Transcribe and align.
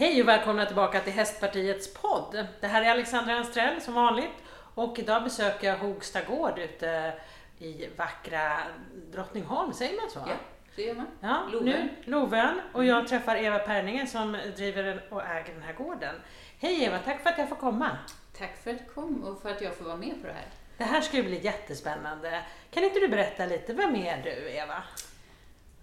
Hej 0.00 0.22
och 0.22 0.28
välkomna 0.28 0.66
tillbaka 0.66 1.00
till 1.00 1.12
Hästpartiets 1.12 1.94
podd. 1.94 2.46
Det 2.60 2.66
här 2.66 2.82
är 2.82 2.90
Alexandra 2.90 3.34
Anstrell 3.34 3.80
som 3.80 3.94
vanligt 3.94 4.30
och 4.74 4.98
idag 4.98 5.24
besöker 5.24 5.66
jag 5.66 5.78
Hogsta 5.78 6.22
gård 6.22 6.58
ute 6.58 7.12
i 7.58 7.88
vackra 7.96 8.58
Drottningholm, 9.12 9.72
säger 9.72 10.00
man 10.00 10.10
så? 10.10 10.18
Ja, 10.18 10.34
det 10.76 10.82
gör 10.82 10.94
man. 10.94 11.06
Ja, 11.20 11.42
Lovön. 11.52 11.64
nu 11.64 11.88
Lovön 12.04 12.60
och 12.72 12.84
jag 12.84 13.08
träffar 13.08 13.36
Eva 13.36 13.58
Perningen 13.58 14.06
som 14.06 14.38
driver 14.56 15.06
och 15.10 15.22
äger 15.22 15.54
den 15.54 15.62
här 15.62 15.72
gården. 15.72 16.14
Hej 16.58 16.84
Eva, 16.84 16.98
tack 16.98 17.22
för 17.22 17.30
att 17.30 17.38
jag 17.38 17.48
får 17.48 17.56
komma. 17.56 17.98
Tack 18.38 18.62
för 18.62 18.70
att 18.70 18.78
du 18.78 18.84
kom 18.94 19.24
och 19.24 19.42
för 19.42 19.50
att 19.50 19.60
jag 19.60 19.74
får 19.74 19.84
vara 19.84 19.96
med 19.96 20.20
på 20.20 20.26
det 20.26 20.32
här. 20.32 20.48
Det 20.78 20.84
här 20.84 21.00
ska 21.00 21.16
ju 21.16 21.22
bli 21.22 21.44
jättespännande. 21.44 22.42
Kan 22.70 22.84
inte 22.84 23.00
du 23.00 23.08
berätta 23.08 23.46
lite, 23.46 23.72
vem 23.72 23.96
är 23.96 24.22
du 24.22 24.50
Eva? 24.50 24.82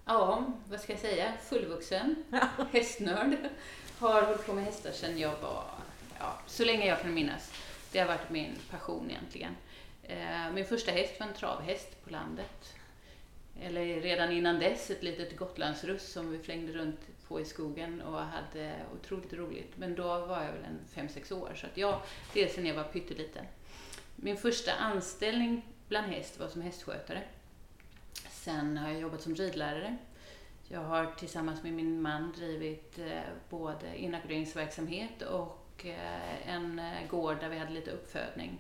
Ja, 0.06 0.44
vad 0.70 0.80
ska 0.80 0.94
jag 0.94 1.02
säga? 1.02 1.34
Fullvuxen, 1.50 2.16
hästnörd. 2.72 3.38
Har 4.00 4.22
hållit 4.22 4.46
på 4.46 4.54
med 4.54 4.66
hästar 4.66 4.92
sedan 4.92 5.20
jag 5.20 5.36
var, 5.42 5.64
ja, 6.20 6.40
så 6.48 6.66
länge 6.66 6.86
jag 6.86 7.02
kan 7.02 7.14
minnas. 7.14 7.52
Det 7.92 8.00
har 8.00 8.08
varit 8.08 8.30
min 8.30 8.56
passion 8.72 9.12
egentligen. 9.12 9.56
Eh, 10.04 10.52
min 10.54 10.66
första 10.66 10.92
häst 10.92 11.20
var 11.20 11.28
en 11.28 11.34
travhäst 11.34 12.04
på 12.04 12.10
landet. 12.10 12.76
Eller 13.62 14.02
redan 14.02 14.32
innan 14.32 14.60
dess 14.60 14.90
ett 14.90 15.04
litet 15.04 15.38
gotlandsruss 15.38 16.12
som 16.12 16.32
vi 16.32 16.40
flängde 16.40 16.74
runt 16.74 17.00
på 17.28 17.42
i 17.42 17.46
skogen 17.46 18.02
och 18.02 18.20
hade 18.20 18.74
otroligt 18.94 19.34
roligt. 19.34 19.78
Men 19.78 19.96
då 19.96 20.04
var 20.04 20.44
jag 20.44 20.52
väl 20.52 20.64
en 20.64 21.08
5-6 21.08 21.34
år, 21.34 21.52
så 21.56 21.66
att 21.66 21.78
jag, 21.78 22.02
det 22.34 22.44
är 22.44 22.48
sedan 22.48 22.66
jag 22.66 22.76
var 22.76 22.84
pytteliten. 22.84 23.46
Min 24.16 24.38
första 24.38 24.74
anställning 24.74 25.66
bland 25.88 26.08
häst 26.08 26.40
var 26.40 26.48
som 26.48 26.62
hästskötare. 26.62 27.24
Sen 28.30 28.78
har 28.78 28.90
jag 28.90 29.02
jobbat 29.02 29.22
som 29.22 29.36
ridlärare. 29.36 29.98
Jag 30.70 30.80
har 30.80 31.06
tillsammans 31.06 31.64
med 31.64 31.74
min 31.74 32.02
man 32.02 32.32
drivit 32.32 33.00
eh, 33.00 33.22
både 33.50 33.98
inackorderingsverksamhet 33.98 35.22
och 35.22 35.86
eh, 35.86 36.50
en 36.50 36.80
eh, 36.80 37.08
gård 37.10 37.40
där 37.40 37.50
vi 37.50 37.58
hade 37.58 37.74
lite 37.74 37.92
uppfödning. 37.92 38.58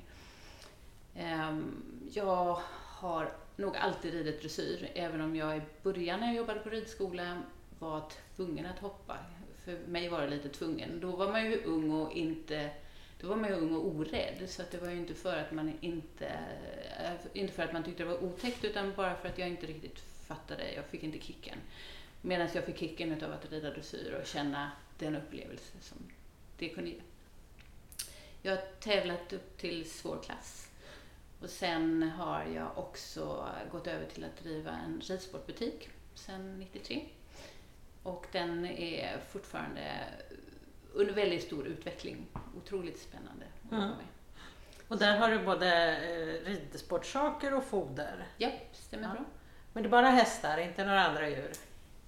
Ehm, 1.15 1.83
jag 2.13 2.61
har 2.83 3.31
nog 3.55 3.77
alltid 3.77 4.13
ridit 4.13 4.41
dressyr, 4.41 4.91
även 4.95 5.21
om 5.21 5.35
jag 5.35 5.57
i 5.57 5.61
början 5.83 6.19
när 6.19 6.27
jag 6.27 6.35
jobbade 6.35 6.59
på 6.59 6.69
ridskola 6.69 7.41
var 7.79 8.03
tvungen 8.35 8.65
att 8.65 8.79
hoppa. 8.79 9.17
För 9.65 9.77
mig 9.87 10.09
var 10.09 10.21
det 10.21 10.27
lite 10.27 10.49
tvungen. 10.49 10.99
Då 10.99 11.15
var 11.15 11.31
man 11.31 11.45
ju 11.45 11.63
ung 11.63 11.91
och 11.91 12.11
inte 12.11 12.69
då 13.21 13.27
var 13.27 13.35
man 13.35 13.49
ju 13.49 13.55
ung 13.55 13.75
och 13.75 13.85
orädd, 13.87 14.49
så 14.49 14.61
att 14.61 14.71
det 14.71 14.77
var 14.77 14.89
ju 14.89 14.97
inte 14.97 15.13
för 15.13 15.37
att 15.37 15.51
man 15.51 15.73
inte, 15.81 16.31
inte 17.33 17.53
för 17.53 17.63
att 17.63 17.73
man 17.73 17.83
tyckte 17.83 18.03
det 18.03 18.09
var 18.09 18.23
otäckt, 18.23 18.63
utan 18.63 18.93
bara 18.95 19.15
för 19.15 19.29
att 19.29 19.37
jag 19.37 19.47
inte 19.49 19.65
riktigt 19.65 19.99
fattade, 20.27 20.73
jag 20.73 20.85
fick 20.85 21.03
inte 21.03 21.19
kicken. 21.19 21.57
Medan 22.21 22.49
jag 22.53 22.63
fick 22.63 22.77
kicken 22.79 23.11
utav 23.11 23.31
att 23.33 23.51
rida 23.51 23.69
dressyr 23.69 24.17
och 24.21 24.27
känna 24.27 24.71
den 24.99 25.15
upplevelse 25.15 25.73
som 25.81 25.97
det 26.57 26.69
kunde 26.69 26.89
ge. 26.89 27.01
Jag 28.41 28.51
har 28.55 28.61
tävlat 28.79 29.33
upp 29.33 29.57
till 29.57 29.91
svår 29.91 30.19
klass. 30.23 30.67
Och 31.41 31.49
sen 31.49 32.03
har 32.03 32.43
jag 32.45 32.77
också 32.77 33.47
gått 33.71 33.87
över 33.87 34.05
till 34.05 34.23
att 34.23 34.43
driva 34.43 34.71
en 34.71 35.01
ridsportbutik 35.03 35.89
sedan 36.15 36.59
93. 36.59 37.05
Och 38.03 38.25
den 38.31 38.65
är 38.65 39.17
fortfarande 39.31 40.03
under 40.93 41.13
väldigt 41.13 41.43
stor 41.43 41.67
utveckling. 41.67 42.25
Otroligt 42.57 42.99
spännande 42.99 43.45
att 43.45 43.71
jobba 43.71 43.83
Mm. 43.83 43.97
med. 43.97 44.05
Och 44.87 44.97
där 44.97 45.17
har 45.17 45.29
du 45.31 45.39
både 45.39 45.97
eh, 45.97 46.45
ridsportsaker 46.49 47.53
och 47.53 47.63
foder. 47.63 48.27
Ja, 48.37 48.51
stämmer 48.73 49.03
Ja. 49.07 49.11
bra. 49.13 49.23
Men 49.73 49.83
det 49.83 49.87
är 49.87 49.91
bara 49.91 50.09
hästar, 50.09 50.57
inte 50.57 50.85
några 50.85 51.05
andra 51.05 51.29
djur? 51.29 51.51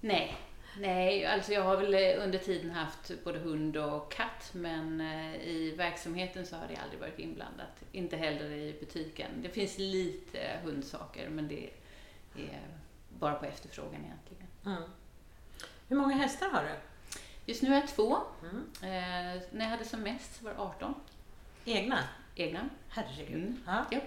Nej, 0.00 0.36
nej, 0.78 1.26
alltså 1.26 1.52
jag 1.52 1.62
har 1.62 1.76
väl 1.76 1.94
eh, 1.94 2.24
under 2.24 2.38
tiden 2.38 2.70
haft 2.70 3.24
både 3.24 3.38
hund 3.38 3.76
och 3.76 4.12
katt, 4.12 4.50
men 4.52 5.00
eh, 5.00 5.34
i 5.34 5.74
verksamheten 5.76 6.46
så 6.46 6.56
har 6.56 6.68
det 6.68 6.76
aldrig 6.76 7.00
varit 7.00 7.18
inblandat. 7.18 7.84
Inte 7.92 8.16
heller 8.16 8.50
i 8.50 8.76
butiken. 8.80 9.30
Det 9.42 9.48
finns 9.48 9.78
lite 9.78 10.60
hundsaker, 10.64 11.28
men 11.28 11.48
det 11.48 11.70
är 12.36 12.60
bara 13.18 13.34
på 13.34 13.46
efterfrågan 13.46 14.04
egentligen. 14.04 14.46
Mm. 14.66 14.90
Hur 15.88 15.96
många 15.96 16.16
hästar 16.16 16.50
har 16.50 16.62
du? 16.62 16.74
Just 17.46 17.62
nu 17.62 17.68
är 17.68 17.74
jag 17.74 17.88
två. 17.88 18.18
Mm. 18.42 18.66
Eh, 18.82 19.42
när 19.52 19.64
jag 19.64 19.70
hade 19.70 19.84
som 19.84 20.00
mest 20.00 20.34
så 20.38 20.44
var 20.44 20.52
det 20.52 20.60
18 20.60 20.94
Egna? 21.64 22.04
egna. 22.34 22.68
Herregud. 22.88 23.34
Mm. 23.34 23.62
Ja. 23.66 23.84
Ja, 23.90 24.00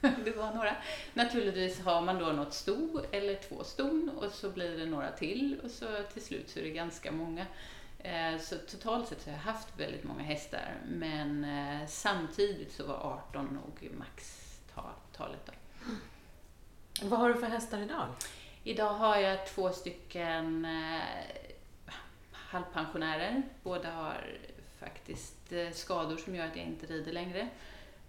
det 0.24 0.36
var 0.36 0.54
några. 0.54 0.76
Naturligtvis 1.14 1.80
har 1.80 2.00
man 2.00 2.18
då 2.18 2.26
något 2.26 2.54
sto 2.54 3.00
eller 3.12 3.34
två 3.34 3.64
ston 3.64 4.10
och 4.16 4.32
så 4.32 4.50
blir 4.50 4.78
det 4.78 4.86
några 4.86 5.12
till 5.12 5.60
och 5.64 5.70
så 5.70 5.86
till 6.12 6.22
slut 6.24 6.50
så 6.50 6.58
är 6.58 6.62
det 6.62 6.70
ganska 6.70 7.12
många. 7.12 7.46
Eh, 7.98 8.38
Så 8.40 8.56
totalt 8.56 9.08
sett 9.08 9.22
så 9.22 9.30
har 9.30 9.36
jag 9.36 9.42
haft 9.42 9.68
väldigt 9.80 10.04
många 10.04 10.22
hästar 10.22 10.74
men 10.88 11.44
eh, 11.44 11.86
samtidigt 11.88 12.72
så 12.72 12.86
var 12.86 12.94
18 13.30 13.44
nog 13.44 13.90
maxtalet. 13.98 15.46
Då. 15.46 15.52
Vad 17.02 17.20
har 17.20 17.28
du 17.28 17.34
för 17.34 17.46
hästar 17.46 17.78
idag? 17.78 18.08
Idag 18.64 18.92
har 18.94 19.16
jag 19.16 19.46
två 19.46 19.70
stycken 19.70 20.64
eh, 20.64 21.02
halvpensionärer. 22.32 23.42
Båda 23.62 23.90
har 23.90 24.38
faktiskt 24.80 25.52
skador 25.72 26.16
som 26.16 26.34
gör 26.34 26.46
att 26.46 26.56
jag 26.56 26.66
inte 26.66 26.86
rider 26.86 27.12
längre. 27.12 27.48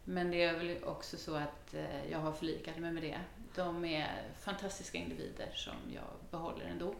Men 0.09 0.31
det 0.31 0.43
är 0.43 0.57
väl 0.57 0.77
också 0.83 1.17
så 1.17 1.35
att 1.35 1.73
eh, 1.73 2.11
jag 2.11 2.19
har 2.19 2.31
förlikat 2.31 2.77
mig 2.77 2.91
med 2.91 3.03
det. 3.03 3.19
De 3.55 3.85
är 3.85 4.21
fantastiska 4.41 4.97
individer 4.97 5.49
som 5.53 5.73
jag 5.95 6.03
behåller 6.31 6.65
ändå. 6.65 6.93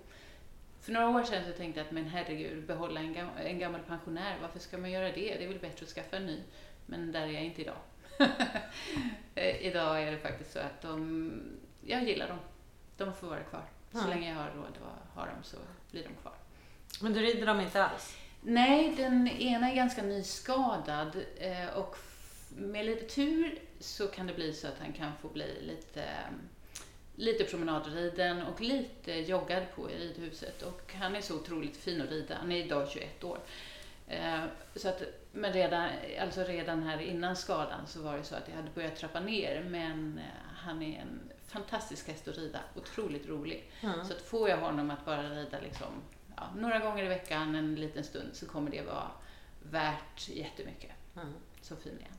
För 0.82 0.92
några 0.92 1.10
år 1.10 1.24
sedan 1.24 1.44
så 1.46 1.52
tänkte 1.58 1.80
jag 1.80 1.86
att 1.86 1.92
men 1.92 2.06
herregud, 2.06 2.66
behålla 2.68 3.00
en, 3.00 3.16
gam- 3.16 3.38
en 3.46 3.60
gammal 3.60 3.82
pensionär, 3.82 4.38
varför 4.42 4.60
ska 4.60 4.78
man 4.78 4.92
göra 4.92 5.06
det? 5.12 5.36
Det 5.36 5.44
är 5.44 5.48
väl 5.48 5.60
bättre 5.60 5.84
att 5.84 5.90
skaffa 5.90 6.18
en 6.18 6.26
ny. 6.26 6.40
Men 6.86 7.12
där 7.12 7.22
är 7.22 7.28
jag 7.32 7.44
inte 7.44 7.62
idag. 7.62 7.78
Eh, 9.36 9.56
idag 9.66 10.04
är 10.04 10.12
det 10.12 10.18
faktiskt 10.18 10.52
så 10.52 10.60
att 10.60 10.82
de, 10.82 11.32
jag 11.86 12.04
gillar 12.04 12.28
dem. 12.28 12.38
De 12.98 13.14
får 13.14 13.28
vara 13.28 13.44
kvar. 13.44 13.64
Så 13.92 13.98
Ja. 13.98 14.08
länge 14.08 14.30
jag 14.30 14.36
har 14.36 14.50
råd 14.56 14.66
att 14.68 15.16
ha 15.16 15.26
dem 15.26 15.44
så 15.44 15.58
blir 15.92 16.04
de 16.04 16.10
kvar. 16.22 16.34
Men 17.02 17.14
du 17.14 17.20
rider 17.20 17.46
dem 17.46 17.60
inte 17.62 17.84
alls? 17.86 18.18
Nej, 18.42 18.94
den 18.98 19.28
ena 19.28 19.72
är 19.72 19.76
ganska 19.76 20.02
nyskadad 20.04 21.18
eh, 21.38 21.68
och 21.78 21.98
med 22.58 22.86
lite 22.86 23.06
tur 23.06 23.60
så 23.80 24.08
kan 24.08 24.28
det 24.28 24.34
bli 24.34 24.54
så 24.54 24.68
att 24.68 24.80
han 24.80 24.94
kan 24.94 25.12
få 25.22 25.28
bli 25.28 25.62
lite, 25.62 26.06
lite 27.16 27.44
promenadriden 27.44 28.42
och 28.42 28.62
lite 28.62 29.14
joggad 29.14 29.64
på 29.76 29.92
i 29.92 29.98
ridhuset. 29.98 30.62
Och 30.62 30.94
han 30.94 31.16
är 31.16 31.22
så 31.22 31.36
otroligt 31.36 31.78
fin 31.78 32.02
att 32.02 32.10
rida. 32.10 32.36
Han 32.36 32.52
är 32.52 32.66
idag 32.66 32.90
21 32.90 33.24
år. 33.24 33.40
Eh, 34.08 34.44
Så 34.76 34.90
att, 34.90 35.02
men 35.32 35.54
redan, 35.54 35.90
alltså 36.22 36.44
redan 36.44 36.84
här 36.84 37.02
innan 37.02 37.36
skadan 37.36 37.88
så 37.88 38.02
var 38.02 38.18
det 38.18 38.24
så 38.24 38.36
att 38.36 38.48
jag 38.48 38.56
hade 38.56 38.70
börjat 38.76 38.96
trappa 38.96 39.20
ner 39.20 39.64
men 39.64 40.18
eh, 40.18 40.24
han 40.56 40.82
är 40.84 41.00
en 41.02 41.20
fantastisk 41.48 42.08
häst 42.08 42.28
att 42.28 42.38
rida, 42.38 42.60
otroligt 42.76 43.28
rolig. 43.28 43.72
Mm. 43.82 44.06
Så 44.06 44.14
att 44.14 44.22
får 44.22 44.50
jag 44.50 44.58
honom 44.58 44.92
att 44.92 45.06
bara 45.06 45.30
rida 45.30 45.60
liksom, 45.60 45.88
ja, 46.36 46.50
några 46.56 46.80
gånger 46.80 47.04
i 47.04 47.08
veckan, 47.08 47.56
en 47.56 47.76
liten 47.76 48.04
stund, 48.04 48.30
så 48.34 48.46
kommer 48.46 48.72
det 48.72 48.82
vara 48.82 49.12
värt 49.72 50.30
jättemycket. 50.30 50.92
Mm. 51.16 51.34
Så 51.62 51.76
fin 51.76 51.98
är 52.00 52.04
han. 52.10 52.17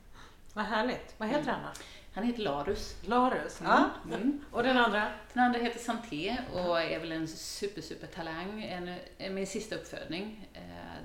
Vad 0.53 0.65
härligt. 0.65 1.13
Vad 1.17 1.29
heter 1.29 1.51
han 1.51 1.61
då? 1.63 1.69
Han 2.13 2.23
heter 2.23 2.41
Larus. 2.41 2.95
Larus? 3.01 3.59
Ja. 3.63 3.89
Mm. 4.05 4.45
Och 4.51 4.63
den 4.63 4.77
andra? 4.77 5.11
Den 5.33 5.43
andra 5.43 5.59
heter 5.59 5.79
Santé 5.79 6.37
och 6.53 6.81
är 6.81 6.99
väl 6.99 7.11
en 7.11 7.27
super, 7.27 7.81
super 7.81 8.07
talang. 8.07 8.63
En, 8.63 8.95
en, 9.17 9.33
min 9.35 9.47
sista 9.47 9.75
uppfödning. 9.75 10.47
Eh, 10.53 10.61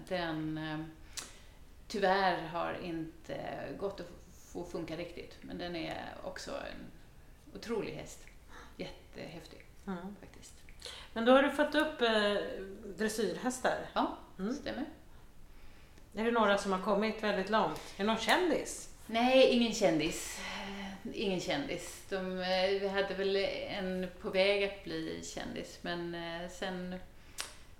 Den 0.08 0.58
eh, 0.58 0.78
tyvärr 1.88 2.46
har 2.46 2.78
inte 2.82 3.36
gått 3.78 4.00
att 4.00 4.10
få 4.52 4.64
funka 4.64 4.96
riktigt, 4.96 5.36
men 5.40 5.58
den 5.58 5.76
är 5.76 6.14
också 6.22 6.50
en 6.50 6.90
otrolig 7.54 7.92
häst. 7.92 8.24
Jättehäftig 8.76 9.60
Mm. 9.86 10.16
faktiskt. 10.20 10.54
Men 11.12 11.24
då 11.24 11.32
har 11.32 11.42
du 11.42 11.50
fått 11.50 11.74
upp 11.74 12.00
eh, 12.02 12.34
dressyrhästar. 12.96 13.78
Ja, 13.94 14.16
Mm. 14.38 14.54
stämmer. 14.54 14.84
Är 16.14 16.24
det 16.24 16.30
några 16.30 16.58
som 16.58 16.72
har 16.72 16.80
kommit 16.82 17.22
väldigt 17.22 17.50
långt? 17.50 17.78
Är 17.96 18.04
det 18.04 18.04
någon 18.04 18.18
kändis? 18.18 18.90
Nej, 19.06 19.48
ingen 19.50 19.72
kändis. 19.72 20.40
Ingen 21.12 21.40
kändis. 21.40 22.02
De, 22.08 22.38
eh, 22.38 22.80
vi 22.80 22.88
hade 22.88 23.14
väl 23.14 23.36
en 23.68 24.06
på 24.20 24.30
väg 24.30 24.64
att 24.64 24.84
bli 24.84 25.20
kändis, 25.24 25.78
men 25.82 26.14
eh, 26.14 26.50
sen 26.50 26.94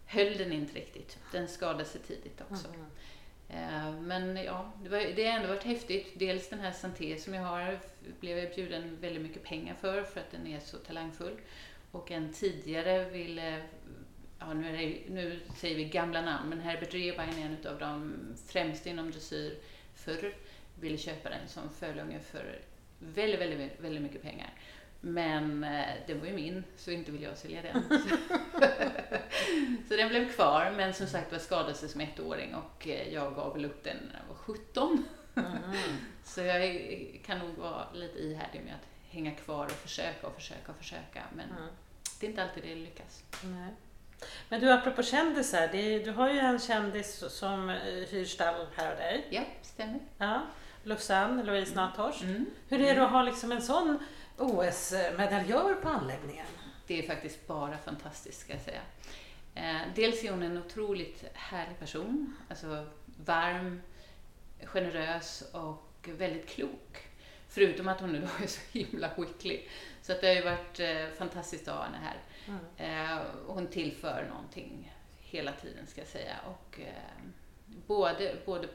höll 0.07 0.37
den 0.37 0.53
inte 0.53 0.75
riktigt. 0.79 1.19
Den 1.33 1.49
skadade 1.49 1.85
sig 1.85 2.01
tidigt 2.01 2.41
också. 2.51 2.69
Eh, 3.49 3.93
Men 3.93 4.37
ja, 4.37 4.73
det, 4.83 4.89
var, 4.89 4.99
det 4.99 5.25
har 5.25 5.37
ändå 5.37 5.49
varit 5.49 5.63
häftigt. 5.65 6.13
Dels 6.15 6.49
den 6.49 6.61
här 6.61 6.73
Santé 6.73 7.19
som 7.19 7.35
jag 7.35 7.43
har 7.43 7.79
blev 8.21 8.39
jag 8.39 8.55
bjuden 8.55 8.99
väldigt 9.01 9.23
mycket 9.23 9.43
pengar 9.43 9.75
för, 9.81 10.03
för 10.03 10.21
att 10.21 10.31
den 10.31 10.47
är 10.47 10.61
så 10.61 10.77
talangfull. 10.77 11.37
Och 11.91 12.11
en 12.11 12.33
tidigare 12.33 13.11
ville, 13.11 13.63
ja 14.39 14.55
nu, 14.55 14.77
det, 14.77 15.15
nu 15.15 15.41
säger 15.57 15.77
vi 15.77 15.85
gamla 15.85 16.21
namn, 16.23 16.49
men 16.49 16.61
Herbert 16.61 16.95
Rehbein 16.95 17.39
är 17.39 17.47
en 17.47 17.73
av 17.73 17.79
de 17.79 18.15
främsta 18.47 18.91
inom 18.91 19.11
dressyr 19.11 19.59
förr, 19.95 20.35
ville 20.81 20.99
köpa 20.99 21.29
den 21.29 21.49
som 21.49 21.71
fölunge 21.71 22.21
för 22.21 22.59
väldigt, 22.99 23.41
väldigt, 23.41 23.81
väldigt 23.81 24.03
mycket 24.03 24.23
pengar. 24.23 24.51
Men 25.01 25.65
eh, 25.65 25.87
den 26.07 26.21
var 26.21 26.27
ju 26.27 26.33
min, 26.33 26.65
så 26.77 26.91
inte 26.91 27.13
vill 27.13 27.23
jag 27.23 27.39
sälja 27.39 27.63
den. 27.63 27.83
så 29.89 29.97
den 29.97 30.09
blev 30.09 30.33
kvar, 30.33 30.73
men 30.77 30.95
som 30.95 31.07
sagt 31.07 31.33
var 31.33 31.39
skadade 31.39 31.75
sig 31.75 31.89
som 31.89 32.01
ettåring 32.01 32.55
och 32.55 32.89
eh, 32.89 33.13
jag 33.13 33.35
gav 33.35 33.53
väl 33.55 33.65
upp 33.65 33.85
den 33.85 33.97
när 33.97 34.21
jag 34.21 34.29
var 34.29 34.35
17. 34.35 35.05
Mm. 35.35 35.47
så 36.25 36.41
jag 36.41 37.23
kan 37.27 37.39
nog 37.39 37.57
vara 37.57 37.93
lite 37.93 38.19
ihärdig 38.19 38.61
med 38.65 38.75
att 38.75 39.13
hänga 39.15 39.35
kvar 39.35 39.65
och 39.65 39.71
försöka 39.71 40.27
och 40.27 40.35
försöka 40.35 40.73
och 40.73 40.79
försöka. 40.79 41.23
Men 41.35 41.51
mm. 41.51 41.69
det 42.21 42.27
är 42.27 42.31
inte 42.31 42.43
alltid 42.43 42.63
det 42.63 42.75
lyckas. 42.75 43.25
Nej. 43.43 43.71
Men 44.49 44.61
du, 44.61 44.73
apropå 44.73 45.03
kändisar, 45.03 45.69
det, 45.73 45.99
du 45.99 46.11
har 46.11 46.31
ju 46.31 46.39
en 46.39 46.59
kändis 46.59 47.25
som 47.29 47.71
eh, 47.71 47.77
hyr 47.85 48.25
stall 48.25 48.67
här 48.77 48.93
och 48.93 48.99
dig. 48.99 49.27
Ja, 49.31 49.43
stämmer. 49.63 50.01
Ja, 50.19 50.47
Lussanne, 50.85 51.43
Louise 51.43 51.75
Nathorst. 51.75 52.23
Mm. 52.23 52.47
Hur 52.69 52.81
är 52.81 52.95
det 52.95 53.05
att 53.05 53.11
ha 53.11 53.23
liksom 53.23 53.53
en 53.53 53.63
sån 53.63 53.99
OS-medaljör 54.39 55.75
på 55.75 55.89
anläggningen? 55.89 56.47
Det 56.87 56.99
är 56.99 57.07
faktiskt 57.07 57.47
bara 57.47 57.79
fantastiskt, 57.79 58.41
ska 58.41 58.53
jag 58.53 58.63
säga. 58.63 58.81
Eh, 59.55 59.81
dels 59.95 60.25
är 60.25 60.31
hon 60.31 60.43
en 60.43 60.59
otroligt 60.59 61.25
härlig 61.35 61.79
person, 61.79 62.37
alltså 62.49 62.87
varm, 63.25 63.83
generös 64.65 65.45
och 65.53 66.09
väldigt 66.19 66.49
klok. 66.49 67.09
Förutom 67.49 67.89
att 67.89 68.01
hon 68.01 68.13
nu 68.13 68.29
är 68.43 68.47
så 68.47 68.61
himla 68.73 69.11
skicklig. 69.11 69.69
Så 70.03 70.13
att 70.13 70.21
det 70.21 70.27
har 70.27 70.35
ju 70.35 70.43
varit 70.43 70.81
eh, 70.81 71.19
fantastiskt 71.19 71.69
att 71.69 71.75
ha 71.75 71.85
henne 71.85 71.99
här. 72.03 72.17
Mm. 72.47 73.11
Eh, 73.17 73.23
hon 73.47 73.67
tillför 73.67 74.27
någonting 74.31 74.93
hela 75.19 75.53
tiden, 75.53 75.87
ska 75.87 76.01
jag 76.01 76.09
säga. 76.09 76.37
Och, 76.47 76.81
både, 77.87 78.37
både 78.47 78.69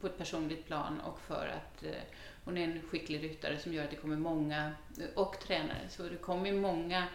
på 0.00 0.06
ett 0.06 0.18
personligt 0.18 0.66
plan 0.66 1.00
och 1.00 1.20
för 1.20 1.46
att 1.46 1.82
eh, 1.82 2.02
hon 2.44 2.58
är 2.58 2.64
en 2.64 2.82
skicklig 2.82 3.22
ryttare 3.22 3.58
som 3.58 3.72
gör 3.72 3.84
att 3.84 3.90
det 3.90 3.96
kommer 3.96 4.16
många, 4.16 4.72
eh, 5.00 5.08
och 5.14 5.40
tränare, 5.40 5.88
så 5.88 6.02
det 6.02 6.16
kommer 6.16 6.52
många 6.52 7.06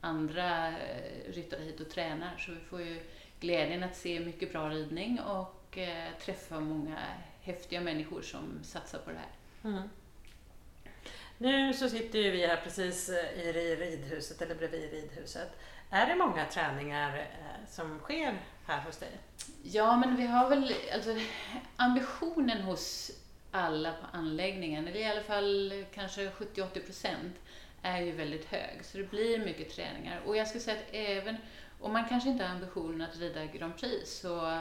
andra 0.00 0.68
eh, 0.68 1.32
ryttare 1.32 1.62
hit 1.62 1.80
och 1.80 1.90
tränar. 1.90 2.36
Så 2.38 2.52
vi 2.52 2.60
får 2.60 2.82
ju 2.82 3.00
glädjen 3.40 3.82
att 3.82 3.96
se 3.96 4.20
mycket 4.20 4.52
bra 4.52 4.68
ridning 4.68 5.20
och 5.20 5.78
eh, 5.78 6.08
träffa 6.20 6.60
många 6.60 6.98
häftiga 7.42 7.80
människor 7.80 8.22
som 8.22 8.60
satsar 8.62 8.98
på 8.98 9.10
det 9.10 9.16
här. 9.16 9.70
Mm. 9.70 9.88
Nu 11.38 11.74
så 11.74 11.88
sitter 11.88 12.18
ju 12.18 12.30
vi 12.30 12.46
här 12.46 12.60
precis 12.64 13.08
eh, 13.08 13.40
i 13.40 13.52
ridhuset, 13.52 14.42
eller 14.42 14.54
bredvid 14.54 14.90
ridhuset. 14.90 15.48
Är 15.90 16.06
det 16.06 16.16
många 16.16 16.44
träningar 16.44 17.18
eh, 17.18 17.68
som 17.68 17.98
sker 17.98 18.40
här 18.70 18.80
hos 18.80 18.96
dig? 18.96 19.18
Ja, 19.62 19.96
men 19.96 20.16
vi 20.16 20.26
har 20.26 20.48
väl, 20.48 20.74
alltså 20.94 21.16
ambitionen 21.76 22.62
hos 22.62 23.10
alla 23.50 23.92
på 23.92 24.16
anläggningen, 24.16 24.88
eller 24.88 25.00
i 25.00 25.04
alla 25.04 25.22
fall 25.22 25.84
kanske 25.94 26.30
70-80 26.30 26.86
procent, 26.86 27.34
är 27.82 28.00
ju 28.00 28.12
väldigt 28.12 28.44
hög. 28.44 28.84
Så 28.84 28.98
det 28.98 29.10
blir 29.10 29.38
mycket 29.38 29.76
träningar. 29.76 30.20
Och 30.26 30.36
jag 30.36 30.48
skulle 30.48 30.64
säga 30.64 30.76
att 30.76 30.94
även 30.94 31.36
om 31.80 31.92
man 31.92 32.08
kanske 32.08 32.28
inte 32.30 32.44
har 32.44 32.50
ambitionen 32.50 33.00
att 33.00 33.16
rida 33.16 33.46
Grand 33.46 33.76
Prix 33.76 34.20
så 34.20 34.46
eh, 34.46 34.60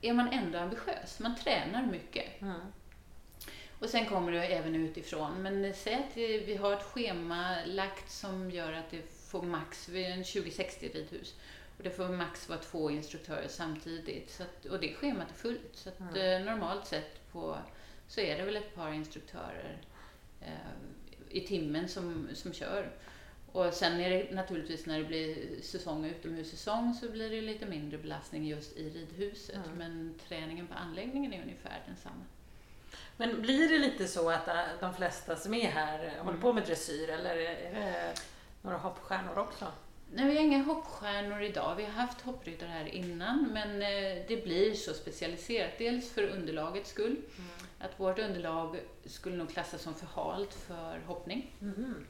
är 0.00 0.12
man 0.12 0.28
ändå 0.28 0.58
ambitiös. 0.58 1.20
Man 1.20 1.36
tränar 1.36 1.86
mycket. 1.86 2.42
Mm. 2.42 2.60
Och 3.78 3.88
sen 3.88 4.06
kommer 4.06 4.32
det 4.32 4.46
även 4.46 4.74
utifrån. 4.74 5.42
Men 5.42 5.74
säg 5.74 5.94
att 5.94 6.16
vi 6.16 6.56
har 6.56 6.72
ett 6.72 6.82
schema 6.82 7.56
lagt 7.64 8.10
som 8.10 8.50
gör 8.50 8.72
att 8.72 8.90
det 8.90 9.02
får 9.30 9.42
max, 9.42 9.88
vi 9.88 10.04
är 10.04 10.10
en 10.10 10.24
2060 10.24 10.88
ridhus, 10.88 11.34
och 11.76 11.84
det 11.84 11.90
får 11.90 12.08
max 12.08 12.48
vara 12.48 12.58
två 12.58 12.90
instruktörer 12.90 13.48
samtidigt. 13.48 14.30
Så 14.30 14.42
att, 14.42 14.64
och 14.64 14.80
det 14.80 14.94
schemat 14.94 15.30
är 15.30 15.34
fullt. 15.34 15.70
Så 15.72 15.88
att, 15.88 16.00
mm. 16.00 16.16
eh, 16.16 16.52
normalt 16.52 16.86
sett 16.86 17.32
på, 17.32 17.58
så 18.08 18.20
är 18.20 18.38
det 18.38 18.44
väl 18.44 18.56
ett 18.56 18.74
par 18.74 18.92
instruktörer 18.92 19.78
eh, 20.40 20.48
i 21.28 21.40
timmen 21.40 21.88
som, 21.88 22.28
som 22.34 22.52
kör. 22.52 22.90
Och 23.52 23.72
sen 23.72 24.00
är 24.00 24.10
det 24.10 24.34
naturligtvis 24.34 24.86
när 24.86 24.98
det 24.98 25.04
blir 25.04 25.36
säsong 25.62 26.04
och 26.04 26.10
utomhussäsong 26.10 26.94
så 26.94 27.08
blir 27.08 27.30
det 27.30 27.40
lite 27.40 27.66
mindre 27.66 27.98
belastning 27.98 28.46
just 28.46 28.76
i 28.76 28.90
ridhuset. 28.90 29.56
Mm. 29.66 29.78
Men 29.78 30.14
träningen 30.28 30.66
på 30.66 30.74
anläggningen 30.74 31.32
är 31.32 31.42
ungefär 31.42 31.82
densamma. 31.86 32.24
Men 33.16 33.42
blir 33.42 33.68
det 33.68 33.78
lite 33.78 34.08
så 34.08 34.30
att 34.30 34.48
äh, 34.48 34.62
de 34.80 34.94
flesta 34.94 35.36
som 35.36 35.54
är 35.54 35.68
här 35.68 36.04
mm. 36.04 36.26
håller 36.26 36.38
på 36.38 36.52
med 36.52 36.62
dressyr 36.64 37.08
eller 37.08 37.36
är 37.36 37.74
det 37.74 38.14
några 38.62 38.78
hoppstjärnor 38.78 39.38
också? 39.38 39.66
Nej, 40.16 40.30
vi 40.30 40.36
har 40.36 40.44
inga 40.44 40.62
hoppstjärnor 40.62 41.42
idag. 41.42 41.76
Vi 41.76 41.84
har 41.84 41.90
haft 41.90 42.20
hoppryttare 42.20 42.68
här 42.68 42.86
innan, 42.94 43.48
men 43.52 43.82
äh, 43.82 44.26
det 44.28 44.44
blir 44.44 44.74
så 44.74 44.94
specialiserat. 44.94 45.70
Dels 45.78 46.10
för 46.10 46.22
underlagets 46.22 46.90
skull, 46.90 47.16
mm. 47.16 47.50
att 47.78 48.00
vårt 48.00 48.18
underlag 48.18 48.80
skulle 49.04 49.36
nog 49.36 49.50
klassas 49.50 49.82
som 49.82 49.94
för 49.94 50.06
halt 50.06 50.54
för 50.54 50.98
hoppning. 51.06 51.56
Mm. 51.60 52.06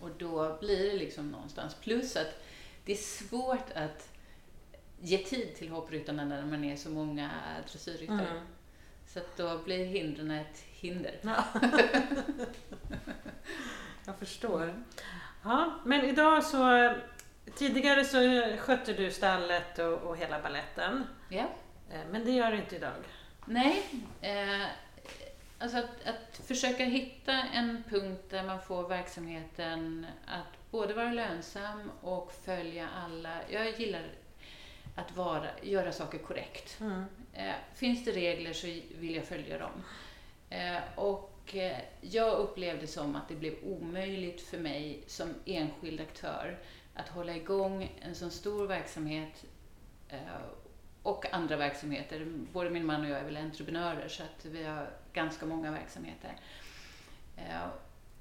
Och 0.00 0.10
då 0.18 0.58
blir 0.60 0.92
det 0.92 0.98
liksom 0.98 1.30
någonstans. 1.30 1.74
Plus 1.74 2.16
att 2.16 2.44
det 2.84 2.92
är 2.92 2.96
svårt 2.96 3.70
att 3.74 4.08
ge 5.00 5.18
tid 5.18 5.56
till 5.56 5.68
hoppryttarna 5.68 6.24
när 6.24 6.46
man 6.46 6.64
är 6.64 6.76
så 6.76 6.90
många 6.90 7.30
dressyrryttare. 7.70 8.30
Mm. 8.30 8.46
Så 9.06 9.18
att 9.18 9.36
då 9.36 9.58
blir 9.58 9.84
hindren 9.84 10.30
ett 10.30 10.64
hinder. 10.70 11.18
Ja. 11.22 11.44
Jag 14.04 14.18
förstår. 14.18 14.84
Ja, 15.42 15.80
men 15.84 16.04
idag 16.04 16.44
så 16.44 16.94
Tidigare 17.54 18.04
så 18.04 18.18
skötte 18.58 18.92
du 18.92 19.10
stallet 19.10 19.78
och, 19.78 19.92
och 19.92 20.16
hela 20.16 20.42
balletten. 20.42 21.06
Ja. 21.28 21.48
Eh, 21.92 22.00
men 22.10 22.24
det 22.24 22.30
gör 22.30 22.50
du 22.50 22.56
inte 22.58 22.76
idag? 22.76 23.04
Nej. 23.44 23.82
Eh, 24.20 24.66
alltså 25.58 25.78
att, 25.78 26.06
att 26.06 26.46
försöka 26.46 26.84
hitta 26.84 27.32
en 27.32 27.84
punkt 27.90 28.24
där 28.30 28.42
man 28.42 28.62
får 28.62 28.88
verksamheten 28.88 30.06
att 30.26 30.70
både 30.70 30.94
vara 30.94 31.12
lönsam 31.12 31.90
och 32.00 32.32
följa 32.44 32.88
alla. 33.04 33.36
Jag 33.48 33.80
gillar 33.80 34.02
att 34.94 35.16
vara, 35.16 35.48
göra 35.62 35.92
saker 35.92 36.18
korrekt. 36.18 36.80
Mm. 36.80 37.04
Eh, 37.32 37.54
finns 37.74 38.04
det 38.04 38.12
regler 38.12 38.52
så 38.52 38.66
vill 38.98 39.14
jag 39.14 39.24
följa 39.24 39.58
dem. 39.58 39.84
Eh, 40.50 40.78
och 40.94 41.56
eh, 41.56 41.78
jag 42.00 42.38
upplevde 42.38 42.86
som 42.86 43.16
att 43.16 43.28
det 43.28 43.34
blev 43.34 43.54
omöjligt 43.64 44.42
för 44.42 44.58
mig 44.58 45.04
som 45.06 45.34
enskild 45.46 46.00
aktör 46.00 46.58
att 47.00 47.08
hålla 47.08 47.36
igång 47.36 47.92
en 48.02 48.14
så 48.14 48.30
stor 48.30 48.66
verksamhet 48.66 49.44
eh, 50.08 50.18
och 51.02 51.34
andra 51.34 51.56
verksamheter. 51.56 52.26
Både 52.52 52.70
min 52.70 52.86
man 52.86 53.04
och 53.04 53.10
jag 53.10 53.18
är 53.18 53.24
väl 53.24 53.36
entreprenörer 53.36 54.08
så 54.08 54.22
att 54.22 54.44
vi 54.44 54.64
har 54.64 54.90
ganska 55.12 55.46
många 55.46 55.70
verksamheter. 55.70 56.36
Eh, 57.36 57.68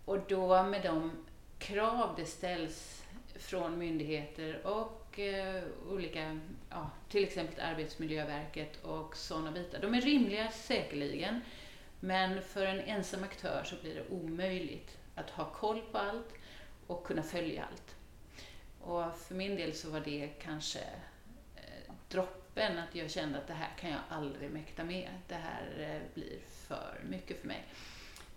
och 0.06 0.20
då 0.28 0.64
med 0.64 0.84
de 0.84 1.12
krav 1.60 2.14
det 2.18 2.26
ställs 2.26 3.04
från 3.36 3.78
myndigheter 3.78 4.68
och 4.68 5.20
eh, 5.20 5.64
olika, 5.90 6.40
ja, 6.70 6.90
till 7.10 7.24
exempel 7.24 7.66
Arbetsmiljöverket 7.66 8.84
och 8.84 9.16
sådana 9.16 9.52
bitar. 9.52 9.82
De 9.82 9.94
är 9.94 10.02
rimliga 10.02 10.52
säkerligen, 10.52 11.42
men 12.00 12.42
för 12.42 12.66
en 12.66 12.80
ensam 12.80 13.24
aktör 13.24 13.64
så 13.64 13.76
blir 13.82 13.96
det 13.96 14.10
omöjligt 14.10 14.98
att 15.16 15.30
ha 15.30 15.46
koll 15.46 15.82
på 15.92 15.98
allt 15.98 16.34
och 16.88 17.06
kunna 17.06 17.24
följa 17.24 17.64
allt. 17.72 17.96
Och 18.90 19.18
för 19.18 19.36
min 19.36 19.56
del 19.56 19.74
så 19.74 19.90
var 19.90 20.00
det 20.00 20.28
kanske 20.28 20.80
eh, 21.56 21.94
droppen, 22.08 22.78
att 22.80 22.96
jag 22.96 23.12
kände 23.12 23.38
att 23.38 23.48
det 23.48 23.54
här 23.54 23.70
kan 23.80 23.90
jag 23.90 24.00
aldrig 24.10 24.52
mäkta 24.52 24.84
med. 24.84 25.10
Det 25.28 25.36
här 25.36 25.68
eh, 25.80 26.14
blir 26.14 26.40
för 26.68 27.02
mycket 27.10 27.40
för 27.40 27.48
mig. 27.48 27.66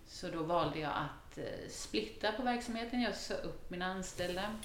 Så 0.07 0.29
då 0.29 0.43
valde 0.43 0.79
jag 0.79 0.91
att 0.91 1.37
eh, 1.37 1.69
splitta 1.69 2.31
på 2.31 2.43
verksamheten. 2.43 3.01
Jag 3.01 3.15
sa 3.15 3.33
upp 3.33 3.69
mina 3.69 3.85
anställda 3.85 4.55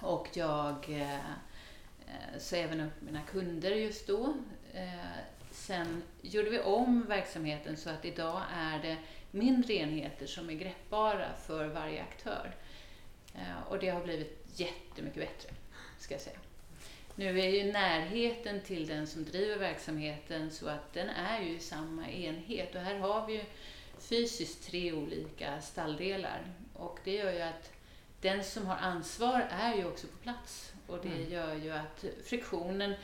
och 0.00 0.28
jag 0.34 0.90
eh, 0.90 1.14
eh, 1.14 2.38
sa 2.38 2.56
även 2.56 2.80
upp 2.80 3.00
mina 3.00 3.22
kunder 3.22 3.70
just 3.70 4.06
då. 4.06 4.34
Eh, 4.74 5.18
sen 5.50 6.02
gjorde 6.22 6.50
vi 6.50 6.60
om 6.60 7.06
verksamheten 7.08 7.76
så 7.76 7.90
att 7.90 8.04
idag 8.04 8.42
är 8.54 8.78
det 8.82 8.96
mindre 9.30 9.74
enheter 9.74 10.26
som 10.26 10.50
är 10.50 10.54
greppbara 10.54 11.32
för 11.46 11.66
varje 11.66 12.02
aktör. 12.02 12.54
Och 13.68 13.78
det 13.78 13.88
har 13.88 14.00
blivit 14.00 14.37
jättemycket 14.60 15.20
bättre, 15.20 15.50
ska 15.98 16.14
jag 16.14 16.20
säga. 16.20 16.38
Nu 17.14 17.40
är 17.40 17.48
ju 17.48 17.72
närheten 17.72 18.60
till 18.60 18.86
den 18.86 19.06
som 19.06 19.24
driver 19.24 19.58
verksamheten 19.58 20.50
så 20.50 20.68
att 20.68 20.92
den 20.92 21.08
är 21.08 21.42
ju 21.42 21.58
samma 21.58 22.08
enhet 22.08 22.74
och 22.74 22.80
här 22.80 22.98
har 22.98 23.26
vi 23.26 23.32
ju 23.32 23.44
fysiskt 23.98 24.66
tre 24.70 24.92
olika 24.92 25.60
stalldelar 25.60 26.40
och 26.74 26.98
det 27.04 27.12
gör 27.12 27.32
ju 27.32 27.40
att 27.40 27.72
den 28.20 28.44
som 28.44 28.66
har 28.66 28.76
ansvar 28.76 29.48
är 29.50 29.74
ju 29.74 29.86
också 29.86 30.06
på 30.06 30.16
plats 30.16 30.72
och 30.86 30.98
det 31.02 31.08
mm. 31.08 31.32
gör 31.32 31.54
ju 31.54 31.70
att 31.70 32.04
friktionen 32.24 32.94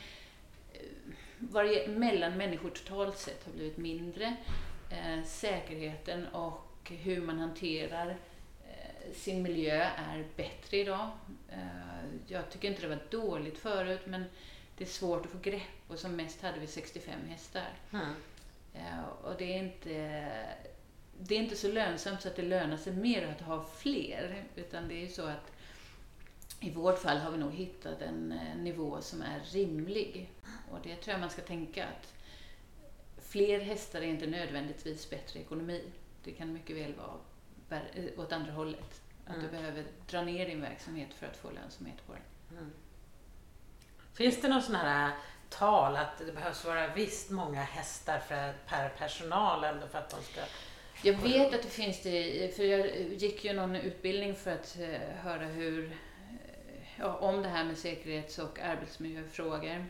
eh, 0.72 1.88
mellan 1.88 2.36
människor 2.36 2.70
totalt 2.70 3.18
sett 3.18 3.44
har 3.44 3.52
blivit 3.52 3.76
mindre. 3.76 4.36
Eh, 4.90 5.24
säkerheten 5.24 6.26
och 6.26 6.92
hur 7.02 7.20
man 7.20 7.38
hanterar 7.38 8.16
sin 9.12 9.42
miljö 9.42 9.82
är 9.96 10.24
bättre 10.36 10.76
idag. 10.76 11.10
Eh, 11.48 12.04
jag 12.26 12.50
tycker 12.50 12.68
inte 12.68 12.82
det 12.82 12.88
var 12.88 13.02
dåligt 13.10 13.58
förut 13.58 14.00
men 14.06 14.24
det 14.78 14.84
är 14.84 14.88
svårt 14.88 15.26
att 15.26 15.32
få 15.32 15.38
grepp 15.38 15.88
och 15.88 15.98
som 15.98 16.16
mest 16.16 16.42
hade 16.42 16.60
vi 16.60 16.66
65 16.66 17.20
hästar. 17.28 17.68
Mm. 17.92 18.14
Och 19.22 19.34
det 19.38 19.54
är 19.54 19.58
inte 19.58 20.24
det 21.18 21.34
är 21.34 21.38
inte 21.38 21.56
så 21.56 21.68
lönsamt 21.68 22.22
så 22.22 22.28
att 22.28 22.36
det 22.36 22.42
lönar 22.42 22.76
sig 22.76 22.92
mer 22.92 23.26
att 23.26 23.40
ha 23.40 23.64
fler. 23.76 24.44
Utan 24.56 24.88
det 24.88 24.94
är 24.94 25.00
ju 25.00 25.08
så 25.08 25.26
att 25.26 25.52
i 26.60 26.70
vårt 26.70 26.98
fall 26.98 27.18
har 27.18 27.30
vi 27.30 27.38
nog 27.38 27.52
hittat 27.52 28.02
en 28.02 28.28
nivå 28.56 29.00
som 29.00 29.22
är 29.22 29.40
rimlig. 29.40 30.30
Och 30.70 30.78
det 30.82 30.96
tror 30.96 31.12
jag 31.12 31.20
man 31.20 31.30
ska 31.30 31.42
tänka 31.42 31.84
att 31.86 32.14
fler 33.22 33.60
hästar 33.60 34.02
är 34.02 34.06
inte 34.06 34.26
nödvändigtvis 34.26 35.10
bättre 35.10 35.40
ekonomi. 35.40 35.82
Det 36.24 36.32
kan 36.32 36.52
mycket 36.52 36.76
väl 36.76 36.94
vara 36.94 37.16
eh, 37.94 38.20
åt 38.20 38.32
andra 38.32 38.52
hållet. 38.52 39.00
Att 39.26 39.36
mm. 39.36 39.46
du 39.46 39.50
behöver 39.56 39.84
dra 40.10 40.22
ner 40.22 40.46
din 40.46 40.60
verksamhet 40.60 41.14
för 41.14 41.26
att 41.26 41.36
få 41.36 41.50
lönsamhet 41.50 42.06
på 42.06 42.12
den. 42.12 42.58
Mm. 42.58 42.72
Finns 44.14 44.40
det 44.40 44.48
någon 44.48 44.62
sån 44.62 44.74
här 44.74 45.10
tal 45.48 45.96
att 45.96 46.18
det 46.18 46.32
behövs 46.32 46.64
vara 46.64 46.94
visst 46.94 47.30
många 47.30 47.62
hästar 47.62 48.18
för, 48.18 48.52
per 48.66 48.88
personal 48.88 49.64
ändå 49.64 49.86
för 49.86 49.98
att 49.98 50.10
de 50.10 50.22
ska 50.22 50.40
jag 51.02 51.14
vet 51.14 51.54
att 51.54 51.62
det 51.62 51.68
finns 51.68 52.02
det, 52.02 52.56
för 52.56 52.64
jag 52.64 53.12
gick 53.12 53.44
ju 53.44 53.52
någon 53.52 53.76
utbildning 53.76 54.34
för 54.34 54.50
att 54.50 54.78
eh, 54.80 55.00
höra 55.22 55.44
hur, 55.44 55.90
eh, 55.90 56.86
ja, 56.98 57.14
om 57.14 57.42
det 57.42 57.48
här 57.48 57.64
med 57.64 57.78
säkerhets 57.78 58.38
och 58.38 58.58
arbetsmiljöfrågor. 58.60 59.86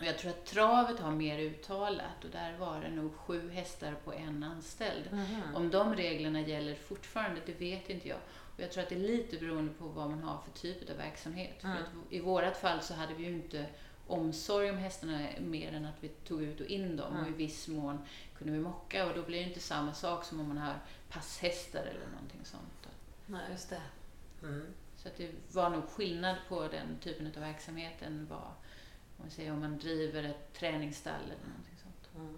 Och 0.00 0.06
jag 0.06 0.18
tror 0.18 0.30
att 0.30 0.46
travet 0.46 1.00
har 1.00 1.10
mer 1.10 1.38
uttalat 1.38 2.24
och 2.24 2.30
där 2.30 2.56
var 2.58 2.80
det 2.80 2.90
nog 2.90 3.14
sju 3.14 3.50
hästar 3.50 3.94
på 4.04 4.12
en 4.12 4.42
anställd. 4.42 5.08
Mm. 5.12 5.54
Om 5.54 5.70
de 5.70 5.94
reglerna 5.96 6.40
gäller 6.40 6.74
fortfarande, 6.74 7.40
det 7.46 7.52
vet 7.52 7.90
inte 7.90 8.08
jag. 8.08 8.18
Och 8.56 8.60
jag 8.60 8.72
tror 8.72 8.82
att 8.82 8.88
det 8.88 8.94
är 8.94 8.98
lite 9.00 9.36
beroende 9.36 9.72
på 9.72 9.84
vad 9.84 10.10
man 10.10 10.22
har 10.22 10.38
för 10.38 10.60
typ 10.60 10.90
av 10.90 10.96
verksamhet. 10.96 11.64
Mm. 11.64 11.76
För 11.76 11.82
att 11.82 11.90
I 12.10 12.20
vårat 12.20 12.56
fall 12.56 12.80
så 12.80 12.94
hade 12.94 13.14
vi 13.14 13.24
ju 13.24 13.32
inte 13.32 13.66
omsorg 14.06 14.70
om 14.70 14.76
hästarna 14.76 15.28
mer 15.40 15.72
än 15.72 15.86
att 15.86 15.96
vi 16.00 16.08
tog 16.08 16.42
ut 16.42 16.60
och 16.60 16.66
in 16.66 16.96
dem 16.96 17.12
mm. 17.12 17.24
och 17.24 17.30
i 17.30 17.32
viss 17.32 17.68
mån 17.68 17.98
kunde 18.38 18.52
vi 18.52 18.58
mocka 18.58 19.06
och 19.06 19.14
då 19.14 19.22
blir 19.22 19.38
det 19.38 19.48
inte 19.48 19.60
samma 19.60 19.94
sak 19.94 20.24
som 20.24 20.40
om 20.40 20.48
man 20.48 20.58
har 20.58 20.74
passhästar 21.08 21.80
eller 21.80 22.06
någonting 22.12 22.40
sånt. 22.44 22.88
Nej, 23.26 23.42
just 23.50 23.70
det. 23.70 23.82
Mm. 24.42 24.66
Så 24.96 25.08
att 25.08 25.16
det 25.16 25.30
var 25.52 25.70
nog 25.70 25.88
skillnad 25.88 26.36
på 26.48 26.68
den 26.68 26.98
typen 27.00 27.26
av 27.26 27.42
verksamhet 27.42 28.02
än 28.02 28.26
vad, 28.30 28.52
man 29.20 29.30
säger, 29.30 29.52
om 29.52 29.60
man 29.60 29.78
driver 29.78 30.22
ett 30.22 30.52
träningsstall 30.52 31.22
eller 31.24 31.48
någonting 31.48 31.76
sånt. 31.82 32.08
Mm. 32.16 32.36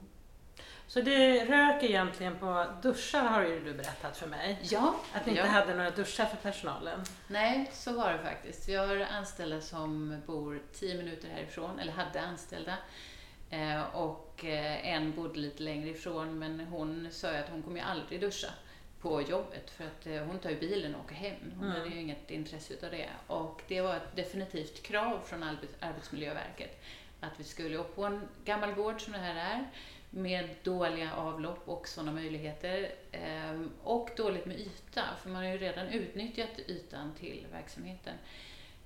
Så 0.87 1.01
det 1.01 1.45
rök 1.45 1.83
egentligen 1.83 2.39
på 2.39 2.67
duschar 2.83 3.23
har 3.23 3.43
ju 3.43 3.65
du 3.65 3.75
berättat 3.75 4.17
för 4.17 4.27
mig. 4.27 4.59
Ja. 4.63 4.95
Att 5.13 5.27
ni 5.27 5.35
ja. 5.35 5.43
inte 5.43 5.53
hade 5.53 5.75
några 5.75 5.91
duschar 5.91 6.27
för 6.27 6.37
personalen. 6.37 7.01
Nej, 7.29 7.71
så 7.73 7.93
var 7.93 8.13
det 8.13 8.19
faktiskt. 8.19 8.69
Vi 8.69 8.75
har 8.75 8.97
anställda 9.01 9.61
som 9.61 10.23
bor 10.27 10.63
tio 10.73 10.97
minuter 10.97 11.29
härifrån, 11.29 11.79
eller 11.79 11.93
hade 11.93 12.21
anställda. 12.21 12.77
Eh, 13.51 13.83
och 13.83 14.45
eh, 14.45 14.89
en 14.89 15.13
bodde 15.13 15.39
lite 15.39 15.63
längre 15.63 15.89
ifrån, 15.89 16.39
men 16.39 16.61
hon 16.61 17.09
sa 17.11 17.29
att 17.29 17.49
hon 17.49 17.63
kommer 17.63 17.77
ju 17.77 17.83
aldrig 17.83 18.21
duscha 18.21 18.49
på 19.03 19.23
jobbet 19.23 19.71
för 19.71 19.85
att 19.85 20.07
eh, 20.07 20.25
hon 20.25 20.39
tar 20.39 20.51
ju 20.51 20.61
bilen 20.61 20.95
och 20.95 21.05
åker 21.05 21.15
hem. 21.15 21.53
Hon 21.57 21.67
mm. 21.67 21.81
hade 21.81 21.95
ju 21.95 22.01
inget 22.01 22.31
intresse 22.31 22.75
utav 22.75 22.91
det. 22.91 23.09
Och 23.27 23.63
det 23.69 23.81
var 23.81 23.97
ett 23.97 24.17
definitivt 24.17 24.83
krav 24.83 25.21
från 25.25 25.43
Arbetsmiljöverket 25.81 26.83
att 27.21 27.41
vi 27.41 27.45
skulle, 27.45 27.79
och 27.79 27.95
på 27.95 28.05
en 28.05 28.29
gammal 28.45 28.73
gård 28.73 29.01
som 29.01 29.13
det 29.13 29.19
här 29.19 29.35
är, 29.35 29.71
med 30.11 30.49
dåliga 30.63 31.15
avlopp 31.15 31.69
och 31.69 31.89
sådana 31.89 32.13
möjligheter. 32.13 32.93
Ehm, 33.13 33.71
och 33.83 34.11
dåligt 34.17 34.47
med 34.47 34.61
yta, 34.61 35.03
för 35.23 35.31
man 35.31 35.45
har 35.45 35.53
ju 35.53 35.59
redan 35.59 35.87
utnyttjat 35.87 36.59
ytan 36.67 37.15
till 37.15 37.47
verksamheten. 37.53 38.15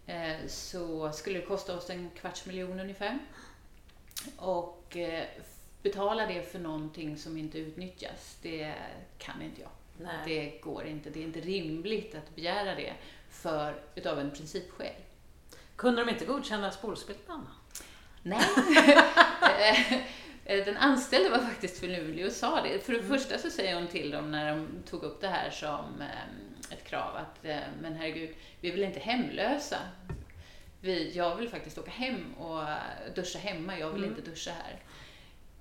Ehm, 0.07 0.49
så 0.49 1.13
skulle 1.13 1.39
det 1.39 1.47
kosta 1.47 1.77
oss 1.77 1.91
en 1.91 2.11
kvarts 2.11 2.47
miljon 2.47 2.81
ungefär. 2.81 3.19
Och 4.37 4.97
eh, 4.97 5.25
betala 5.83 6.27
det 6.27 6.43
för 6.43 6.59
någonting 6.59 7.17
som 7.17 7.39
inte 7.39 7.59
utnyttjas, 7.59 8.39
det 8.43 8.75
kan 9.19 9.43
inte 9.43 9.61
jag. 9.61 9.71
Nej. 9.99 10.17
Det 10.25 10.61
går 10.61 10.87
inte. 10.87 11.11
Det 11.11 11.21
är 11.21 11.25
inte 11.25 11.41
rimligt 11.41 12.15
att 12.15 12.35
begära 12.35 12.75
det 12.75 12.93
för, 13.31 13.83
utav 13.95 14.19
en 14.19 14.31
principskäl. 14.31 14.95
Kunde 15.77 16.05
de 16.05 16.11
inte 16.11 16.25
godkänna 16.25 16.71
spolspiltan? 16.71 17.49
Nej. 18.23 18.45
Eh, 20.49 20.65
den 20.65 20.77
anställde 20.77 21.31
var 21.31 21.39
faktiskt 21.39 21.81
finurlig 21.81 22.27
och 22.27 22.33
sa 22.33 22.63
det. 22.63 22.79
För 22.79 22.93
det 22.93 22.99
mm. 22.99 23.19
första 23.19 23.39
så 23.39 23.51
säger 23.51 23.75
hon 23.75 23.87
till 23.87 24.11
dem 24.11 24.31
när 24.31 24.57
de 24.57 24.69
tog 24.91 25.03
upp 25.03 25.21
det 25.21 25.29
här 25.29 25.51
som 25.51 26.01
eh, 26.01 26.73
ett 26.73 26.85
krav 26.85 27.17
att, 27.17 27.45
eh, 27.45 27.59
men 27.83 27.95
herregud, 27.95 28.31
vi 28.61 28.69
är 28.69 28.73
väl 28.73 28.83
inte 28.83 29.01
hemlösa? 29.01 29.79
Vi, 30.81 31.13
jag 31.17 31.37
vill 31.37 31.49
faktiskt 31.49 31.79
åka 31.79 31.91
hem 31.91 32.35
och 32.35 32.63
duscha 33.15 33.39
hemma, 33.39 33.79
jag 33.79 33.91
vill 33.91 34.05
mm. 34.05 34.17
inte 34.17 34.31
duscha 34.31 34.51
här. 34.51 34.83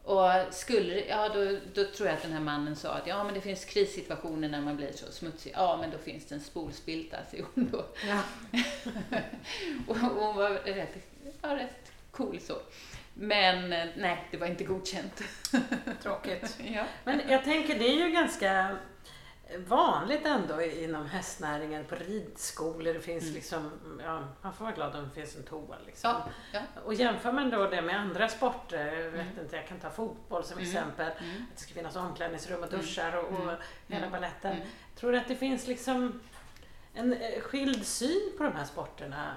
Och 0.06 0.32
skulle, 0.54 1.06
ja 1.06 1.30
då, 1.30 1.58
då 1.74 1.92
tror 1.92 2.10
jag 2.10 2.18
att 2.18 2.24
den 2.24 2.32
här 2.32 2.40
mannen 2.40 2.76
sa 2.76 2.90
att 2.90 3.08
ja 3.08 3.24
men 3.24 3.34
det 3.34 3.42
finns 3.42 3.66
krissituationer 3.66 4.50
när 4.50 4.62
man 4.62 4.76
blir 4.76 4.92
så 4.92 5.12
smutsig. 5.12 5.54
Ja 5.56 5.78
men 5.82 5.92
då 5.92 5.98
finns 5.98 6.26
det 6.26 6.36
en 6.36 6.42
spolspilta, 6.42 7.18
säger 7.32 7.46
hon 7.54 7.70
då. 7.72 7.86
Ja. 8.08 8.22
och 9.88 9.98
hon 9.98 10.36
var 10.36 10.50
rätt, 10.50 10.98
ja, 11.42 11.56
rätt 11.56 11.92
cool 12.12 12.40
så. 12.40 12.54
Men 13.14 13.74
eh, 13.74 13.88
nej, 13.98 14.28
det 14.32 14.38
var 14.38 14.48
inte 14.48 14.64
godkänt. 14.64 15.22
Tråkigt. 16.02 16.60
ja. 16.74 16.86
Men 17.04 17.22
jag 17.30 17.44
tänker, 17.44 17.80
det 17.80 17.88
är 17.88 18.08
ju 18.08 18.12
ganska 18.12 18.78
vanligt 19.68 20.26
ändå 20.26 20.62
inom 20.62 21.06
hästnäringen 21.06 21.86
på 21.86 21.96
ridskolor. 21.96 22.94
Det 22.94 23.00
finns 23.00 23.24
mm. 23.24 23.36
liksom, 23.36 23.72
ja, 24.04 24.28
man 24.42 24.54
får 24.54 24.66
vara 24.66 24.76
glad 24.76 24.96
om 24.96 25.04
det 25.04 25.10
finns 25.10 25.36
en 25.36 25.44
toa. 25.44 25.76
Liksom. 25.86 26.10
Ja, 26.10 26.30
ja. 26.54 26.82
Och 26.86 26.94
jämför 26.94 27.32
man 27.32 27.50
då 27.50 27.68
det 27.68 27.82
med 27.82 28.00
andra 28.00 28.30
sporter, 28.30 28.86
jag 28.86 29.12
vet 29.12 29.28
mm. 29.28 29.40
inte, 29.40 29.56
jag 29.56 29.68
kan 29.68 29.80
ta 29.80 29.90
fotboll 29.90 30.44
som 30.44 30.58
mm. 30.58 30.70
exempel, 30.70 31.12
mm. 31.20 31.44
att 31.52 31.56
det 31.56 31.62
ska 31.62 31.74
finnas 31.74 31.96
omklädningsrum 31.96 32.64
och 32.64 32.68
mm. 32.68 32.80
duschar 32.80 33.16
och, 33.16 33.30
och 33.30 33.44
mm. 33.44 33.56
hela 33.88 34.10
baletten. 34.10 34.58
Tror 34.96 35.12
du 35.12 35.18
att 35.18 35.28
det 35.28 35.36
finns 35.36 35.68
liksom 35.68 36.22
en 36.94 37.14
eh, 37.14 37.42
skild 37.42 37.86
syn 37.86 38.32
på 38.38 38.44
de 38.44 38.56
här 38.56 38.66
sporterna? 38.66 39.34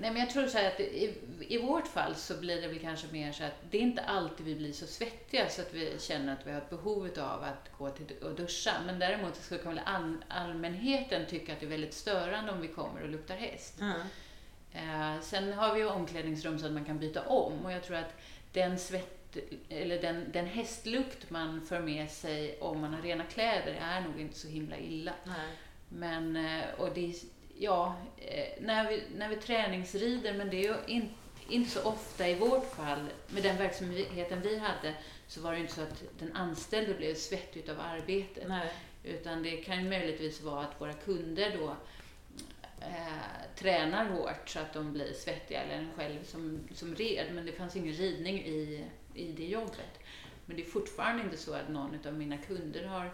Nej, 0.00 0.10
men 0.10 0.16
jag 0.16 0.30
tror 0.30 0.46
så 0.46 0.58
att 0.58 0.80
i, 0.80 1.14
i 1.48 1.58
vårt 1.58 1.86
fall 1.86 2.14
så 2.14 2.36
blir 2.36 2.60
det 2.60 2.68
väl 2.68 2.78
kanske 2.78 3.06
mer 3.12 3.32
så 3.32 3.44
att 3.44 3.54
det 3.70 3.78
är 3.78 3.82
inte 3.82 4.02
alltid 4.02 4.46
vi 4.46 4.54
blir 4.54 4.72
så 4.72 4.86
svettiga 4.86 5.48
så 5.48 5.62
att 5.62 5.74
vi 5.74 5.96
känner 5.98 6.32
att 6.32 6.46
vi 6.46 6.50
har 6.50 6.58
ett 6.58 6.70
behov 6.70 7.10
av 7.18 7.42
att 7.42 7.78
gå 7.78 7.90
till 7.90 8.06
och 8.22 8.34
duscha. 8.34 8.72
Men 8.86 8.98
däremot 8.98 9.36
så 9.36 9.58
kan 9.58 9.74
väl 9.74 9.80
all, 9.84 10.24
allmänheten 10.28 11.26
tycka 11.26 11.52
att 11.52 11.60
det 11.60 11.66
är 11.66 11.70
väldigt 11.70 11.94
störande 11.94 12.52
om 12.52 12.60
vi 12.60 12.68
kommer 12.68 13.02
och 13.02 13.08
luktar 13.08 13.36
häst. 13.36 13.80
Mm. 13.80 14.00
Eh, 14.72 15.20
sen 15.20 15.52
har 15.52 15.74
vi 15.74 15.80
ju 15.80 15.86
omklädningsrum 15.86 16.58
så 16.58 16.66
att 16.66 16.72
man 16.72 16.84
kan 16.84 16.98
byta 16.98 17.22
om 17.22 17.64
och 17.64 17.72
jag 17.72 17.84
tror 17.84 17.96
att 17.96 18.14
den 18.52 18.78
svett 18.78 19.12
eller 19.68 20.02
den, 20.02 20.32
den 20.32 20.46
hästlukt 20.46 21.30
man 21.30 21.66
för 21.66 21.80
med 21.80 22.10
sig 22.10 22.58
om 22.60 22.80
man 22.80 22.94
har 22.94 23.02
rena 23.02 23.24
kläder 23.24 23.78
är 23.80 24.00
nog 24.00 24.20
inte 24.20 24.38
så 24.38 24.48
himla 24.48 24.78
illa. 24.78 25.12
Nej. 25.24 25.56
Men, 25.88 26.36
eh, 26.36 26.64
och 26.78 26.88
det 26.94 27.14
ja, 27.58 27.96
eh, 28.16 28.62
när 28.62 28.88
vi, 28.88 29.02
när 29.16 29.28
vi 29.28 29.36
träningsrider, 29.36 30.34
men 30.34 30.50
det 30.50 30.56
är 30.56 30.68
ju 30.68 30.94
in, 30.94 31.10
inte 31.48 31.70
så 31.70 31.82
ofta 31.82 32.28
i 32.28 32.34
vårt 32.34 32.74
fall, 32.74 33.08
med 33.28 33.42
den 33.42 33.56
verksamheten 33.56 34.40
vi 34.40 34.58
hade, 34.58 34.94
så 35.26 35.40
var 35.40 35.52
det 35.52 35.58
inte 35.58 35.72
så 35.72 35.82
att 35.82 36.02
den 36.18 36.36
anställde 36.36 36.94
blev 36.94 37.14
svettig 37.14 37.70
av 37.70 37.80
arbetet. 37.80 38.48
Nej. 38.48 38.72
Utan 39.04 39.42
det 39.42 39.56
kan 39.56 39.82
ju 39.82 39.88
möjligtvis 39.88 40.42
vara 40.42 40.60
att 40.60 40.80
våra 40.80 40.92
kunder 40.92 41.56
då 41.58 41.76
eh, 42.80 43.56
tränar 43.58 44.04
hårt 44.04 44.48
så 44.48 44.58
att 44.58 44.72
de 44.72 44.92
blir 44.92 45.12
svettiga, 45.12 45.62
eller 45.62 45.74
en 45.74 45.92
själv 45.96 46.24
som, 46.24 46.60
som 46.74 46.94
red, 46.94 47.26
men 47.34 47.46
det 47.46 47.52
fanns 47.52 47.76
ingen 47.76 47.94
ridning 47.94 48.38
i, 48.38 48.84
i 49.14 49.32
det 49.32 49.46
jobbet. 49.46 50.00
Men 50.46 50.56
det 50.56 50.62
är 50.62 50.66
fortfarande 50.66 51.22
inte 51.22 51.36
så 51.36 51.54
att 51.54 51.68
någon 51.68 52.06
av 52.06 52.14
mina 52.14 52.38
kunder 52.38 52.84
har 52.84 53.10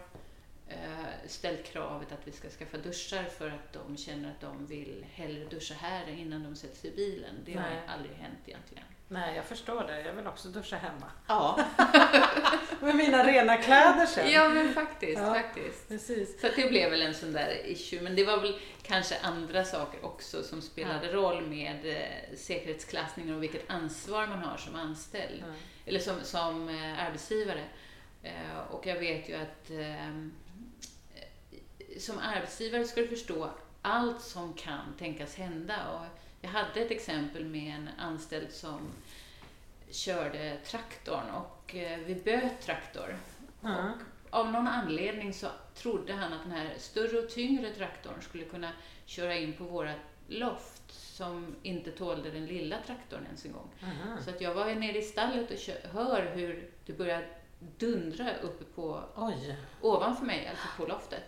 ställt 1.27 1.63
kravet 1.63 2.11
att 2.11 2.27
vi 2.27 2.31
ska 2.31 2.49
skaffa 2.49 2.77
duschar 2.77 3.23
för 3.23 3.47
att 3.47 3.73
de 3.73 3.97
känner 3.97 4.29
att 4.29 4.41
de 4.41 4.65
vill 4.65 5.05
hellre 5.13 5.45
duscha 5.45 5.73
här 5.73 6.09
innan 6.09 6.43
de 6.43 6.55
sätter 6.55 6.75
sig 6.75 6.89
i 6.89 6.95
bilen. 6.95 7.35
Det 7.45 7.55
Nej. 7.55 7.63
har 7.63 7.93
aldrig 7.93 8.15
hänt 8.15 8.39
egentligen. 8.45 8.83
Nej, 9.07 9.35
jag 9.35 9.45
förstår 9.45 9.83
det. 9.83 10.01
Jag 10.01 10.13
vill 10.13 10.27
också 10.27 10.47
duscha 10.47 10.75
hemma. 10.75 11.11
Ja. 11.27 11.59
Med 12.79 12.95
mina 12.95 13.27
rena 13.27 13.57
kläder 13.57 14.05
sen. 14.05 14.31
Ja, 14.31 14.49
men 14.49 14.73
faktiskt. 14.73 15.21
Ja, 15.21 15.33
faktiskt. 15.33 15.87
Precis. 15.87 16.41
Så 16.41 16.47
det 16.55 16.69
blev 16.69 16.91
väl 16.91 17.01
en 17.01 17.13
sån 17.13 17.33
där 17.33 17.65
issue. 17.65 18.01
Men 18.01 18.15
det 18.15 18.25
var 18.25 18.37
väl 18.37 18.59
kanske 18.81 19.19
andra 19.19 19.65
saker 19.65 20.05
också 20.05 20.43
som 20.43 20.61
spelade 20.61 21.07
ja. 21.07 21.13
roll 21.13 21.47
med 21.47 21.85
eh, 21.85 22.37
säkerhetsklassningen 22.37 23.35
och 23.35 23.43
vilket 23.43 23.69
ansvar 23.69 24.27
man 24.27 24.39
har 24.39 24.57
som 24.57 24.75
anställd. 24.75 25.43
Ja. 25.47 25.53
Eller 25.85 25.99
som, 25.99 26.15
som 26.23 26.69
eh, 26.69 27.07
arbetsgivare. 27.07 27.63
Eh, 28.23 28.71
och 28.71 28.85
jag 28.85 28.99
vet 28.99 29.29
ju 29.29 29.35
att 29.35 29.71
eh, 29.71 30.07
som 31.99 32.19
arbetsgivare 32.19 32.85
ska 32.85 33.01
du 33.01 33.07
förstå 33.07 33.49
allt 33.81 34.21
som 34.21 34.53
kan 34.53 34.93
tänkas 34.99 35.35
hända. 35.35 35.89
Och 35.89 36.19
jag 36.41 36.49
hade 36.49 36.81
ett 36.81 36.91
exempel 36.91 37.45
med 37.45 37.75
en 37.75 37.89
anställd 37.97 38.51
som 38.51 38.91
körde 39.91 40.57
traktorn 40.65 41.29
och 41.29 41.75
eh, 41.75 41.99
vi 41.99 42.15
böt 42.15 42.61
traktor. 42.61 43.17
Mm. 43.63 43.75
Och 43.75 44.39
av 44.39 44.51
någon 44.51 44.67
anledning 44.67 45.33
så 45.33 45.47
trodde 45.75 46.13
han 46.13 46.33
att 46.33 46.43
den 46.43 46.51
här 46.51 46.73
större 46.77 47.19
och 47.19 47.29
tyngre 47.29 47.73
traktorn 47.73 48.21
skulle 48.21 48.45
kunna 48.45 48.71
köra 49.05 49.35
in 49.35 49.53
på 49.53 49.63
våra 49.63 49.93
loft 50.27 50.91
som 50.91 51.55
inte 51.63 51.91
tålde 51.91 52.31
den 52.31 52.45
lilla 52.45 52.77
traktorn 52.85 53.25
ens 53.25 53.45
en 53.45 53.51
gång. 53.51 53.69
Mm. 53.81 54.23
Så 54.23 54.29
att 54.29 54.41
jag 54.41 54.53
var 54.53 54.75
nere 54.75 54.97
i 54.97 55.01
stallet 55.01 55.51
och 55.51 55.89
hör 55.91 56.31
hur 56.35 56.69
det 56.85 56.93
börjar 56.93 57.27
dundra 57.77 58.37
uppe 58.37 58.63
på, 58.63 59.03
Oj. 59.15 59.57
ovanför 59.81 60.25
mig, 60.25 60.47
alltså 60.47 60.67
på 60.77 60.85
loftet. 60.85 61.23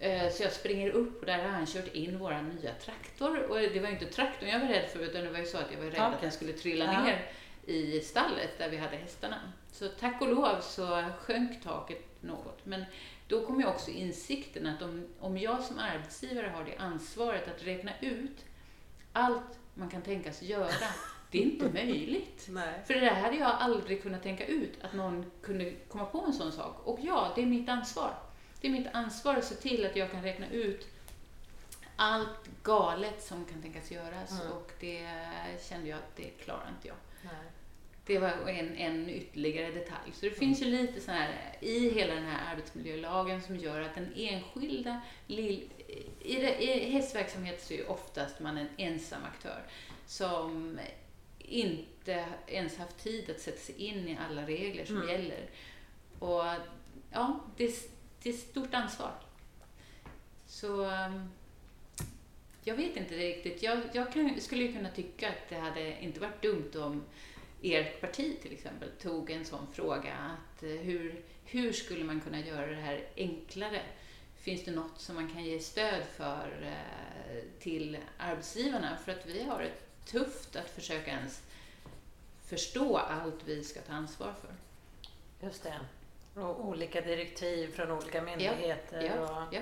Eh, 0.00 0.30
så 0.32 0.42
jag 0.42 0.52
springer 0.52 0.90
upp 0.90 1.20
och 1.20 1.26
där 1.26 1.38
har 1.38 1.48
han 1.48 1.66
kört 1.66 1.94
in 1.94 2.18
vår 2.18 2.42
nya 2.42 2.74
traktor. 2.74 3.42
Och 3.42 3.56
det 3.56 3.80
var 3.80 3.88
ju 3.88 3.94
inte 3.94 4.06
traktorn 4.06 4.48
jag 4.48 4.60
var 4.60 4.68
rädd 4.68 4.88
för, 4.90 4.98
utan 4.98 5.24
det 5.24 5.30
var 5.30 5.38
ju 5.38 5.46
så 5.46 5.58
att 5.58 5.72
jag 5.72 5.78
var 5.78 5.84
rädd 5.84 5.92
okay. 5.92 6.14
att 6.14 6.20
den 6.20 6.32
skulle 6.32 6.52
trilla 6.52 6.84
ja. 6.84 7.02
ner 7.02 7.30
i 7.66 8.00
stallet 8.00 8.58
där 8.58 8.68
vi 8.68 8.76
hade 8.76 8.96
hästarna. 8.96 9.52
Så 9.72 9.88
tack 9.88 10.20
och 10.20 10.28
lov 10.28 10.60
så 10.60 11.04
sjönk 11.20 11.62
taket 11.62 12.22
något. 12.22 12.66
Men 12.66 12.84
då 13.28 13.46
kom 13.46 13.60
ju 13.60 13.66
också 13.66 13.90
insikten 13.90 14.66
att 14.66 14.82
om, 14.82 15.08
om 15.20 15.38
jag 15.38 15.62
som 15.62 15.78
arbetsgivare 15.78 16.52
har 16.54 16.64
det 16.64 16.76
ansvaret 16.76 17.48
att 17.48 17.66
räkna 17.66 17.92
ut 18.00 18.44
allt 19.12 19.58
man 19.74 19.90
kan 19.90 20.02
tänkas 20.02 20.42
göra, 20.42 20.88
det 21.30 21.38
är 21.38 21.42
inte 21.42 21.68
möjligt. 21.68 22.46
Nej. 22.50 22.82
För 22.86 22.94
det 22.94 23.00
där 23.00 23.14
hade 23.14 23.36
jag 23.36 23.50
aldrig 23.50 24.02
kunnat 24.02 24.22
tänka 24.22 24.46
ut, 24.46 24.72
att 24.80 24.92
någon 24.92 25.30
kunde 25.42 25.70
komma 25.70 26.04
på 26.04 26.24
en 26.26 26.32
sån 26.32 26.52
sak. 26.52 26.80
Och 26.84 26.98
ja, 27.02 27.32
det 27.34 27.42
är 27.42 27.46
mitt 27.46 27.68
ansvar. 27.68 28.29
Det 28.60 28.68
är 28.68 28.72
mitt 28.72 28.86
ansvar 28.92 29.36
att 29.36 29.44
se 29.44 29.54
till 29.54 29.86
att 29.86 29.96
jag 29.96 30.10
kan 30.10 30.22
räkna 30.22 30.50
ut 30.50 30.88
allt 31.96 32.50
galet 32.62 33.22
som 33.22 33.44
kan 33.44 33.62
tänkas 33.62 33.90
göras 33.90 34.40
mm. 34.40 34.52
och 34.52 34.72
det 34.80 35.08
kände 35.68 35.88
jag 35.88 35.98
att 35.98 36.16
det 36.16 36.28
klarar 36.28 36.68
inte 36.68 36.88
jag. 36.88 36.96
Nej. 37.22 37.50
Det 38.06 38.18
var 38.18 38.28
en, 38.48 38.76
en 38.76 39.08
ytterligare 39.08 39.70
detalj. 39.70 40.12
Så 40.12 40.26
det 40.26 40.30
finns 40.30 40.62
ju 40.62 40.64
lite 40.64 41.00
så 41.00 41.10
här 41.10 41.56
i 41.60 41.90
hela 41.90 42.14
den 42.14 42.24
här 42.24 42.52
arbetsmiljölagen 42.52 43.42
som 43.42 43.56
gör 43.56 43.80
att 43.80 43.94
den 43.94 44.12
enskilda, 44.16 45.00
i, 45.26 45.62
i 46.20 46.90
hästverksamhet 46.90 47.62
så 47.62 47.74
är 47.74 47.78
ju 47.78 47.84
oftast 47.84 48.40
man 48.40 48.58
en 48.58 48.68
ensam 48.76 49.24
aktör 49.24 49.62
som 50.06 50.78
inte 51.38 52.24
ens 52.46 52.78
haft 52.78 52.98
tid 52.98 53.30
att 53.30 53.40
sätta 53.40 53.58
sig 53.58 53.74
in 53.74 54.08
i 54.08 54.18
alla 54.28 54.46
regler 54.46 54.84
som 54.84 54.96
mm. 54.96 55.08
gäller. 55.08 55.50
Och 56.18 56.44
ja, 57.10 57.40
det, 57.56 57.90
det 58.22 58.30
är 58.30 58.34
ett 58.34 58.40
stort 58.40 58.74
ansvar. 58.74 59.12
Så 60.46 60.84
ehm, 60.84 61.30
jag 62.64 62.74
vet 62.74 62.96
inte 62.96 63.16
riktigt. 63.16 63.62
Jag, 63.62 63.80
jag 63.92 64.12
kan, 64.12 64.40
skulle 64.40 64.62
ju 64.62 64.72
kunna 64.72 64.90
tycka 64.90 65.28
att 65.28 65.48
det 65.48 65.56
hade 65.56 66.02
inte 66.02 66.20
varit 66.20 66.42
dumt 66.42 66.72
om 66.74 67.04
ert 67.62 68.00
parti 68.00 68.40
till 68.42 68.52
exempel 68.52 68.88
tog 68.90 69.30
en 69.30 69.44
sån 69.44 69.66
fråga 69.72 70.14
att 70.14 70.62
eh, 70.62 70.68
hur, 70.68 71.22
hur 71.44 71.72
skulle 71.72 72.04
man 72.04 72.20
kunna 72.20 72.40
göra 72.40 72.66
det 72.66 72.80
här 72.80 73.08
enklare? 73.16 73.82
Finns 74.36 74.64
det 74.64 74.70
något 74.70 75.00
som 75.00 75.14
man 75.14 75.32
kan 75.32 75.44
ge 75.44 75.60
stöd 75.60 76.02
för 76.16 76.62
eh, 76.62 77.42
till 77.60 77.98
arbetsgivarna? 78.18 78.96
För 79.04 79.12
att 79.12 79.26
vi 79.26 79.42
har 79.42 79.62
det 79.62 79.72
tufft 80.04 80.56
att 80.56 80.70
försöka 80.70 81.10
ens 81.10 81.42
förstå 82.44 82.96
allt 82.96 83.44
vi 83.44 83.64
ska 83.64 83.80
ta 83.80 83.92
ansvar 83.92 84.34
för. 84.42 84.54
Just 85.46 85.62
det. 85.62 85.80
Och 86.34 86.68
olika 86.68 87.00
direktiv 87.00 87.72
från 87.72 87.90
olika 87.90 88.22
myndigheter. 88.22 89.02
Ja, 89.02 89.12
ja, 89.16 89.46
och... 89.46 89.54
ja. 89.54 89.60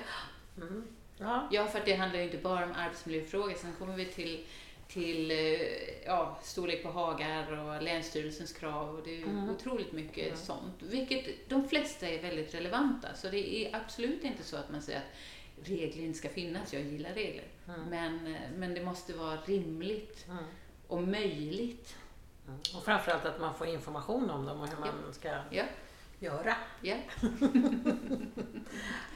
Mm. 0.56 0.84
ja. 1.18 1.48
ja, 1.50 1.66
för 1.66 1.82
det 1.84 1.94
handlar 1.94 2.18
ju 2.18 2.24
inte 2.24 2.38
bara 2.38 2.64
om 2.64 2.72
arbetsmiljöfrågor. 2.72 3.54
Sen 3.54 3.72
kommer 3.78 3.96
vi 3.96 4.04
till 4.04 4.46
till 4.88 5.30
eh, 5.30 6.06
ja, 6.06 6.38
storlek 6.42 6.82
på 6.82 6.90
hagar 6.90 7.52
och 7.52 7.82
Länsstyrelsens 7.82 8.52
krav. 8.52 8.96
Och 8.96 9.02
det 9.04 9.22
är 9.22 9.26
mm. 9.26 9.50
otroligt 9.50 9.92
mycket 9.92 10.26
mm. 10.26 10.36
sånt. 10.36 10.82
Vilket 10.82 11.48
de 11.48 11.68
flesta 11.68 12.08
är 12.08 12.22
väldigt 12.22 12.54
relevanta. 12.54 13.14
Så 13.14 13.28
det 13.28 13.66
är 13.66 13.76
absolut 13.76 14.24
inte 14.24 14.42
så 14.42 14.56
att 14.56 14.70
man 14.70 14.82
säger 14.82 14.98
att 14.98 15.68
regler 15.68 16.04
inte 16.04 16.18
ska 16.18 16.28
finnas. 16.28 16.72
Jag 16.72 16.82
gillar 16.82 17.10
regler. 17.10 17.44
Mm. 17.68 17.80
Men, 17.80 18.34
eh, 18.34 18.40
men 18.56 18.74
det 18.74 18.84
måste 18.84 19.12
vara 19.12 19.36
rimligt 19.44 20.26
mm. 20.28 20.44
och 20.86 21.02
möjligt. 21.02 21.96
Mm. 22.46 22.60
Och 22.76 22.84
framförallt 22.84 23.24
att 23.24 23.40
man 23.40 23.54
får 23.54 23.66
information 23.66 24.30
om 24.30 24.46
dem 24.46 24.60
och 24.60 24.68
hur 24.68 24.78
man 24.78 24.88
ja. 25.06 25.12
ska 25.12 25.28
ja 25.50 25.64
göra. 26.20 26.54
Ja. 26.80 26.96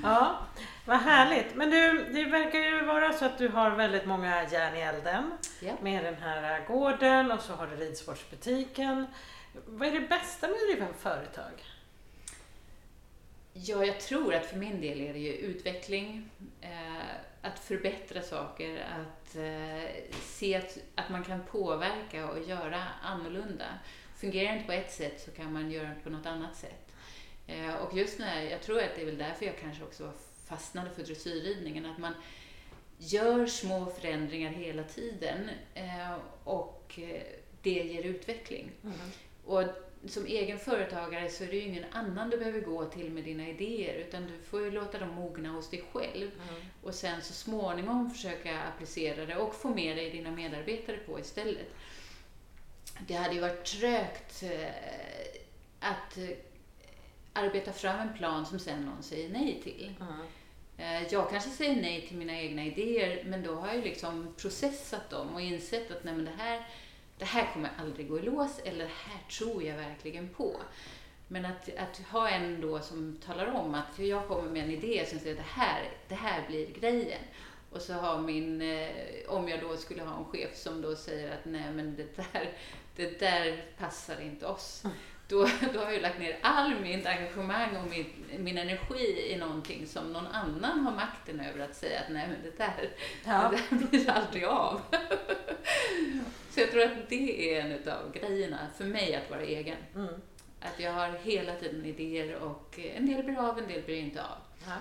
ja, 0.02 0.46
vad 0.84 0.98
härligt. 0.98 1.54
Men 1.54 1.70
du, 1.70 2.08
det 2.12 2.24
verkar 2.24 2.58
ju 2.58 2.84
vara 2.84 3.12
så 3.12 3.24
att 3.24 3.38
du 3.38 3.48
har 3.48 3.70
väldigt 3.70 4.06
många 4.06 4.48
järn 4.48 4.76
i 4.76 4.80
elden 4.80 5.30
ja. 5.60 5.72
med 5.82 6.04
den 6.04 6.14
här 6.14 6.66
gården 6.66 7.30
och 7.30 7.40
så 7.40 7.52
har 7.52 7.66
du 7.66 7.76
ridsportsbutiken. 7.76 9.06
Vad 9.66 9.88
är 9.88 9.92
det 9.92 10.08
bästa 10.08 10.46
med 10.46 10.56
att 10.56 10.68
driva 10.68 10.92
företag? 10.98 11.52
Ja, 13.52 13.84
jag 13.84 14.00
tror 14.00 14.34
att 14.34 14.46
för 14.46 14.56
min 14.56 14.80
del 14.80 15.00
är 15.00 15.12
det 15.12 15.18
ju 15.18 15.32
utveckling, 15.32 16.30
eh, 16.60 17.02
att 17.42 17.58
förbättra 17.58 18.22
saker, 18.22 18.78
att 18.78 19.36
eh, 19.36 19.90
se 20.22 20.56
att, 20.56 20.78
att 20.94 21.10
man 21.10 21.24
kan 21.24 21.44
påverka 21.44 22.30
och 22.30 22.42
göra 22.42 22.82
annorlunda. 23.02 23.64
Fungerar 24.16 24.48
det 24.48 24.54
inte 24.54 24.66
på 24.66 24.72
ett 24.72 24.92
sätt 24.92 25.20
så 25.20 25.30
kan 25.30 25.52
man 25.52 25.70
göra 25.70 25.88
det 25.88 26.00
på 26.04 26.10
något 26.10 26.26
annat 26.26 26.56
sätt. 26.56 26.81
Eh, 27.52 27.74
och 27.74 27.96
just 27.98 28.18
när, 28.18 28.42
jag 28.42 28.62
tror 28.62 28.78
att 28.78 28.94
det 28.94 29.02
är 29.02 29.06
väl 29.06 29.18
därför 29.18 29.46
jag 29.46 29.58
kanske 29.58 29.84
också 29.84 30.12
fastnade 30.46 30.90
för 30.90 31.02
dressyrridningen, 31.02 31.86
att 31.86 31.98
man 31.98 32.14
gör 32.98 33.46
små 33.46 33.86
förändringar 33.86 34.50
hela 34.50 34.84
tiden 34.84 35.50
eh, 35.74 36.14
och 36.44 36.98
eh, 36.98 37.22
det 37.62 37.70
ger 37.70 38.02
utveckling. 38.02 38.70
Mm. 38.84 38.96
Och 39.44 39.62
som 40.08 40.26
egen 40.26 40.58
företagare 40.58 41.30
så 41.30 41.44
är 41.44 41.48
det 41.48 41.56
ju 41.56 41.62
ingen 41.62 41.84
annan 41.92 42.30
du 42.30 42.38
behöver 42.38 42.60
gå 42.60 42.84
till 42.84 43.10
med 43.10 43.24
dina 43.24 43.48
idéer 43.48 43.94
utan 43.94 44.26
du 44.26 44.38
får 44.44 44.60
ju 44.62 44.70
låta 44.70 44.98
dem 44.98 45.08
mogna 45.08 45.48
hos 45.48 45.70
dig 45.70 45.84
själv 45.92 46.30
mm. 46.48 46.62
och 46.82 46.94
sen 46.94 47.22
så 47.22 47.32
småningom 47.32 48.10
försöka 48.10 48.62
applicera 48.62 49.26
det 49.26 49.36
och 49.36 49.54
få 49.54 49.68
med 49.68 49.96
dig 49.96 50.10
dina 50.10 50.30
medarbetare 50.30 50.96
på 50.96 51.20
istället. 51.20 51.66
Det 53.06 53.14
hade 53.14 53.34
ju 53.34 53.40
varit 53.40 53.64
trögt 53.64 54.44
att 55.80 56.18
arbeta 57.32 57.72
fram 57.72 58.00
en 58.00 58.14
plan 58.14 58.46
som 58.46 58.58
sen 58.58 58.82
någon 58.82 59.02
säger 59.02 59.28
nej 59.28 59.60
till. 59.62 59.94
Mm. 60.00 61.06
Jag 61.10 61.30
kanske 61.30 61.50
säger 61.50 61.82
nej 61.82 62.06
till 62.08 62.16
mina 62.16 62.40
egna 62.40 62.64
idéer, 62.64 63.24
men 63.24 63.42
då 63.42 63.54
har 63.54 63.74
jag 63.74 63.84
liksom 63.84 64.34
processat 64.36 65.10
dem 65.10 65.34
och 65.34 65.40
insett 65.40 65.90
att 65.90 66.04
nej, 66.04 66.14
men 66.14 66.24
det, 66.24 66.32
här, 66.38 66.66
det 67.18 67.24
här 67.24 67.50
kommer 67.52 67.70
aldrig 67.78 68.08
gå 68.08 68.18
i 68.18 68.22
lås, 68.22 68.58
eller 68.64 68.84
det 68.84 68.90
här 68.94 69.20
tror 69.30 69.62
jag 69.62 69.76
verkligen 69.76 70.28
på. 70.28 70.56
Men 71.28 71.44
att, 71.44 71.68
att 71.78 71.98
ha 71.98 72.28
en 72.28 72.60
då 72.60 72.80
som 72.80 73.16
talar 73.26 73.46
om 73.46 73.74
att 73.74 73.98
jag 73.98 74.28
kommer 74.28 74.50
med 74.50 74.64
en 74.64 74.70
idé 74.70 75.06
som 75.06 75.18
säger 75.18 75.34
att 75.34 75.42
det 75.42 75.60
här, 75.60 75.90
det 76.08 76.14
här 76.14 76.46
blir 76.48 76.66
grejen. 76.80 77.22
Och 77.70 77.80
så 77.82 77.92
har 77.92 78.18
min, 78.18 78.62
eh, 78.62 78.90
om 79.28 79.48
jag 79.48 79.60
då 79.60 79.76
skulle 79.76 80.02
ha 80.02 80.18
en 80.18 80.24
chef 80.24 80.56
som 80.56 80.82
då 80.82 80.96
säger 80.96 81.32
att 81.32 81.44
nej 81.44 81.72
men 81.72 81.96
det 81.96 82.16
där, 82.16 82.52
det 82.96 83.20
där 83.20 83.64
passar 83.78 84.20
inte 84.20 84.46
oss. 84.46 84.82
Då, 85.28 85.48
då 85.74 85.80
har 85.80 85.92
jag 85.92 86.02
lagt 86.02 86.18
ner 86.18 86.38
all 86.42 86.80
mitt 86.80 87.06
engagemang 87.06 87.76
och 87.76 87.90
min, 87.90 88.06
min 88.38 88.58
energi 88.58 89.32
i 89.32 89.36
någonting 89.36 89.86
som 89.86 90.12
någon 90.12 90.26
annan 90.26 90.80
har 90.80 90.92
makten 90.92 91.40
över 91.40 91.64
att 91.64 91.76
säga 91.76 92.00
att 92.00 92.12
nej 92.12 92.28
men 92.28 92.42
det 92.42 92.58
där, 92.58 92.90
ja. 93.24 93.52
det 93.52 93.76
där 93.76 93.86
blir 93.90 94.10
aldrig 94.10 94.44
av. 94.44 94.80
Så 96.50 96.60
jag 96.60 96.70
tror 96.70 96.82
att 96.82 97.08
det 97.08 97.54
är 97.54 97.60
en 97.60 97.92
av 97.92 98.12
grejerna 98.12 98.58
för 98.76 98.84
mig 98.84 99.14
att 99.14 99.30
vara 99.30 99.42
egen. 99.42 99.76
Mm. 99.94 100.14
Att 100.60 100.80
jag 100.80 100.92
har 100.92 101.08
hela 101.22 101.54
tiden 101.54 101.84
idéer 101.84 102.34
och 102.34 102.78
en 102.78 103.06
del 103.06 103.22
blir 103.24 103.38
av, 103.38 103.58
en 103.58 103.68
del 103.68 103.82
blir 103.82 103.96
inte 103.96 104.22
av. 104.22 104.38
Ja. 104.66 104.76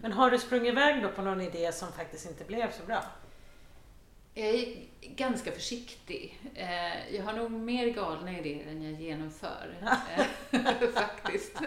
Men 0.00 0.12
har 0.12 0.30
du 0.30 0.38
sprungit 0.38 0.72
iväg 0.72 1.02
då 1.02 1.08
på 1.08 1.22
någon 1.22 1.40
idé 1.40 1.72
som 1.72 1.92
faktiskt 1.92 2.30
inte 2.30 2.44
blev 2.44 2.72
så 2.72 2.86
bra? 2.86 3.04
Jag 4.38 4.48
är 4.48 4.76
ganska 5.00 5.52
försiktig. 5.52 6.40
Eh, 6.54 7.14
jag 7.16 7.24
har 7.24 7.32
nog 7.32 7.50
mer 7.50 7.86
galna 7.86 8.38
idéer 8.38 8.66
än 8.68 8.82
jag 8.82 9.00
genomför, 9.00 9.74
eh, 10.50 10.90
faktiskt. 10.94 11.60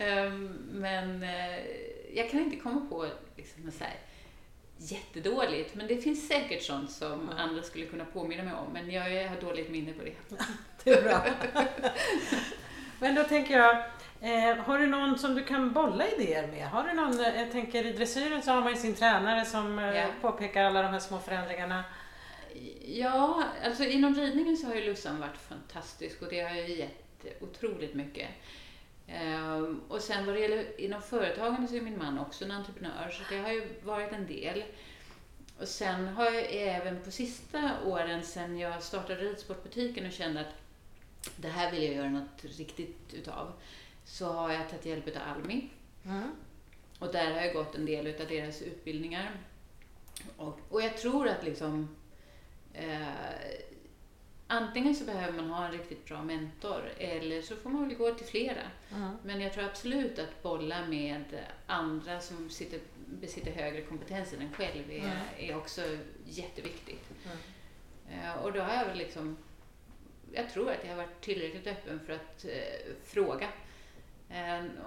Ehm, 0.00 0.46
men 0.70 1.22
eh, 1.22 1.58
jag 2.14 2.30
kan 2.30 2.40
inte 2.40 2.56
komma 2.56 2.86
på 2.90 3.06
liksom 3.36 3.70
så 3.70 3.84
här, 3.84 3.94
jättedåligt, 4.76 5.74
men 5.74 5.86
det 5.86 5.96
finns 5.96 6.28
säkert 6.28 6.62
sånt 6.62 6.90
som 6.90 7.12
mm. 7.12 7.36
andra 7.36 7.62
skulle 7.62 7.86
kunna 7.86 8.04
påminna 8.04 8.42
mig 8.42 8.54
om, 8.54 8.72
men 8.72 8.90
jag 8.90 9.28
har 9.28 9.40
dåligt 9.40 9.70
minne 9.70 9.92
på 9.92 10.04
det. 10.04 10.14
det 10.84 10.90
är 10.90 11.02
bra. 11.02 11.26
men 13.00 13.14
då 13.14 13.24
tänker 13.24 13.58
jag, 13.58 13.84
Eh, 14.20 14.56
har 14.56 14.78
du 14.78 14.86
någon 14.86 15.18
som 15.18 15.34
du 15.34 15.44
kan 15.44 15.72
bolla 15.72 16.08
idéer 16.08 16.46
med? 16.46 16.68
Har 16.68 16.84
du 16.88 16.92
någon, 16.92 17.20
eh, 17.20 17.40
jag 17.40 17.52
tänker 17.52 17.86
i 17.86 17.92
dressyren 17.92 18.42
så 18.42 18.50
har 18.50 18.60
man 18.60 18.72
ju 18.72 18.78
sin 18.78 18.94
tränare 18.94 19.44
som 19.44 19.78
ja. 19.78 20.06
påpekar 20.20 20.64
alla 20.64 20.82
de 20.82 20.88
här 20.88 20.98
små 20.98 21.18
förändringarna. 21.18 21.84
Ja, 22.86 23.44
alltså 23.64 23.84
inom 23.84 24.14
ridningen 24.14 24.56
så 24.56 24.66
har 24.66 24.74
ju 24.74 24.84
Lussan 24.84 25.20
varit 25.20 25.36
fantastisk 25.36 26.22
och 26.22 26.28
det 26.30 26.40
har 26.40 26.54
ju 26.54 26.76
gett 26.76 27.26
otroligt 27.40 27.94
mycket. 27.94 28.28
Um, 29.08 29.82
och 29.88 30.00
sen 30.00 30.26
vad 30.26 30.34
det 30.34 30.40
gäller 30.40 30.80
inom 30.80 31.02
företagen 31.02 31.68
så 31.68 31.74
är 31.74 31.80
min 31.80 31.98
man 31.98 32.18
också 32.18 32.44
en 32.44 32.50
entreprenör 32.50 33.10
så 33.10 33.34
det 33.34 33.40
har 33.40 33.52
ju 33.52 33.68
varit 33.84 34.12
en 34.12 34.26
del. 34.26 34.64
Och 35.60 35.68
sen 35.68 36.08
har 36.08 36.24
jag 36.24 36.46
även 36.50 37.02
på 37.04 37.10
sista 37.10 37.72
åren 37.84 38.22
sen 38.22 38.58
jag 38.58 38.82
startade 38.82 39.20
ridsportbutiken 39.20 40.06
och 40.06 40.12
kände 40.12 40.40
att 40.40 40.54
det 41.36 41.48
här 41.48 41.70
vill 41.70 41.82
jag 41.82 41.94
göra 41.94 42.10
något 42.10 42.44
riktigt 42.58 43.14
utav 43.14 43.52
så 44.06 44.32
har 44.32 44.52
jag 44.52 44.68
tagit 44.68 44.86
hjälp 44.86 45.16
av 45.16 45.22
Almi. 45.22 45.68
Mm. 46.04 46.30
Och 46.98 47.12
där 47.12 47.34
har 47.34 47.40
jag 47.40 47.54
gått 47.54 47.74
en 47.74 47.86
del 47.86 48.06
utav 48.06 48.28
deras 48.28 48.62
utbildningar. 48.62 49.30
Och, 50.36 50.60
och 50.68 50.82
jag 50.82 50.96
tror 50.96 51.28
att 51.28 51.44
liksom 51.44 51.96
eh, 52.74 53.08
antingen 54.46 54.94
så 54.94 55.04
behöver 55.04 55.42
man 55.42 55.50
ha 55.50 55.66
en 55.66 55.72
riktigt 55.72 56.04
bra 56.04 56.22
mentor 56.22 56.92
eller 56.98 57.42
så 57.42 57.56
får 57.56 57.70
man 57.70 57.88
väl 57.88 57.96
gå 57.96 58.14
till 58.14 58.26
flera. 58.26 58.62
Mm. 58.94 59.10
Men 59.24 59.40
jag 59.40 59.52
tror 59.52 59.64
absolut 59.64 60.18
att 60.18 60.42
bolla 60.42 60.86
med 60.86 61.24
andra 61.66 62.20
som 62.20 62.50
sitter, 62.50 62.80
besitter 63.06 63.52
högre 63.52 63.82
kompetens 63.82 64.32
än 64.32 64.40
en 64.40 64.52
själv 64.52 64.90
är, 64.90 64.98
mm. 64.98 65.16
är 65.38 65.56
också 65.56 65.82
jätteviktigt. 66.24 67.10
Mm. 67.24 67.38
Uh, 68.08 68.42
och 68.42 68.52
då 68.52 68.60
har 68.60 68.74
jag 68.74 68.84
väl 68.84 68.98
liksom, 68.98 69.36
jag 70.32 70.50
tror 70.50 70.70
att 70.70 70.84
jag 70.84 70.90
har 70.90 70.96
varit 70.96 71.20
tillräckligt 71.20 71.66
öppen 71.66 72.00
för 72.06 72.12
att 72.12 72.44
uh, 72.44 72.94
fråga. 73.04 73.48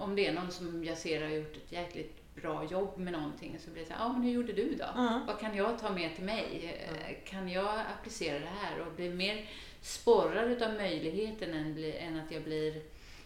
Om 0.09 0.15
det 0.15 0.27
är 0.27 0.33
någon 0.33 0.51
som 0.51 0.83
jag 0.83 0.97
ser 0.97 1.21
har 1.21 1.29
gjort 1.29 1.55
ett 1.55 1.71
jäkligt 1.71 2.35
bra 2.35 2.65
jobb 2.65 2.97
med 2.97 3.13
någonting 3.13 3.57
så 3.59 3.71
blir 3.71 3.81
det 3.81 3.87
så 3.87 3.93
här, 3.93 3.99
ja 3.99 4.13
men 4.13 4.21
hur 4.21 4.31
gjorde 4.31 4.53
du 4.53 4.75
då? 4.75 4.85
Mm. 5.01 5.25
Vad 5.25 5.39
kan 5.39 5.55
jag 5.55 5.79
ta 5.79 5.89
med 5.89 6.15
till 6.15 6.23
mig? 6.23 6.77
Mm. 6.89 7.15
Kan 7.25 7.49
jag 7.49 7.79
applicera 7.97 8.39
det 8.39 8.51
här 8.61 8.79
och 8.79 8.93
bli 8.93 9.09
mer 9.09 9.49
sporrad 9.81 10.51
utav 10.51 10.73
möjligheten 10.73 11.53
än, 11.53 11.93
än 11.93 12.19
att 12.19 12.31
jag 12.31 12.43
blir 12.43 12.81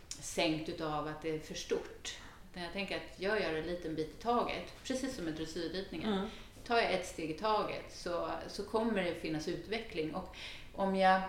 sänkt 0.07 0.69
utav 0.69 1.07
att 1.07 1.21
det 1.21 1.29
är 1.29 1.39
för 1.39 1.53
stort. 1.53 2.17
Jag 2.53 2.73
tänker 2.73 2.95
att 2.95 3.19
jag 3.19 3.41
gör 3.41 3.53
en 3.53 3.67
liten 3.67 3.95
bit 3.95 4.19
i 4.19 4.23
taget, 4.23 4.73
precis 4.83 5.15
som 5.15 5.25
med 5.25 5.33
dressyrridningen. 5.33 6.13
Mm. 6.13 6.27
Tar 6.67 6.77
jag 6.77 6.93
ett 6.93 7.07
steg 7.07 7.31
i 7.31 7.33
taget 7.33 7.85
så, 7.89 8.29
så 8.47 8.63
kommer 8.63 9.03
det 9.03 9.15
finnas 9.15 9.47
utveckling. 9.47 10.15
Och 10.15 10.35
om 10.75 10.95
jag 10.95 11.21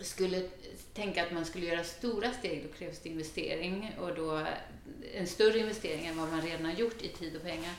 skulle 0.00 0.48
tänka 0.94 1.26
att 1.26 1.32
man 1.32 1.44
skulle 1.44 1.66
göra 1.66 1.84
stora 1.84 2.32
steg, 2.32 2.66
då 2.68 2.78
krävs 2.78 2.98
det 2.98 3.08
investering 3.08 3.94
och 4.00 4.14
då 4.14 4.46
en 5.14 5.26
större 5.26 5.58
investering 5.58 6.06
än 6.06 6.18
vad 6.18 6.30
man 6.30 6.42
redan 6.42 6.64
har 6.64 6.72
gjort 6.72 7.02
i 7.02 7.08
tid 7.08 7.36
och 7.36 7.42
pengar. 7.42 7.74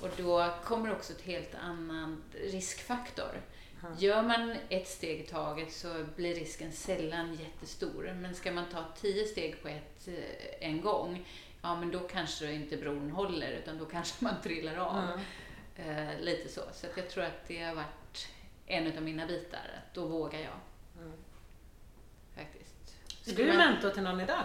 Och 0.00 0.10
då 0.16 0.54
kommer 0.64 0.92
också 0.92 1.12
ett 1.12 1.22
helt 1.22 1.54
annan 1.54 2.22
riskfaktor. 2.32 3.42
Mm. 3.82 3.98
Gör 3.98 4.22
man 4.22 4.56
ett 4.68 4.88
steg 4.88 5.20
i 5.20 5.26
taget 5.26 5.72
så 5.72 6.04
blir 6.16 6.34
risken 6.34 6.72
sällan 6.72 7.34
jättestor. 7.34 8.14
Men 8.20 8.34
ska 8.34 8.52
man 8.52 8.68
ta 8.72 8.84
tio 9.00 9.26
steg 9.26 9.62
på 9.62 9.68
ett 9.68 10.08
eh, 10.08 10.68
en 10.68 10.80
gång, 10.80 11.26
ja 11.62 11.80
men 11.80 11.90
då 11.90 11.98
kanske 11.98 12.52
inte 12.52 12.76
bron 12.76 13.10
håller 13.10 13.52
utan 13.52 13.78
då 13.78 13.84
kanske 13.84 14.24
man 14.24 14.34
trillar 14.42 14.76
av. 14.76 14.96
Mm. 14.96 15.20
Eh, 15.76 16.20
lite 16.20 16.48
så. 16.48 16.60
Så 16.72 16.86
jag 16.96 17.10
tror 17.10 17.24
att 17.24 17.48
det 17.48 17.62
har 17.62 17.74
varit 17.74 18.28
en 18.66 18.96
av 18.96 19.02
mina 19.02 19.26
bitar. 19.26 19.84
Då 19.94 20.06
vågar 20.06 20.40
jag. 20.40 20.60
Är 23.26 23.34
du 23.36 23.46
mentor 23.46 23.90
till 23.90 24.02
någon 24.02 24.20
idag? 24.20 24.44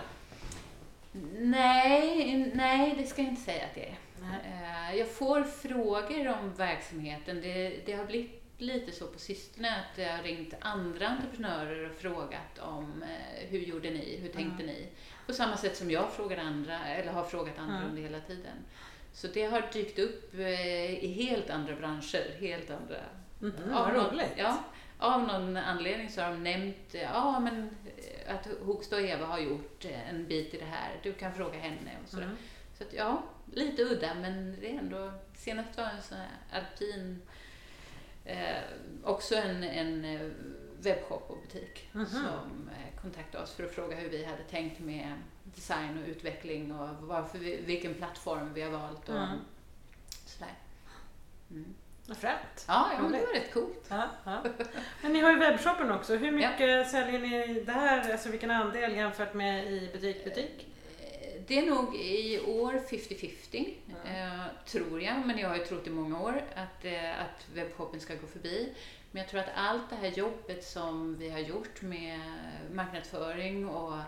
Nej, 1.38 2.52
nej, 2.56 2.96
det 2.98 3.06
ska 3.06 3.22
jag 3.22 3.32
inte 3.32 3.42
säga 3.42 3.66
att 3.66 3.76
det 3.76 3.86
är. 3.86 3.98
Nej. 4.22 4.98
Jag 4.98 5.12
får 5.12 5.44
frågor 5.44 6.28
om 6.28 6.54
verksamheten. 6.54 7.42
Det, 7.42 7.82
det 7.86 7.94
har 7.94 8.06
blivit 8.06 8.44
lite 8.58 8.92
så 8.92 9.08
på 9.08 9.20
sistone 9.20 9.70
att 9.70 9.96
det 9.96 10.06
har 10.06 10.24
ringt 10.24 10.54
andra 10.60 11.08
entreprenörer 11.08 11.90
och 11.90 11.96
frågat 11.96 12.60
om 12.60 13.04
eh, 13.04 13.50
hur 13.50 13.60
gjorde 13.60 13.90
ni, 13.90 14.18
hur 14.22 14.30
tänkte 14.30 14.64
mm. 14.64 14.76
ni? 14.76 14.88
På 15.26 15.34
samma 15.34 15.58
sätt 15.58 15.78
som 15.78 15.92
jag 15.92 16.12
frågar 16.14 16.38
andra, 16.38 16.86
eller 16.86 17.12
har 17.12 17.24
frågat 17.24 17.60
andra 17.60 17.78
mm. 17.78 17.90
om 17.90 17.96
det 17.96 18.02
hela 18.02 18.20
tiden. 18.20 18.58
Så 19.14 19.28
det 19.28 19.46
har 19.46 19.64
dykt 19.74 20.00
upp 20.00 20.34
eh, 20.34 21.04
i 21.04 21.14
helt 21.14 21.50
andra 21.50 21.76
branscher, 21.76 22.40
helt 22.40 22.70
andra... 22.70 22.98
Mm, 23.42 23.54
vad 23.74 23.94
roligt! 23.94 24.34
Ja, 24.36 24.64
av 24.98 25.22
någon 25.22 25.58
anledning 25.58 26.10
så 26.10 26.22
har 26.22 26.32
de 26.32 26.44
nämnt 26.44 26.94
ja, 26.94 27.40
men, 27.40 27.70
eh, 27.98 28.36
att 28.36 28.48
Hogstad 28.66 28.96
och 28.96 29.02
Eva 29.02 29.26
har 29.26 29.40
gjort 29.40 29.86
en 29.86 30.28
bit 30.28 30.54
i 30.54 30.58
det 30.58 30.66
här. 30.66 31.00
Du 31.04 31.14
kan 31.14 31.34
fråga 31.34 31.60
henne 31.60 31.92
och 32.04 32.10
sådär. 32.10 32.24
Mm. 32.24 32.38
Så 32.78 32.84
att, 32.84 32.94
ja, 32.94 33.24
lite 33.54 33.84
udda 33.84 34.14
men 34.14 34.58
det 34.62 34.76
är 34.76 34.80
ändå, 34.80 35.12
senast 35.34 35.78
var 35.78 35.84
en 35.84 36.02
sån 36.02 36.18
här 36.18 36.30
alpin, 36.52 37.22
eh, 38.26 38.58
också 39.04 39.36
en, 39.36 39.64
en 39.64 40.06
eh, 40.06 40.32
webbshop 40.80 41.30
och 41.30 41.38
butik 41.42 41.90
mm 41.94 42.06
-hmm. 42.06 42.10
som 42.10 42.70
eh, 42.70 43.02
kontaktade 43.02 43.44
oss 43.44 43.54
för 43.54 43.64
att 43.64 43.72
fråga 43.72 43.96
hur 43.96 44.10
vi 44.10 44.26
hade 44.26 44.44
tänkt 44.44 44.80
med 44.80 45.14
design 45.44 46.04
och 46.04 46.10
utveckling 46.10 46.76
och 46.76 47.08
varför 47.08 47.40
vi, 47.40 47.62
vilken 47.62 47.94
plattform 47.94 48.54
vi 48.54 48.62
har 48.62 48.72
valt 48.72 49.10
och 49.10 49.18
mm. 49.18 49.40
sådär. 50.26 50.54
Mm. 51.52 51.76
Vad 52.08 52.18
fränt. 52.18 52.66
Ja, 52.68 52.92
ja 52.98 53.04
det 53.04 53.26
var 53.26 53.34
rätt 53.34 53.54
coolt. 53.54 53.86
Ja, 53.90 54.10
ja. 54.24 54.44
Men 55.02 55.14
ni 55.14 55.20
har 55.20 55.32
ju 55.32 55.40
webbshoppen 55.40 55.92
också. 55.92 56.16
Hur 56.16 56.32
mycket 56.32 56.60
ja. 56.60 56.86
säljer 56.86 57.20
ni 57.20 57.64
där? 57.66 58.12
Alltså 58.12 58.30
vilken 58.30 58.52
andel 58.52 58.96
jämfört 58.96 59.34
med 59.34 59.72
i 59.72 59.90
butik, 59.94 60.24
butik? 60.24 60.68
Det 61.48 61.58
är 61.60 61.66
nog 61.66 61.96
i 61.96 62.40
år 62.40 62.82
50-50, 62.90 63.74
eh, 64.06 64.46
tror 64.66 65.02
jag. 65.02 65.26
Men 65.26 65.38
jag 65.38 65.50
har 65.50 65.56
ju 65.56 65.66
trott 65.66 65.88
i 65.88 65.90
många 65.90 66.22
år 66.22 66.44
att, 66.56 66.86
eh, 66.86 67.22
att 67.22 67.48
webbshoppen 67.54 68.00
ska 68.00 68.16
gå 68.16 68.28
förbi. 68.28 68.74
Men 69.12 69.22
jag 69.22 69.30
tror 69.30 69.40
att 69.40 69.50
allt 69.56 69.90
det 69.90 69.96
här 69.96 70.12
jobbet 70.12 70.64
som 70.64 71.18
vi 71.18 71.30
har 71.30 71.40
gjort 71.40 71.82
med 71.82 72.20
marknadsföring 72.72 73.68
och 73.68 73.98
eh, 73.98 74.04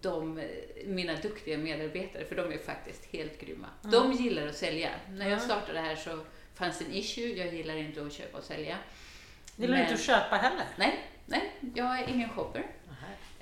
de, 0.00 0.42
mina 0.84 1.14
duktiga 1.14 1.58
medarbetare, 1.58 2.24
för 2.24 2.36
de 2.36 2.52
är 2.52 2.58
faktiskt 2.58 3.04
helt 3.04 3.40
grymma. 3.40 3.66
Mm. 3.84 3.90
De 3.90 4.12
gillar 4.12 4.46
att 4.46 4.56
sälja. 4.56 4.90
När 5.10 5.30
jag 5.30 5.42
startade 5.42 5.80
här 5.80 5.96
så 5.96 6.18
fanns 6.54 6.80
en 6.80 6.92
issue. 6.92 7.26
Jag 7.26 7.54
gillar 7.54 7.76
inte 7.76 8.02
att 8.06 8.12
köpa 8.12 8.38
och 8.38 8.44
sälja. 8.44 8.76
Gillar 9.56 9.76
du 9.76 9.82
inte 9.82 9.94
att 9.94 10.00
köpa 10.00 10.36
heller? 10.36 10.66
Nej, 10.76 11.00
nej, 11.26 11.52
jag 11.74 12.00
är 12.00 12.08
ingen 12.08 12.28
shopper. 12.28 12.66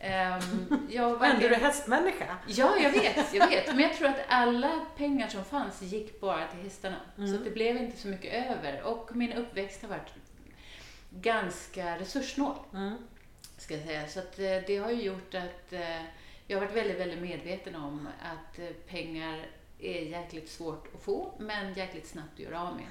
Um, 0.02 0.88
jag 0.90 1.18
var 1.18 1.26
Ändå 1.26 1.46
är 1.46 1.48
du 1.48 1.54
hästmänniska. 1.54 2.36
Ja, 2.46 2.76
jag 2.82 2.90
vet, 2.90 3.34
jag 3.34 3.48
vet. 3.48 3.66
Men 3.66 3.80
jag 3.80 3.94
tror 3.94 4.08
att 4.08 4.20
alla 4.28 4.86
pengar 4.96 5.28
som 5.28 5.44
fanns 5.44 5.82
gick 5.82 6.20
bara 6.20 6.46
till 6.46 6.60
hästarna. 6.60 6.96
Mm. 7.18 7.32
Så 7.32 7.44
det 7.44 7.50
blev 7.50 7.76
inte 7.76 7.98
så 7.98 8.08
mycket 8.08 8.50
över. 8.50 8.82
Och 8.82 9.16
min 9.16 9.32
uppväxt 9.32 9.82
har 9.82 9.88
varit 9.88 10.14
ganska 11.10 11.98
resurssnål. 11.98 12.54
Mm. 12.74 12.94
Ska 13.56 13.74
jag 13.74 13.82
säga. 13.82 14.08
Så 14.08 14.18
att 14.18 14.38
eh, 14.38 14.58
det 14.66 14.76
har 14.76 14.90
ju 14.90 15.02
gjort 15.02 15.34
att 15.34 15.72
eh, 15.72 16.02
jag 16.46 16.58
har 16.58 16.66
varit 16.66 16.76
väldigt, 16.76 17.00
väldigt 17.00 17.22
medveten 17.22 17.74
om 17.74 18.08
att 18.22 18.58
eh, 18.58 18.66
pengar 18.88 19.46
är 19.82 20.02
jäkligt 20.02 20.48
svårt 20.48 20.94
att 20.94 21.02
få, 21.02 21.34
men 21.38 21.74
jäkligt 21.74 22.06
snabbt 22.06 22.32
att 22.34 22.40
göra 22.40 22.62
av 22.68 22.76
med. 22.76 22.86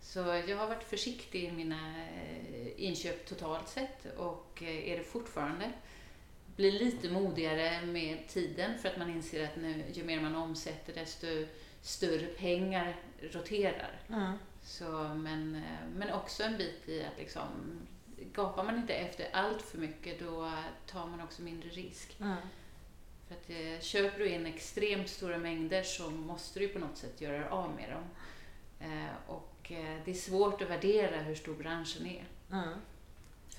Så 0.00 0.18
jag 0.18 0.56
har 0.56 0.66
varit 0.66 0.84
försiktig 0.84 1.44
i 1.44 1.52
mina 1.52 1.94
eh, 1.98 2.84
inköp 2.84 3.26
totalt 3.26 3.68
sett 3.68 4.16
och 4.16 4.62
eh, 4.62 4.92
är 4.92 4.98
det 4.98 5.04
fortfarande. 5.04 5.72
Blir 6.56 6.72
lite 6.72 7.10
modigare 7.10 7.86
med 7.86 8.28
tiden 8.28 8.78
för 8.78 8.88
att 8.88 8.98
man 8.98 9.10
inser 9.10 9.44
att 9.44 9.56
nu, 9.56 9.84
ju 9.92 10.04
mer 10.04 10.20
man 10.20 10.36
omsätter 10.36 10.94
desto 10.94 11.26
större 11.82 12.26
pengar 12.26 12.96
roterar. 13.20 14.00
Mm. 14.08 14.32
Så, 14.62 14.90
men, 15.14 15.54
eh, 15.54 15.88
men 15.96 16.12
också 16.12 16.42
en 16.42 16.58
bit 16.58 16.88
i 16.88 17.02
att 17.02 17.18
liksom, 17.18 17.48
gapar 18.34 18.64
man 18.64 18.76
inte 18.76 18.94
efter 18.94 19.28
allt 19.32 19.62
för 19.62 19.78
mycket 19.78 20.20
då 20.20 20.52
tar 20.86 21.06
man 21.06 21.20
också 21.20 21.42
mindre 21.42 21.68
risk. 21.68 22.16
Mm. 22.20 22.36
För 23.28 23.34
att 23.34 23.50
eh, 23.50 23.80
köper 23.80 24.18
du 24.18 24.28
in 24.28 24.46
extremt 24.46 25.08
stora 25.08 25.38
mängder 25.38 25.82
så 25.82 26.10
måste 26.10 26.60
du 26.60 26.68
på 26.68 26.78
något 26.78 26.96
sätt 26.96 27.20
göra 27.20 27.50
av 27.50 27.70
med 27.70 27.90
dem. 27.90 28.04
Eh, 28.80 29.30
och 29.30 29.72
eh, 29.72 29.96
det 30.04 30.10
är 30.10 30.14
svårt 30.14 30.62
att 30.62 30.70
värdera 30.70 31.16
hur 31.16 31.34
stor 31.34 31.54
branschen 31.54 32.06
är. 32.06 32.24
Mm. 32.52 32.78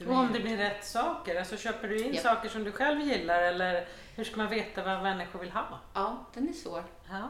Och 0.08 0.16
om 0.16 0.30
det 0.34 0.40
blir 0.40 0.58
rätt 0.58 0.86
saker, 0.86 1.40
alltså 1.40 1.58
köper 1.58 1.88
du 1.88 2.06
in 2.06 2.14
ja. 2.14 2.22
saker 2.22 2.50
som 2.50 2.64
du 2.64 2.72
själv 2.72 3.02
gillar 3.02 3.42
eller 3.42 3.88
hur 4.16 4.24
ska 4.24 4.38
man 4.38 4.50
veta 4.50 4.84
vad 4.84 5.04
människor 5.04 5.40
vill 5.40 5.52
ha? 5.52 5.80
Ja, 5.94 6.26
den 6.34 6.50
är 6.50 6.54
svår. 6.54 6.84
Ja. 7.10 7.30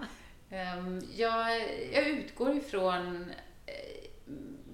Um, 0.78 1.02
jag, 1.16 1.62
jag 1.94 2.08
utgår 2.08 2.56
ifrån 2.56 3.32
eh, 3.66 3.74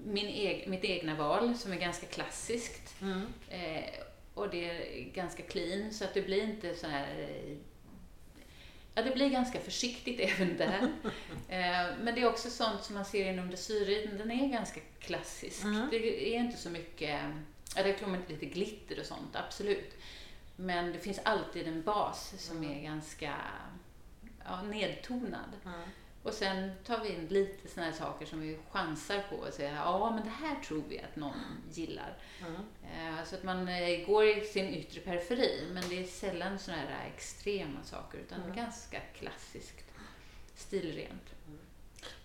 min 0.04 0.26
eg, 0.26 0.68
mitt 0.68 0.84
egna 0.84 1.14
val 1.14 1.54
som 1.54 1.72
är 1.72 1.76
ganska 1.76 2.06
klassiskt. 2.06 3.00
Mm. 3.02 3.26
Och 4.36 4.50
det 4.50 4.70
är 4.70 5.04
ganska 5.12 5.42
clean 5.42 5.92
så 5.92 6.04
att 6.04 6.14
det 6.14 6.22
blir 6.22 6.42
inte 6.42 6.74
så 6.74 6.86
här 6.86 7.30
Ja, 8.94 9.02
det 9.02 9.10
blir 9.10 9.30
ganska 9.30 9.60
försiktigt 9.60 10.20
även 10.30 10.56
där. 10.56 10.92
Eh, 11.48 11.96
men 12.00 12.14
det 12.14 12.20
är 12.20 12.28
också 12.28 12.50
sånt 12.50 12.84
som 12.84 12.94
man 12.94 13.04
ser 13.04 13.32
inom 13.32 13.48
dressyrridning, 13.48 14.18
den 14.18 14.30
är 14.30 14.48
ganska 14.48 14.80
klassisk. 14.98 15.64
Mm. 15.64 15.88
Det 15.90 16.34
är 16.34 16.38
inte 16.38 16.56
så 16.56 16.70
mycket, 16.70 17.20
ja 17.76 17.82
det 17.82 17.92
kommer 17.92 18.20
lite 18.28 18.46
glitter 18.46 19.00
och 19.00 19.06
sånt, 19.06 19.36
absolut. 19.36 19.94
Men 20.56 20.92
det 20.92 20.98
finns 20.98 21.20
alltid 21.22 21.68
en 21.68 21.82
bas 21.82 22.34
som 22.38 22.56
mm. 22.56 22.70
är 22.70 22.82
ganska 22.82 23.34
ja, 24.44 24.62
nedtonad. 24.62 25.52
Mm. 25.64 25.80
Och 26.26 26.34
sen 26.34 26.70
tar 26.84 27.00
vi 27.00 27.08
in 27.08 27.26
lite 27.26 27.68
sådana 27.68 27.90
här 27.90 27.98
saker 27.98 28.26
som 28.26 28.40
vi 28.40 28.58
chansar 28.72 29.22
på 29.30 29.36
och 29.36 29.52
säger 29.52 29.74
ja 29.74 30.10
men 30.10 30.24
det 30.24 30.46
här 30.46 30.56
tror 30.64 30.82
vi 30.88 31.00
att 31.00 31.16
någon 31.16 31.62
gillar. 31.72 32.16
Mm. 32.40 32.54
Eh, 32.82 33.24
så 33.24 33.34
att 33.34 33.42
man 33.42 33.68
eh, 33.68 34.06
går 34.06 34.24
i 34.24 34.40
sin 34.40 34.68
yttre 34.74 35.00
periferi 35.00 35.68
men 35.72 35.88
det 35.88 36.02
är 36.02 36.06
sällan 36.06 36.58
sådana 36.58 36.82
här 36.82 37.06
extrema 37.14 37.82
saker 37.82 38.18
utan 38.18 38.42
mm. 38.42 38.56
ganska 38.56 39.00
klassiskt, 39.00 39.84
stilrent. 40.54 41.34
Mm. 41.46 41.58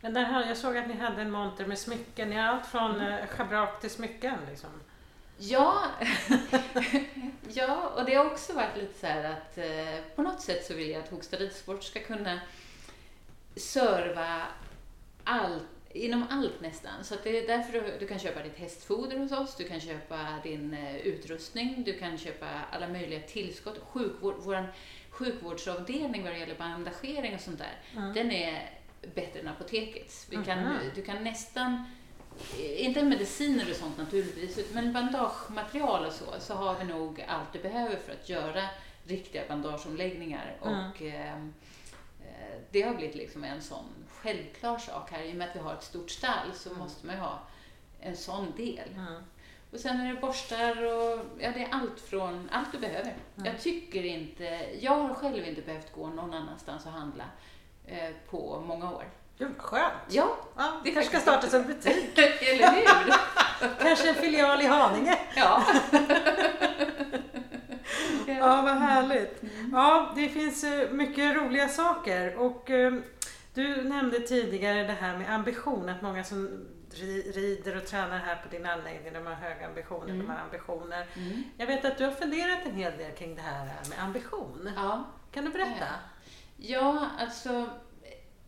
Men 0.02 0.14
där 0.14 0.24
här, 0.24 0.48
jag 0.48 0.58
såg 0.58 0.78
att 0.78 0.88
ni 0.88 0.94
hade 0.94 1.22
en 1.22 1.32
monter 1.32 1.66
med 1.66 1.80
smycken. 1.80 2.32
Har 2.32 2.40
allt 2.40 2.66
från 2.66 2.96
mm. 2.96 3.14
Eh, 3.14 3.28
schabrak 3.28 3.82
till 3.82 3.90
smycken 3.90 4.38
liksom. 4.50 4.70
Ja, 5.38 5.84
ja, 7.54 7.88
och 7.88 8.06
det 8.06 8.16
har 8.16 8.26
också 8.26 8.54
varit 8.54 8.78
lite 8.78 9.00
så 9.00 9.08
här 9.08 9.24
att 9.24 9.60
på 10.16 10.22
något 10.22 10.42
sätt 10.42 10.66
så 10.66 10.74
vill 10.74 10.90
jag 10.90 11.04
att 11.04 11.10
Hogstad 11.10 11.38
Ridsport 11.38 11.84
ska 11.84 12.00
kunna 12.00 12.40
serva 13.56 14.42
all, 15.24 15.60
Inom 15.94 16.26
allt 16.30 16.62
nästan. 16.62 17.04
Så 17.04 17.16
det 17.24 17.38
är 17.38 17.48
därför 17.48 17.74
du, 17.74 17.98
du, 18.00 18.08
kan 18.08 18.20
köpa 18.20 18.44
ditt 18.44 18.58
hästfoder 18.58 19.18
hos 19.18 19.32
oss, 19.32 19.56
du 19.56 19.64
kan 19.64 19.80
köpa 19.80 20.18
din 20.44 20.74
uh, 20.74 20.98
utrustning, 20.98 21.84
du 21.84 21.94
kan 21.94 22.18
köpa 22.18 22.48
alla 22.72 22.88
möjliga 22.88 23.20
tillskott. 23.20 23.80
Sjukvård, 23.92 24.36
vår 24.40 24.74
sjukvårdsavdelning 25.10 26.24
vad 26.24 26.34
det 26.34 26.40
gäller 26.40 26.56
bandagering 26.56 27.36
och 27.36 27.42
sånt 27.42 27.58
där, 27.58 28.02
mm. 28.02 28.14
den 28.14 28.32
är 28.32 28.70
bättre 29.16 29.40
än 29.40 29.48
apotekets. 29.48 30.28
Vi 30.30 30.36
kan, 30.36 30.60
mm. 30.60 30.78
Du 30.96 31.02
kan 31.02 31.24
nästan 31.24 31.84
inte 32.58 33.04
mediciner 33.04 33.70
och 33.70 33.76
sånt 33.76 33.98
naturligtvis, 33.98 34.74
men 34.74 34.94
bandagematerial 34.94 36.06
och 36.06 36.14
så, 36.14 36.26
så 36.40 36.54
har 36.54 36.76
vi 36.80 36.84
nog 36.84 37.26
allt 37.28 37.54
du 37.54 37.60
behöver 37.60 37.96
för 37.96 38.12
att 38.12 38.30
göra 38.30 38.64
riktiga 39.08 39.42
bandageomläggningar. 39.48 40.58
Mm. 40.66 40.90
Och, 40.90 41.02
eh, 41.02 41.46
det 42.72 42.82
har 42.82 42.94
blivit 42.94 43.16
liksom 43.16 43.44
en 43.44 43.62
sån 43.62 43.86
självklar 44.10 44.78
sak 44.78 45.12
här. 45.12 45.24
I 45.24 45.32
och 45.32 45.36
med 45.36 45.50
att 45.50 45.56
vi 45.56 45.60
har 45.60 45.74
ett 45.74 45.84
stort 45.84 46.10
stall 46.10 46.54
så 46.54 46.70
mm. 46.70 46.82
måste 46.82 47.06
man 47.06 47.16
ju 47.16 47.22
ha 47.22 47.40
en 48.00 48.18
sån 48.18 48.54
del. 48.58 48.90
Mm. 48.96 49.24
Och 49.72 49.80
sen 49.80 50.02
är 50.02 50.14
det 50.14 50.22
borstar 50.22 50.84
och 50.84 51.20
ja, 51.40 51.52
det 51.52 51.64
är 51.64 51.68
allt 51.72 52.00
från 52.02 52.50
allt 52.52 52.72
du 52.72 52.78
behöver. 52.78 53.16
Mm. 53.38 53.46
Jag 53.46 53.62
tycker 53.62 54.04
inte, 54.04 54.44
jag 54.80 54.92
har 54.92 55.14
själv 55.14 55.48
inte 55.48 55.62
behövt 55.62 55.94
gå 55.94 56.08
någon 56.08 56.34
annanstans 56.34 56.86
och 56.86 56.92
handla 56.92 57.24
eh, 57.86 58.10
på 58.30 58.64
många 58.68 58.92
år. 58.92 59.06
Gud, 59.38 59.58
skönt. 59.58 59.94
Ja, 60.10 60.38
ja 60.56 60.82
det 60.84 60.92
kanske 60.92 61.10
ska 61.10 61.20
startas 61.20 61.54
en 61.54 61.68
butik. 61.68 62.18
Eller 62.18 62.72
hur? 62.72 63.14
kanske 63.84 64.10
en 64.10 64.16
filial 64.16 64.62
i 64.62 64.66
Haninge. 64.66 65.20
Ja. 65.36 65.64
ja, 68.28 68.62
vad 68.62 68.78
härligt. 68.78 69.42
Ja, 69.72 70.12
det 70.16 70.30
finns 70.30 70.64
eh, 70.64 70.92
mycket 70.92 71.36
roliga 71.36 71.68
saker 71.68 72.36
och 72.36 72.70
eh, 72.70 72.94
du 73.54 73.84
nämnde 73.84 74.20
tidigare 74.20 74.84
det 74.84 74.94
här 74.94 75.18
med 75.18 75.34
ambition, 75.34 75.90
att 75.90 76.02
många 76.02 76.24
som 76.24 76.68
rider 77.34 77.78
och 77.78 77.88
tränar 77.88 78.18
här 78.18 78.36
på 78.36 78.50
din 78.50 78.66
anläggning, 78.66 79.14
de 79.14 79.26
har 79.26 79.34
höga 79.34 79.68
ambitioner, 79.68 80.10
mm. 80.10 80.20
de 80.20 80.30
har 80.30 80.40
ambitioner. 80.40 81.08
Mm. 81.16 81.44
Jag 81.58 81.68
vet 81.68 81.86
att 81.86 81.98
du 81.98 82.04
har 82.04 82.12
funderat 82.12 82.60
en 82.66 82.76
hel 82.76 82.98
del 82.98 83.12
kring 83.12 83.36
det 83.36 83.42
här 83.42 83.66
med 83.66 84.04
ambition. 84.04 84.70
Ja. 84.76 85.06
Kan 85.32 85.46
du 85.46 85.52
berätta? 85.52 85.86
Ja, 86.58 87.10
alltså 87.20 87.70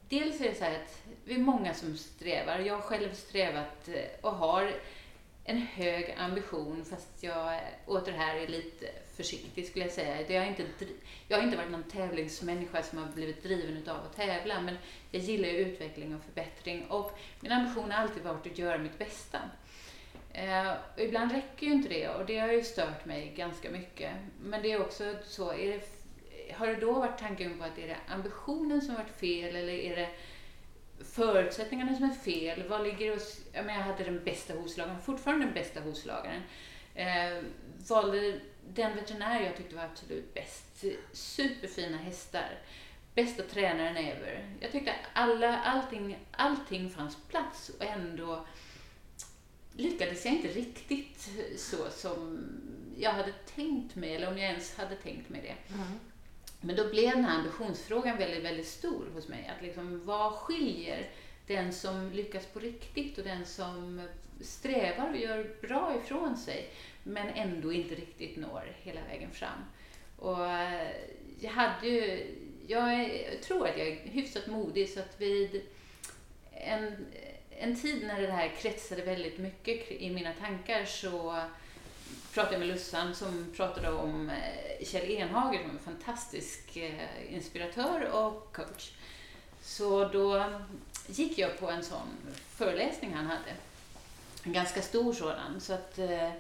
dels 0.10 0.42
är 0.42 0.50
det 0.50 0.56
så 0.56 0.64
här 0.64 0.76
att 0.76 1.02
vi 1.24 1.36
är 1.36 1.40
många 1.40 1.74
som 1.74 1.98
strävar. 1.98 2.60
Jag 2.60 2.76
har 2.76 2.82
själv 2.82 3.14
strävat 3.14 3.88
eh, 3.88 4.20
och 4.22 4.32
har 4.32 4.72
en 5.45 5.58
hög 5.58 6.15
ambition 6.17 6.86
fast 6.86 7.23
jag 7.23 7.60
åter 7.86 8.12
här 8.12 8.36
är 8.36 8.47
lite 8.47 8.88
försiktig 9.15 9.67
skulle 9.67 9.86
jag 9.86 9.93
säga. 9.93 10.32
Jag 10.32 10.41
har, 10.41 10.47
inte, 10.47 10.63
jag 11.27 11.38
har 11.38 11.43
inte 11.43 11.58
varit 11.58 11.71
någon 11.71 11.84
tävlingsmänniska 11.84 12.84
som 12.84 12.97
har 12.97 13.12
blivit 13.12 13.43
driven 13.43 13.89
av 13.89 13.95
att 13.95 14.15
tävla 14.15 14.62
men 14.62 14.77
jag 15.12 15.21
gillar 15.21 15.49
ju 15.49 15.58
utveckling 15.58 16.15
och 16.15 16.23
förbättring 16.23 16.86
och 16.86 17.19
min 17.39 17.51
ambition 17.51 17.91
har 17.91 18.01
alltid 18.03 18.23
varit 18.23 18.47
att 18.47 18.58
göra 18.58 18.77
mitt 18.77 18.99
bästa. 18.99 19.39
Eh, 20.34 20.71
och 20.95 21.01
ibland 21.01 21.32
räcker 21.32 21.67
ju 21.67 21.73
inte 21.73 21.89
det 21.89 22.10
och 22.10 22.25
det 22.25 22.39
har 22.39 22.51
ju 22.51 22.63
stört 22.63 23.06
mig 23.06 23.34
ganska 23.36 23.69
mycket. 23.69 24.12
Men 24.41 24.62
det 24.62 24.71
är 24.71 24.82
också 24.82 25.15
så, 25.25 25.53
är 25.53 25.67
det, 25.67 25.84
har 26.53 26.67
det 26.67 26.75
då 26.75 26.93
varit 26.93 27.19
tanken 27.19 27.60
på 27.60 27.65
att 27.65 27.77
är 27.77 27.88
det 27.88 27.97
ambitionen 28.08 28.82
som 28.82 28.95
varit 28.95 29.19
fel 29.19 29.56
eller 29.56 29.73
är 29.73 29.95
det 29.95 30.10
förutsättningarna 31.04 31.96
som 31.96 32.10
är 32.10 32.13
fel? 32.13 32.63
Vad 32.68 32.84
ligger 32.84 33.13
hos, 33.13 33.39
jag, 33.54 33.66
menar, 33.66 33.80
jag 33.80 33.86
hade 33.86 34.04
den 34.04 34.24
bästa 34.24 34.54
hovslagaren, 34.54 35.02
fortfarande 35.02 35.46
den 35.46 35.54
bästa 35.54 35.80
hovslagaren. 35.80 36.42
Eh, 36.96 37.44
valde 37.88 38.39
den 38.68 38.96
veterinär 38.96 39.44
jag 39.44 39.58
tyckte 39.58 39.76
var 39.76 39.84
absolut 39.84 40.34
bäst. 40.34 40.86
Superfina 41.12 41.98
hästar. 41.98 42.60
Bästa 43.16 43.44
tränaren 43.44 43.98
ever. 43.98 44.56
Jag 44.60 44.72
tyckte 44.72 44.96
alla, 45.13 45.58
allting, 45.58 46.18
allting 46.32 46.89
fanns 46.89 47.18
plats 47.28 47.70
och 47.70 47.86
ändå 47.86 48.46
lyckades 49.74 50.26
jag 50.26 50.34
inte 50.34 50.48
riktigt 50.48 51.30
så 51.58 51.89
som 51.89 52.48
jag 52.98 53.12
hade 53.12 53.34
tänkt 53.56 53.96
mig, 53.96 54.16
eller 54.16 54.28
om 54.28 54.38
jag 54.38 54.50
ens 54.50 54.78
hade 54.78 54.96
tänkt 54.96 55.30
mig 55.30 55.42
det. 55.42 55.74
Mm. 55.74 56.00
Men 56.65 56.76
då 56.76 56.89
blev 56.89 57.12
den 57.12 57.26
här 57.26 57.38
ambitionsfrågan 57.38 58.17
väldigt, 58.17 58.43
väldigt 58.43 58.67
stor 58.67 59.06
hos 59.13 59.28
mig. 59.28 59.52
Att 59.56 59.63
liksom, 59.63 60.06
vad 60.06 60.34
skiljer 60.34 61.10
den 61.47 61.73
som 61.73 62.12
lyckas 62.12 62.45
på 62.45 62.60
riktigt 62.60 63.17
och 63.17 63.23
den 63.23 63.45
som 63.45 64.02
strävar 64.41 65.10
och 65.10 65.17
gör 65.17 65.56
bra 65.62 65.95
ifrån 66.04 66.38
sig 66.38 66.69
men 67.04 67.28
ändå 67.28 67.73
inte 67.73 67.95
riktigt 67.95 68.38
når 68.38 68.76
hela 68.84 69.02
vägen 69.02 69.32
fram. 69.32 69.60
Och 70.17 70.47
eh, 70.47 70.91
jag 71.39 71.52
hade 71.52 71.88
ju, 71.88 72.28
jag 72.67 73.10
tror 73.41 73.67
att 73.67 73.78
jag 73.78 73.88
är 73.88 73.95
hyfsat 73.95 74.47
modig 74.47 74.89
så 74.89 74.99
att 74.99 75.21
vid 75.21 75.62
en, 76.52 77.06
en 77.49 77.76
tid 77.82 78.04
när 78.08 78.21
det 78.21 78.32
här 78.32 78.47
kretsade 78.58 79.02
väldigt 79.02 79.38
mycket 79.38 79.91
i 79.91 80.10
mina 80.10 80.34
tankar 80.34 80.86
så 80.86 81.43
pratade 82.34 82.54
jag 82.54 82.60
med 82.60 82.67
Lussan 82.67 83.15
som 83.15 83.54
pratade 83.56 83.91
om 83.91 84.30
eh, 84.30 84.86
Kjell 84.86 85.12
Enhager 85.12 85.60
som 85.60 85.69
är 85.69 85.74
en 85.74 85.80
fantastisk 85.80 86.78
eh, 86.78 87.34
inspiratör 87.34 88.10
och 88.12 88.56
coach. 88.56 88.91
Så 89.62 90.08
då 90.08 90.46
gick 91.08 91.38
jag 91.38 91.60
på 91.60 91.69
en 91.69 91.84
sån 91.84 92.08
föreläsning 92.50 93.13
han 93.13 93.26
hade. 93.26 93.54
En 94.43 94.54
ganska 94.54 94.82
stor 94.82 95.13
sådan. 95.13 95.62
Så 95.62 95.74
att 95.74 96.00
eh, 96.00 96.32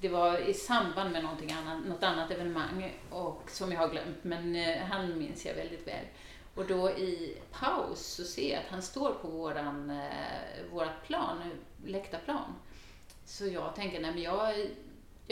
det 0.00 0.08
var 0.08 0.38
i 0.38 0.54
samband 0.54 1.12
med 1.12 1.22
någonting 1.22 1.52
annat, 1.52 1.86
något 1.86 2.02
annat 2.02 2.30
evenemang 2.30 2.92
och, 3.10 3.42
som 3.50 3.72
jag 3.72 3.78
har 3.78 3.88
glömt, 3.88 4.24
men 4.24 4.76
han 4.80 5.18
minns 5.18 5.46
jag 5.46 5.54
väldigt 5.54 5.86
väl. 5.88 6.04
Och 6.54 6.66
då 6.66 6.90
i 6.90 7.36
paus 7.52 8.06
så 8.06 8.24
ser 8.24 8.50
jag 8.50 8.58
att 8.58 8.70
han 8.70 8.82
står 8.82 9.12
på 9.12 9.28
våran, 9.28 10.00
vårat 10.72 11.06
plan, 11.06 11.38
läktarplan. 11.84 12.54
Så 13.24 13.46
jag 13.46 13.74
tänker, 13.74 14.00
nej 14.00 14.12
men 14.12 14.22
jag 14.22 14.54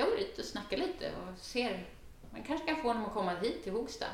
jag 0.01 0.09
går 0.09 0.17
dit 0.17 0.39
och 0.39 0.45
snackar 0.45 0.77
lite 0.77 1.11
och 1.11 1.39
ser, 1.39 1.87
man 2.33 2.43
kanske 2.43 2.67
kan 2.67 2.83
få 2.83 2.89
honom 2.89 3.05
att 3.05 3.13
komma 3.15 3.33
hit 3.43 3.65
till 3.65 3.73
Hogsta. 3.73 4.07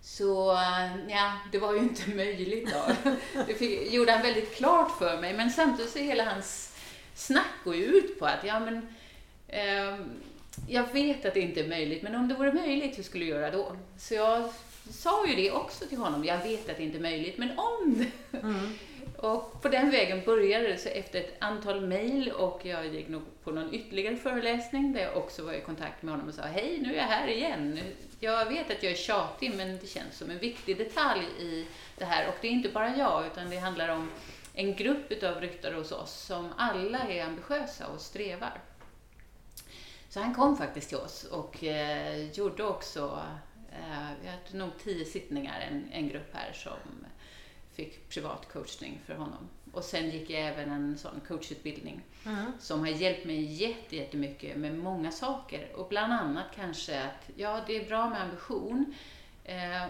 Så 0.00 0.52
eh, 0.52 1.08
ja, 1.08 1.32
det 1.52 1.58
var 1.58 1.72
ju 1.74 1.78
inte 1.78 2.10
möjligt 2.14 2.72
då. 2.72 3.10
Det 3.46 3.54
fick, 3.54 3.92
gjorde 3.92 4.12
han 4.12 4.22
väldigt 4.22 4.54
klart 4.54 4.98
för 4.98 5.20
mig, 5.20 5.34
men 5.34 5.50
samtidigt 5.50 5.92
så 5.92 5.98
hela 5.98 6.24
hans 6.24 6.76
snack 7.14 7.52
går 7.64 7.76
ju 7.76 7.84
ut 7.84 8.18
på 8.18 8.26
att, 8.26 8.44
ja 8.44 8.60
men, 8.60 8.88
eh, 9.48 10.06
jag 10.68 10.92
vet 10.92 11.24
att 11.24 11.34
det 11.34 11.40
inte 11.40 11.60
är 11.60 11.68
möjligt, 11.68 12.02
men 12.02 12.14
om 12.14 12.28
det 12.28 12.34
vore 12.34 12.52
möjligt, 12.52 12.98
hur 12.98 13.02
skulle 13.02 13.24
du 13.24 13.30
göra 13.30 13.50
då? 13.50 13.76
Så 13.98 14.14
jag 14.14 14.52
sa 14.90 15.26
ju 15.26 15.34
det 15.34 15.50
också 15.50 15.86
till 15.86 15.98
honom, 15.98 16.24
jag 16.24 16.38
vet 16.38 16.70
att 16.70 16.76
det 16.76 16.82
inte 16.82 16.98
är 16.98 17.02
möjligt, 17.02 17.38
men 17.38 17.58
om 17.58 17.94
det. 17.98 18.38
Mm. 18.38 18.78
Och 19.18 19.62
på 19.62 19.68
den 19.68 19.90
vägen 19.90 20.22
började 20.24 20.68
det 20.68 20.78
så 20.78 20.88
efter 20.88 21.20
ett 21.20 21.34
antal 21.38 21.86
mejl 21.86 22.30
och 22.30 22.60
jag 22.62 22.86
gick 22.86 23.08
nog 23.08 23.22
på 23.44 23.50
någon 23.50 23.74
ytterligare 23.74 24.16
föreläsning 24.16 24.92
där 24.92 25.00
jag 25.00 25.16
också 25.16 25.44
var 25.44 25.52
i 25.52 25.60
kontakt 25.60 26.02
med 26.02 26.14
honom 26.14 26.28
och 26.28 26.34
sa 26.34 26.42
hej, 26.42 26.78
nu 26.82 26.92
är 26.92 26.96
jag 26.96 27.04
här 27.04 27.28
igen. 27.28 27.80
Jag 28.20 28.46
vet 28.46 28.70
att 28.70 28.82
jag 28.82 28.92
är 28.92 28.96
tjatig 28.96 29.54
men 29.56 29.78
det 29.78 29.86
känns 29.86 30.18
som 30.18 30.30
en 30.30 30.38
viktig 30.38 30.78
detalj 30.78 31.24
i 31.38 31.66
det 31.98 32.04
här 32.04 32.28
och 32.28 32.34
det 32.40 32.48
är 32.48 32.52
inte 32.52 32.68
bara 32.68 32.96
jag 32.96 33.26
utan 33.26 33.50
det 33.50 33.56
handlar 33.56 33.88
om 33.88 34.10
en 34.54 34.74
grupp 34.74 35.12
utav 35.12 35.40
ryttare 35.40 35.74
hos 35.74 35.92
oss 35.92 36.12
som 36.12 36.48
alla 36.56 36.98
är 36.98 37.24
ambitiösa 37.24 37.86
och 37.86 38.00
strävar. 38.00 38.60
Så 40.08 40.20
han 40.20 40.34
kom 40.34 40.56
faktiskt 40.56 40.88
till 40.88 40.98
oss 40.98 41.24
och 41.24 41.64
eh, 41.64 42.30
gjorde 42.30 42.64
också, 42.64 43.22
eh, 43.72 44.08
vi 44.22 44.28
hade 44.28 44.58
nog 44.58 44.70
tio 44.84 45.04
sittningar, 45.04 45.60
en, 45.60 45.88
en 45.92 46.08
grupp 46.08 46.34
här 46.34 46.52
som 46.52 47.06
fick 47.76 48.08
privat 48.08 48.48
coachning 48.52 49.00
för 49.06 49.14
honom. 49.14 49.48
Och 49.72 49.84
sen 49.84 50.10
gick 50.10 50.30
jag 50.30 50.40
även 50.40 50.70
en 50.70 50.98
sån 50.98 51.20
coachutbildning 51.28 52.00
mm. 52.26 52.52
som 52.60 52.80
har 52.80 52.86
hjälpt 52.86 53.24
mig 53.24 53.42
jättemycket 53.90 54.56
med 54.56 54.78
många 54.78 55.10
saker. 55.10 55.76
Och 55.76 55.88
bland 55.88 56.12
annat 56.12 56.46
kanske 56.54 57.02
att, 57.02 57.30
ja 57.36 57.64
det 57.66 57.76
är 57.76 57.88
bra 57.88 58.10
med 58.10 58.22
ambition 58.22 58.94
eh, 59.44 59.84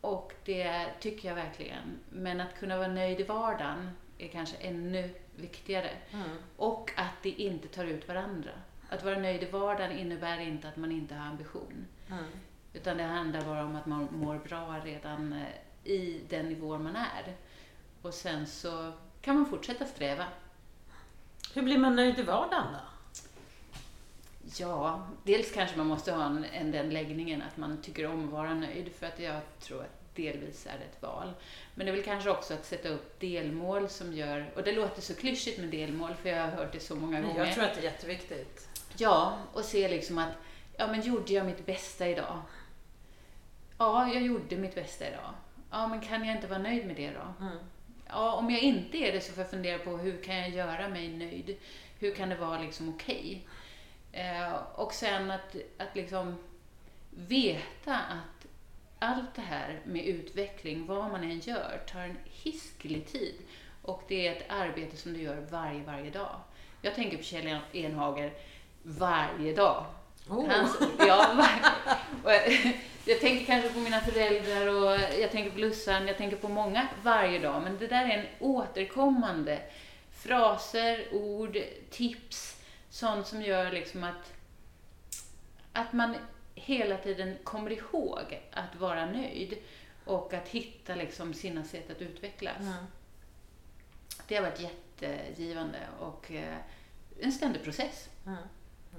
och 0.00 0.32
det 0.44 0.86
tycker 1.00 1.28
jag 1.28 1.34
verkligen. 1.34 1.98
Men 2.10 2.40
att 2.40 2.58
kunna 2.58 2.76
vara 2.76 2.88
nöjd 2.88 3.20
i 3.20 3.22
vardagen 3.22 3.90
är 4.18 4.28
kanske 4.28 4.56
ännu 4.56 5.10
viktigare. 5.36 5.90
Mm. 6.10 6.28
Och 6.56 6.92
att 6.96 7.22
det 7.22 7.30
inte 7.30 7.68
tar 7.68 7.84
ut 7.84 8.08
varandra. 8.08 8.50
Att 8.88 9.04
vara 9.04 9.18
nöjd 9.18 9.42
i 9.42 9.46
vardagen 9.46 9.98
innebär 9.98 10.40
inte 10.40 10.68
att 10.68 10.76
man 10.76 10.92
inte 10.92 11.14
har 11.14 11.26
ambition. 11.26 11.86
Mm. 12.10 12.24
Utan 12.72 12.96
det 12.96 13.02
handlar 13.02 13.44
bara 13.44 13.64
om 13.64 13.76
att 13.76 13.86
man 13.86 14.08
mår 14.12 14.38
bra 14.38 14.80
redan 14.84 15.32
eh, 15.32 15.46
i 15.90 16.20
den 16.28 16.48
nivå 16.48 16.78
man 16.78 16.96
är. 16.96 17.36
Och 18.02 18.14
sen 18.14 18.46
så 18.46 18.92
kan 19.20 19.34
man 19.34 19.46
fortsätta 19.46 19.86
sträva. 19.86 20.24
Hur 21.54 21.62
blir 21.62 21.78
man 21.78 21.96
nöjd 21.96 22.18
i 22.18 22.22
vardagen 22.22 22.66
då? 22.72 22.80
Ja, 24.56 25.08
dels 25.24 25.52
kanske 25.52 25.76
man 25.76 25.86
måste 25.86 26.12
ha 26.12 26.24
en, 26.24 26.44
en, 26.44 26.70
den 26.70 26.90
läggningen 26.90 27.42
att 27.42 27.56
man 27.56 27.82
tycker 27.82 28.06
om 28.06 28.24
att 28.24 28.32
vara 28.32 28.54
nöjd, 28.54 28.92
för 28.92 29.06
att 29.06 29.20
jag 29.20 29.40
tror 29.60 29.80
att 29.80 30.14
delvis 30.14 30.66
är 30.66 30.78
det 30.78 30.84
ett 30.84 31.02
val. 31.02 31.32
Men 31.74 31.86
det 31.86 31.92
är 31.92 31.96
väl 31.96 32.04
kanske 32.04 32.30
också 32.30 32.54
att 32.54 32.64
sätta 32.64 32.88
upp 32.88 33.20
delmål 33.20 33.88
som 33.88 34.12
gör, 34.12 34.52
och 34.56 34.62
det 34.62 34.72
låter 34.72 35.02
så 35.02 35.14
klyschigt 35.14 35.60
med 35.60 35.68
delmål, 35.68 36.14
för 36.14 36.28
jag 36.28 36.42
har 36.42 36.50
hört 36.50 36.72
det 36.72 36.80
så 36.80 36.96
många 36.96 37.20
gånger. 37.20 37.44
Jag 37.44 37.54
tror 37.54 37.64
att 37.64 37.74
det 37.74 37.80
är 37.80 37.84
jätteviktigt. 37.84 38.68
Ja, 38.96 39.38
och 39.52 39.64
se 39.64 39.88
liksom 39.88 40.18
att, 40.18 40.32
ja 40.76 40.86
men 40.86 41.00
gjorde 41.00 41.32
jag 41.32 41.46
mitt 41.46 41.66
bästa 41.66 42.08
idag? 42.08 42.42
Ja, 43.78 44.12
jag 44.12 44.22
gjorde 44.22 44.56
mitt 44.56 44.74
bästa 44.74 45.08
idag. 45.08 45.34
Ja, 45.70 45.86
men 45.86 46.00
kan 46.00 46.24
jag 46.24 46.36
inte 46.36 46.46
vara 46.46 46.58
nöjd 46.58 46.86
med 46.86 46.96
det 46.96 47.10
då? 47.10 47.44
Mm. 47.44 47.58
ja, 48.08 48.32
om 48.32 48.50
jag 48.50 48.60
inte 48.60 48.98
är 48.98 49.12
det 49.12 49.20
så 49.20 49.32
får 49.32 49.42
jag 49.42 49.50
fundera 49.50 49.78
på 49.78 49.96
hur 49.96 50.22
kan 50.22 50.36
jag 50.36 50.50
göra 50.50 50.88
mig 50.88 51.08
nöjd? 51.08 51.56
Hur 51.98 52.14
kan 52.14 52.28
det 52.28 52.36
vara 52.36 52.60
liksom 52.60 52.88
okej? 52.88 53.46
Okay? 54.10 54.22
Eh, 54.22 54.54
och 54.74 54.92
sen 54.92 55.30
att, 55.30 55.56
att 55.78 55.96
liksom 55.96 56.36
veta 57.10 57.96
att 57.96 58.46
allt 58.98 59.34
det 59.34 59.42
här 59.42 59.80
med 59.84 60.04
utveckling, 60.04 60.86
vad 60.86 61.10
man 61.10 61.24
än 61.24 61.40
gör, 61.40 61.80
tar 61.86 62.00
en 62.00 62.18
hiskelig 62.24 63.06
tid. 63.06 63.34
Och 63.82 64.02
det 64.08 64.26
är 64.26 64.36
ett 64.36 64.44
arbete 64.48 64.96
som 64.96 65.12
du 65.12 65.22
gör 65.22 65.46
varje, 65.50 65.82
varje 65.82 66.10
dag. 66.10 66.40
Jag 66.82 66.94
tänker 66.94 67.16
på 67.16 67.22
Kjell 67.22 67.58
Enhager 67.72 68.32
varje 68.82 69.54
dag. 69.54 69.86
Oh. 70.30 70.48
Hans, 70.48 70.76
ja, 70.98 71.46
jag 73.04 73.20
tänker 73.20 73.46
kanske 73.46 73.72
på 73.72 73.78
mina 73.78 74.00
föräldrar 74.00 74.66
och 74.66 75.00
jag 75.20 75.30
tänker 75.30 75.50
på 75.50 75.58
Lussan, 75.58 76.08
jag 76.08 76.16
tänker 76.16 76.36
på 76.36 76.48
många 76.48 76.88
varje 77.02 77.38
dag. 77.38 77.62
Men 77.62 77.78
det 77.78 77.86
där 77.86 78.04
är 78.04 78.18
en 78.18 78.26
återkommande 78.38 79.62
fraser, 80.10 81.14
ord, 81.14 81.58
tips, 81.90 82.60
sånt 82.90 83.26
som 83.26 83.42
gör 83.42 83.72
liksom 83.72 84.04
att, 84.04 84.32
att 85.72 85.92
man 85.92 86.16
hela 86.54 86.96
tiden 86.96 87.36
kommer 87.44 87.70
ihåg 87.70 88.42
att 88.52 88.76
vara 88.76 89.06
nöjd 89.06 89.58
och 90.04 90.34
att 90.34 90.48
hitta 90.48 90.94
liksom 90.94 91.34
sina 91.34 91.64
sätt 91.64 91.90
att 91.90 92.02
utvecklas. 92.02 92.60
Mm. 92.60 92.84
Det 94.28 94.36
har 94.36 94.42
varit 94.42 94.60
jättegivande 94.60 95.78
och 95.98 96.32
eh, 96.32 96.56
en 97.20 97.32
ständig 97.32 97.64
process. 97.64 98.08
Mm. 98.26 98.38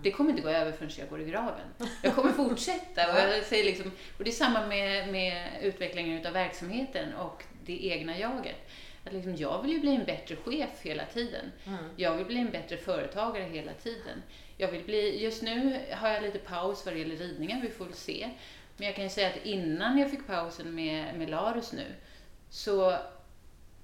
Det 0.03 0.11
kommer 0.11 0.29
inte 0.29 0.41
gå 0.41 0.49
över 0.49 0.71
förrän 0.71 0.91
jag 0.97 1.09
går 1.09 1.21
i 1.21 1.25
graven. 1.25 1.67
Jag 2.01 2.15
kommer 2.15 2.31
fortsätta. 2.31 3.11
Och, 3.11 3.19
jag 3.19 3.43
säger 3.43 3.63
liksom, 3.63 3.91
och 4.17 4.23
det 4.23 4.29
är 4.29 4.33
samma 4.33 4.67
med, 4.67 5.11
med 5.11 5.47
utvecklingen 5.61 6.27
av 6.27 6.33
verksamheten 6.33 7.13
och 7.13 7.43
det 7.65 7.87
egna 7.87 8.17
jaget. 8.17 8.69
Att 9.05 9.13
liksom, 9.13 9.35
jag 9.35 9.61
vill 9.61 9.71
ju 9.71 9.79
bli 9.79 9.95
en 9.95 10.05
bättre 10.05 10.35
chef 10.35 10.69
hela 10.81 11.05
tiden. 11.05 11.51
Mm. 11.67 11.85
Jag 11.95 12.15
vill 12.15 12.25
bli 12.25 12.37
en 12.37 12.51
bättre 12.51 12.77
företagare 12.77 13.43
hela 13.43 13.73
tiden. 13.73 14.23
Jag 14.57 14.71
vill 14.71 14.83
bli, 14.83 15.23
just 15.23 15.41
nu 15.41 15.79
har 15.91 16.09
jag 16.09 16.23
lite 16.23 16.39
paus 16.39 16.85
vad 16.85 16.95
det 16.95 16.99
gäller 16.99 17.15
ridningen, 17.15 17.61
vi 17.61 17.69
får 17.69 17.85
väl 17.85 17.93
se. 17.93 18.29
Men 18.77 18.87
jag 18.87 18.95
kan 18.95 19.03
ju 19.03 19.09
säga 19.09 19.29
att 19.29 19.45
innan 19.45 19.97
jag 19.97 20.11
fick 20.11 20.27
pausen 20.27 20.75
med, 20.75 21.15
med 21.15 21.29
Larus 21.29 21.73
nu, 21.73 21.85
så 22.49 22.97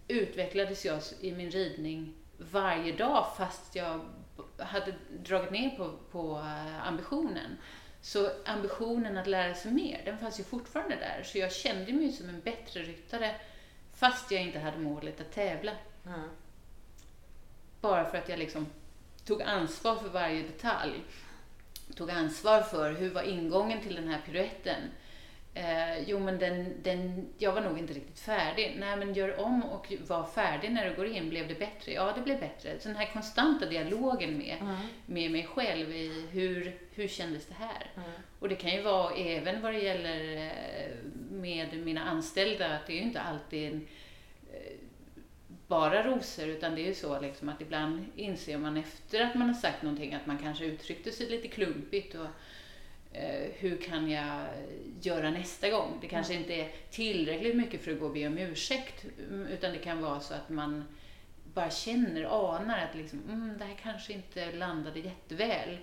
utvecklades 0.08 0.86
jag 0.86 1.02
i 1.22 1.32
min 1.32 1.52
ridning 1.52 2.14
varje 2.38 2.92
dag 2.92 3.26
fast 3.38 3.76
jag 3.76 4.02
hade 4.58 4.94
dragit 5.24 5.52
ner 5.52 5.70
på, 5.70 5.94
på 6.12 6.38
eh, 6.38 6.88
ambitionen. 6.88 7.58
Så 8.02 8.30
ambitionen 8.46 9.18
att 9.18 9.28
lära 9.28 9.54
sig 9.54 9.72
mer, 9.72 10.02
den 10.06 10.18
fanns 10.18 10.40
ju 10.40 10.44
fortfarande 10.44 10.96
där. 10.96 11.24
Så 11.24 11.38
jag 11.38 11.52
kände 11.52 11.94
mig 11.94 12.12
som 12.12 12.30
en 12.30 12.42
bättre 12.42 12.82
ryttare 12.82 13.36
fast 13.94 14.32
jag 14.32 14.42
inte 14.42 14.60
hade 14.60 14.78
målet 14.78 15.22
att 15.22 15.32
tävla. 15.32 15.72
Mm. 16.06 16.30
Bara 17.82 18.10
för 18.10 18.18
att 18.18 18.30
jag 18.30 18.40
liksom 18.40 18.66
tog 19.26 19.42
ansvar 19.42 19.96
för 19.96 20.10
varje 20.10 20.44
detalj. 20.44 21.04
Tog 21.96 22.12
ansvar 22.12 22.62
för 22.62 22.92
hur 22.92 23.10
var 23.10 23.24
ingången 23.24 23.82
till 23.82 23.96
den 23.96 24.08
här 24.08 24.22
piruetten 24.26 24.82
Eh, 25.58 26.04
jo, 26.08 26.20
men 26.20 26.40
den, 26.40 26.84
den, 26.84 27.28
jag 27.38 27.54
var 27.54 27.62
nog 27.62 27.80
inte 27.80 27.94
riktigt 27.94 28.20
färdig. 28.20 28.76
Nej, 28.80 28.98
men 28.98 29.14
gör 29.14 29.40
om 29.40 29.64
och 29.64 29.94
var 30.08 30.26
färdig 30.26 30.72
när 30.72 30.90
du 30.90 30.96
går 30.96 31.06
in. 31.06 31.30
Blev 31.30 31.48
det 31.48 31.60
bättre? 31.60 31.92
Ja, 31.94 32.14
det 32.16 32.22
blev 32.22 32.40
bättre. 32.40 32.80
Så 32.80 32.88
den 32.88 32.98
här 32.98 33.10
konstanta 33.14 33.66
dialogen 33.66 34.38
med, 34.38 34.58
mm. 34.62 34.76
med 35.06 35.32
mig 35.32 35.48
själv 35.48 35.92
i 35.92 36.28
hur, 36.32 36.78
hur 36.96 37.08
kändes 37.08 37.46
det 37.46 37.54
här? 37.54 37.92
Mm. 37.96 38.10
Och 38.40 38.50
det 38.50 38.56
kan 38.56 38.72
ju 38.72 38.82
vara 38.82 39.16
även 39.16 39.62
vad 39.62 39.74
det 39.74 39.80
gäller 39.80 40.46
eh, 40.46 40.96
med 41.30 41.86
mina 41.86 42.04
anställda, 42.04 42.76
att 42.76 42.88
det 42.88 42.94
är 42.94 42.98
ju 42.98 43.04
inte 43.04 43.22
alltid 43.22 43.74
en, 43.74 43.88
eh, 44.54 44.74
bara 45.68 46.08
rosor, 46.08 46.48
utan 46.48 46.76
det 46.76 46.82
är 46.82 46.88
ju 46.88 46.96
så 46.96 47.20
liksom 47.20 47.50
att 47.50 47.62
ibland 47.62 48.06
inser 48.16 48.58
man 48.58 48.78
efter 48.78 49.22
att 49.22 49.36
man 49.36 49.48
har 49.48 49.56
sagt 49.56 49.84
någonting 49.84 50.14
att 50.14 50.26
man 50.26 50.38
kanske 50.38 50.66
uttryckte 50.66 51.12
sig 51.12 51.30
lite 51.30 51.48
klumpigt 51.48 52.16
och 52.16 52.28
hur 53.60 53.78
kan 53.78 54.12
jag 54.12 54.46
göra 55.02 55.32
nästa 55.32 55.70
gång? 55.70 55.98
Det 56.02 56.08
kanske 56.08 56.34
inte 56.34 56.54
är 56.54 56.72
tillräckligt 56.92 57.56
mycket 57.56 57.84
för 57.84 57.92
att 57.92 58.00
gå 58.00 58.06
och 58.06 58.14
be 58.14 58.28
om 58.28 58.38
ursäkt, 58.38 59.06
mm, 59.30 59.48
utan 59.48 59.72
det 59.72 59.78
kan 59.78 60.02
vara 60.02 60.20
så 60.20 60.34
att 60.34 60.50
man 60.50 60.84
bara 61.54 61.70
känner, 61.70 62.54
anar 62.54 62.78
att 62.78 62.96
liksom, 62.96 63.22
mm, 63.30 63.58
det 63.58 63.66
här 63.66 63.76
kanske 63.84 64.14
inte 64.14 64.52
landade 64.52 65.00
jätteväl. 65.00 65.78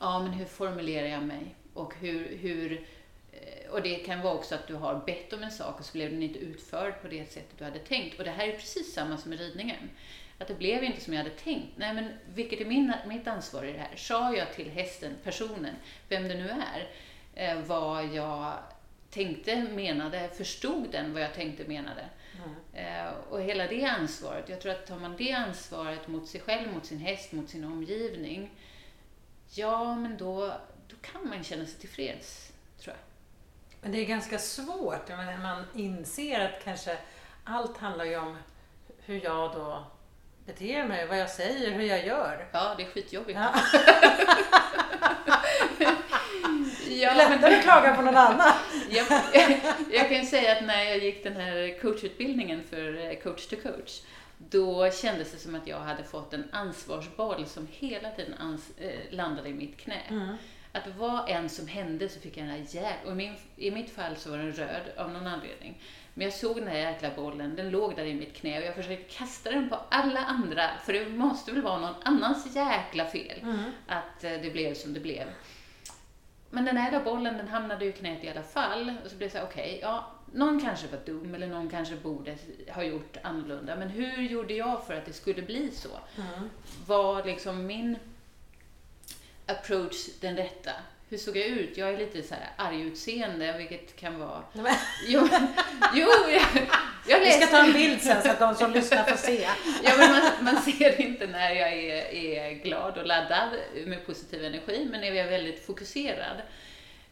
Ja, 0.00 0.18
men 0.18 0.32
hur 0.32 0.44
formulerar 0.44 1.06
jag 1.06 1.22
mig? 1.22 1.54
Och 1.74 1.94
hur, 2.00 2.36
hur 2.36 2.72
eh, 2.72 2.78
och 3.70 3.82
det 3.82 3.94
kan 3.94 4.20
vara 4.20 4.34
också 4.34 4.54
att 4.54 4.66
du 4.66 4.74
har 4.74 5.02
bett 5.06 5.32
om 5.32 5.42
en 5.42 5.50
sak 5.50 5.78
och 5.78 5.84
så 5.84 5.92
blev 5.92 6.10
den 6.10 6.22
inte 6.22 6.38
utförd 6.38 7.02
på 7.02 7.08
det 7.08 7.32
sättet 7.32 7.58
du 7.58 7.64
hade 7.64 7.78
tänkt. 7.78 8.18
Och 8.18 8.24
det 8.24 8.30
här 8.30 8.48
är 8.48 8.52
precis 8.52 8.94
samma 8.94 9.16
som 9.16 9.30
med 9.30 9.38
ridningen. 9.38 9.90
Att 10.38 10.48
det 10.48 10.54
blev 10.54 10.84
inte 10.84 11.00
som 11.00 11.12
jag 11.12 11.22
hade 11.22 11.34
tänkt. 11.34 11.72
Nej, 11.76 11.94
men 11.94 12.12
vilket 12.34 12.60
är 12.60 12.64
min, 12.64 12.92
mitt 13.06 13.26
ansvar 13.26 13.64
i 13.64 13.72
det 13.72 13.78
här? 13.78 13.96
Sa 13.96 14.34
jag 14.36 14.52
till 14.54 14.70
hästen, 14.70 15.12
personen, 15.24 15.74
vem 16.08 16.28
det 16.28 16.34
nu 16.34 16.48
är, 16.48 16.90
eh, 17.34 17.62
vad 17.62 18.06
jag 18.06 18.52
tänkte, 19.10 19.62
menade, 19.62 20.28
förstod 20.28 20.90
den 20.92 21.12
vad 21.12 21.22
jag 21.22 21.34
tänkte, 21.34 21.64
menade? 21.64 22.04
Mm. 22.44 23.06
Eh, 23.06 23.12
och 23.30 23.42
hela 23.42 23.66
det 23.66 23.84
ansvaret, 23.84 24.48
jag 24.48 24.60
tror 24.60 24.72
att 24.72 24.86
tar 24.86 24.98
man 24.98 25.16
det 25.16 25.32
ansvaret 25.32 26.08
mot 26.08 26.28
sig 26.28 26.40
själv, 26.40 26.72
mot 26.72 26.86
sin 26.86 26.98
häst, 26.98 27.32
mot 27.32 27.50
sin 27.50 27.64
omgivning, 27.64 28.50
ja, 29.54 29.94
men 29.94 30.16
då, 30.16 30.52
då 30.88 30.96
kan 31.00 31.28
man 31.28 31.44
känna 31.44 31.66
sig 31.66 31.80
tillfreds. 31.80 32.45
Men 33.86 33.92
det 33.92 34.00
är 34.00 34.04
ganska 34.04 34.38
svårt, 34.38 35.08
när 35.08 35.38
man 35.38 35.64
inser 35.74 36.40
att 36.40 36.64
kanske 36.64 36.96
allt 37.44 37.78
handlar 37.78 38.04
ju 38.04 38.16
om 38.16 38.36
hur 39.04 39.24
jag 39.24 39.52
då 39.52 39.84
beter 40.46 40.84
mig, 40.84 41.06
vad 41.06 41.18
jag 41.18 41.30
säger, 41.30 41.70
hur 41.70 41.82
jag 41.82 42.06
gör. 42.06 42.48
Ja, 42.52 42.74
det 42.76 42.82
är 42.82 42.86
skitjobbigt. 42.86 43.38
Ja. 43.38 43.54
ja, 46.88 47.14
Lättare 47.14 47.56
att 47.56 47.62
klaga 47.62 47.96
på 47.96 48.02
någon 48.02 48.16
annan. 48.16 48.52
jag, 48.90 49.06
jag 49.92 50.08
kan 50.08 50.26
säga 50.26 50.56
att 50.56 50.64
när 50.64 50.84
jag 50.84 50.98
gick 50.98 51.24
den 51.24 51.36
här 51.36 51.80
coachutbildningen 51.82 52.62
för 52.70 53.10
eh, 53.10 53.14
coach 53.18 53.46
to 53.46 53.56
coach, 53.56 54.00
då 54.38 54.90
kändes 54.90 55.32
det 55.32 55.38
som 55.38 55.54
att 55.54 55.66
jag 55.66 55.78
hade 55.78 56.04
fått 56.04 56.32
en 56.32 56.48
ansvarsboll 56.52 57.46
som 57.46 57.68
hela 57.70 58.10
tiden 58.10 58.34
ans 58.40 58.70
äh, 58.78 58.90
landade 59.10 59.48
i 59.48 59.54
mitt 59.54 59.76
knä. 59.76 60.00
Mm. 60.08 60.36
Att 60.76 60.96
vad 60.96 61.28
än 61.28 61.48
som 61.48 61.68
hände 61.68 62.08
så 62.08 62.20
fick 62.20 62.36
jag 62.36 62.46
den 62.46 62.54
här 62.54 62.64
jävla... 62.68 63.10
Och 63.10 63.36
i 63.56 63.70
mitt 63.70 63.90
fall 63.90 64.16
så 64.16 64.30
var 64.30 64.38
den 64.38 64.52
röd 64.52 64.82
av 64.96 65.10
någon 65.10 65.26
anledning. 65.26 65.82
Men 66.14 66.24
jag 66.24 66.34
såg 66.34 66.56
den 66.56 66.68
här 66.68 66.78
jäkla 66.78 67.10
bollen, 67.16 67.56
den 67.56 67.70
låg 67.70 67.96
där 67.96 68.04
i 68.04 68.14
mitt 68.14 68.36
knä 68.36 68.58
och 68.58 68.66
jag 68.66 68.74
försökte 68.74 69.16
kasta 69.16 69.50
den 69.50 69.68
på 69.68 69.78
alla 69.88 70.20
andra, 70.20 70.70
för 70.84 70.92
det 70.92 71.08
måste 71.08 71.52
väl 71.52 71.62
vara 71.62 71.78
någon 71.78 71.94
annans 72.02 72.56
jäkla 72.56 73.06
fel 73.06 73.40
mm. 73.42 73.58
att 73.86 74.24
eh, 74.24 74.30
det 74.30 74.52
blev 74.52 74.74
som 74.74 74.94
det 74.94 75.00
blev. 75.00 75.26
Men 76.50 76.64
den 76.64 76.76
här 76.76 77.04
bollen, 77.04 77.36
den 77.36 77.48
hamnade 77.48 77.84
i 77.84 77.92
knät 77.92 78.24
i 78.24 78.28
alla 78.28 78.42
fall. 78.42 78.92
Och 79.04 79.10
så 79.10 79.16
blev 79.16 79.30
det 79.30 79.38
så 79.38 79.44
okej, 79.44 79.66
okay, 79.66 79.78
ja, 79.80 80.12
någon 80.32 80.60
kanske 80.60 80.86
var 80.86 80.98
dum 81.06 81.34
eller 81.34 81.46
någon 81.46 81.70
kanske 81.70 81.96
borde 81.96 82.36
ha 82.68 82.82
gjort 82.82 83.16
annorlunda. 83.22 83.76
Men 83.76 83.88
hur 83.88 84.22
gjorde 84.22 84.54
jag 84.54 84.86
för 84.86 84.94
att 84.94 85.06
det 85.06 85.12
skulle 85.12 85.42
bli 85.42 85.70
så? 85.70 85.88
Mm. 86.16 86.50
Var 86.86 87.24
liksom 87.24 87.66
min 87.66 87.96
approach 89.46 90.06
den 90.20 90.36
rätta? 90.36 90.72
hur 91.08 91.18
såg 91.18 91.36
jag 91.36 91.46
ut? 91.46 91.76
Jag 91.76 91.94
är 91.94 91.98
lite 91.98 92.22
så 92.22 92.34
här 92.34 92.50
argutseende, 92.56 93.54
vilket 93.58 93.96
kan 93.96 94.18
vara... 94.18 94.42
Jo, 95.06 95.28
jo 95.94 96.08
jag, 96.28 96.68
jag 97.08 97.20
läste... 97.20 97.40
Vi 97.40 97.46
ska 97.46 97.46
ta 97.46 97.64
en 97.64 97.72
bild 97.72 98.02
sen 98.02 98.22
så 98.22 98.30
att 98.30 98.38
de 98.38 98.54
som 98.54 98.72
lyssnar 98.72 99.04
får 99.04 99.16
se. 99.16 99.48
ja, 99.84 99.92
men 99.98 100.12
man, 100.12 100.22
man 100.40 100.62
ser 100.62 101.00
inte 101.00 101.26
när 101.26 101.50
jag 101.50 101.72
är, 101.72 102.14
är 102.14 102.52
glad 102.52 102.98
och 102.98 103.06
laddad 103.06 103.48
med 103.86 104.06
positiv 104.06 104.44
energi, 104.44 104.88
men 104.90 105.00
när 105.00 105.08
jag 105.08 105.16
är 105.16 105.30
väldigt 105.30 105.66
fokuserad, 105.66 106.36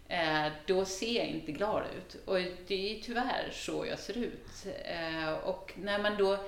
eh, 0.09 0.47
då 0.66 0.85
ser 0.85 1.16
jag 1.16 1.27
inte 1.27 1.53
glad 1.53 1.83
ut. 1.97 2.16
Och 2.25 2.38
det 2.66 2.99
är 2.99 3.03
tyvärr 3.03 3.51
så 3.53 3.87
jag 3.87 3.99
ser 3.99 4.18
ut. 4.18 4.66
Eh, 4.85 5.33
och 5.33 5.73
när 5.77 5.99
man 5.99 6.16
då... 6.16 6.38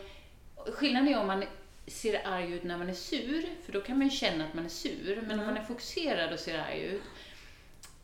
Skillnaden 0.72 1.08
är 1.08 1.18
om 1.18 1.26
man 1.26 1.44
ser 1.86 2.26
arg 2.26 2.52
ut 2.52 2.64
när 2.64 2.78
man 2.78 2.88
är 2.88 2.94
sur, 2.94 3.46
för 3.64 3.72
då 3.72 3.80
kan 3.80 3.98
man 3.98 4.06
ju 4.06 4.16
känna 4.16 4.44
att 4.44 4.54
man 4.54 4.64
är 4.64 4.68
sur. 4.68 5.16
Men 5.16 5.24
mm. 5.24 5.40
om 5.40 5.46
man 5.46 5.56
är 5.56 5.64
fokuserad 5.64 6.32
och 6.32 6.38
ser 6.38 6.58
arg 6.58 6.82
ut, 6.82 7.02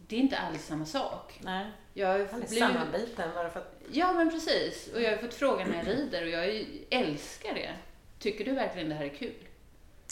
det 0.06 0.16
är 0.16 0.20
inte 0.20 0.38
alls 0.38 0.66
samma 0.66 0.86
sak. 0.86 1.38
Nej. 1.40 1.66
Jag 1.94 2.08
har 2.08 2.18
blivit... 2.18 2.58
sammanbiten 2.58 3.30
bara 3.34 3.50
för 3.50 3.60
att... 3.60 3.80
Ja, 3.90 4.12
men 4.12 4.30
precis. 4.30 4.88
Och 4.94 5.02
jag 5.02 5.10
har 5.10 5.16
fått 5.16 5.34
frågan 5.34 5.70
när 5.70 5.76
jag 5.76 5.88
rider 5.88 6.22
och 6.22 6.28
jag 6.28 6.66
älskar 6.90 7.54
det. 7.54 7.70
Tycker 8.18 8.44
du 8.44 8.52
verkligen 8.52 8.88
det 8.88 8.94
här 8.94 9.04
är 9.04 9.14
kul? 9.14 9.34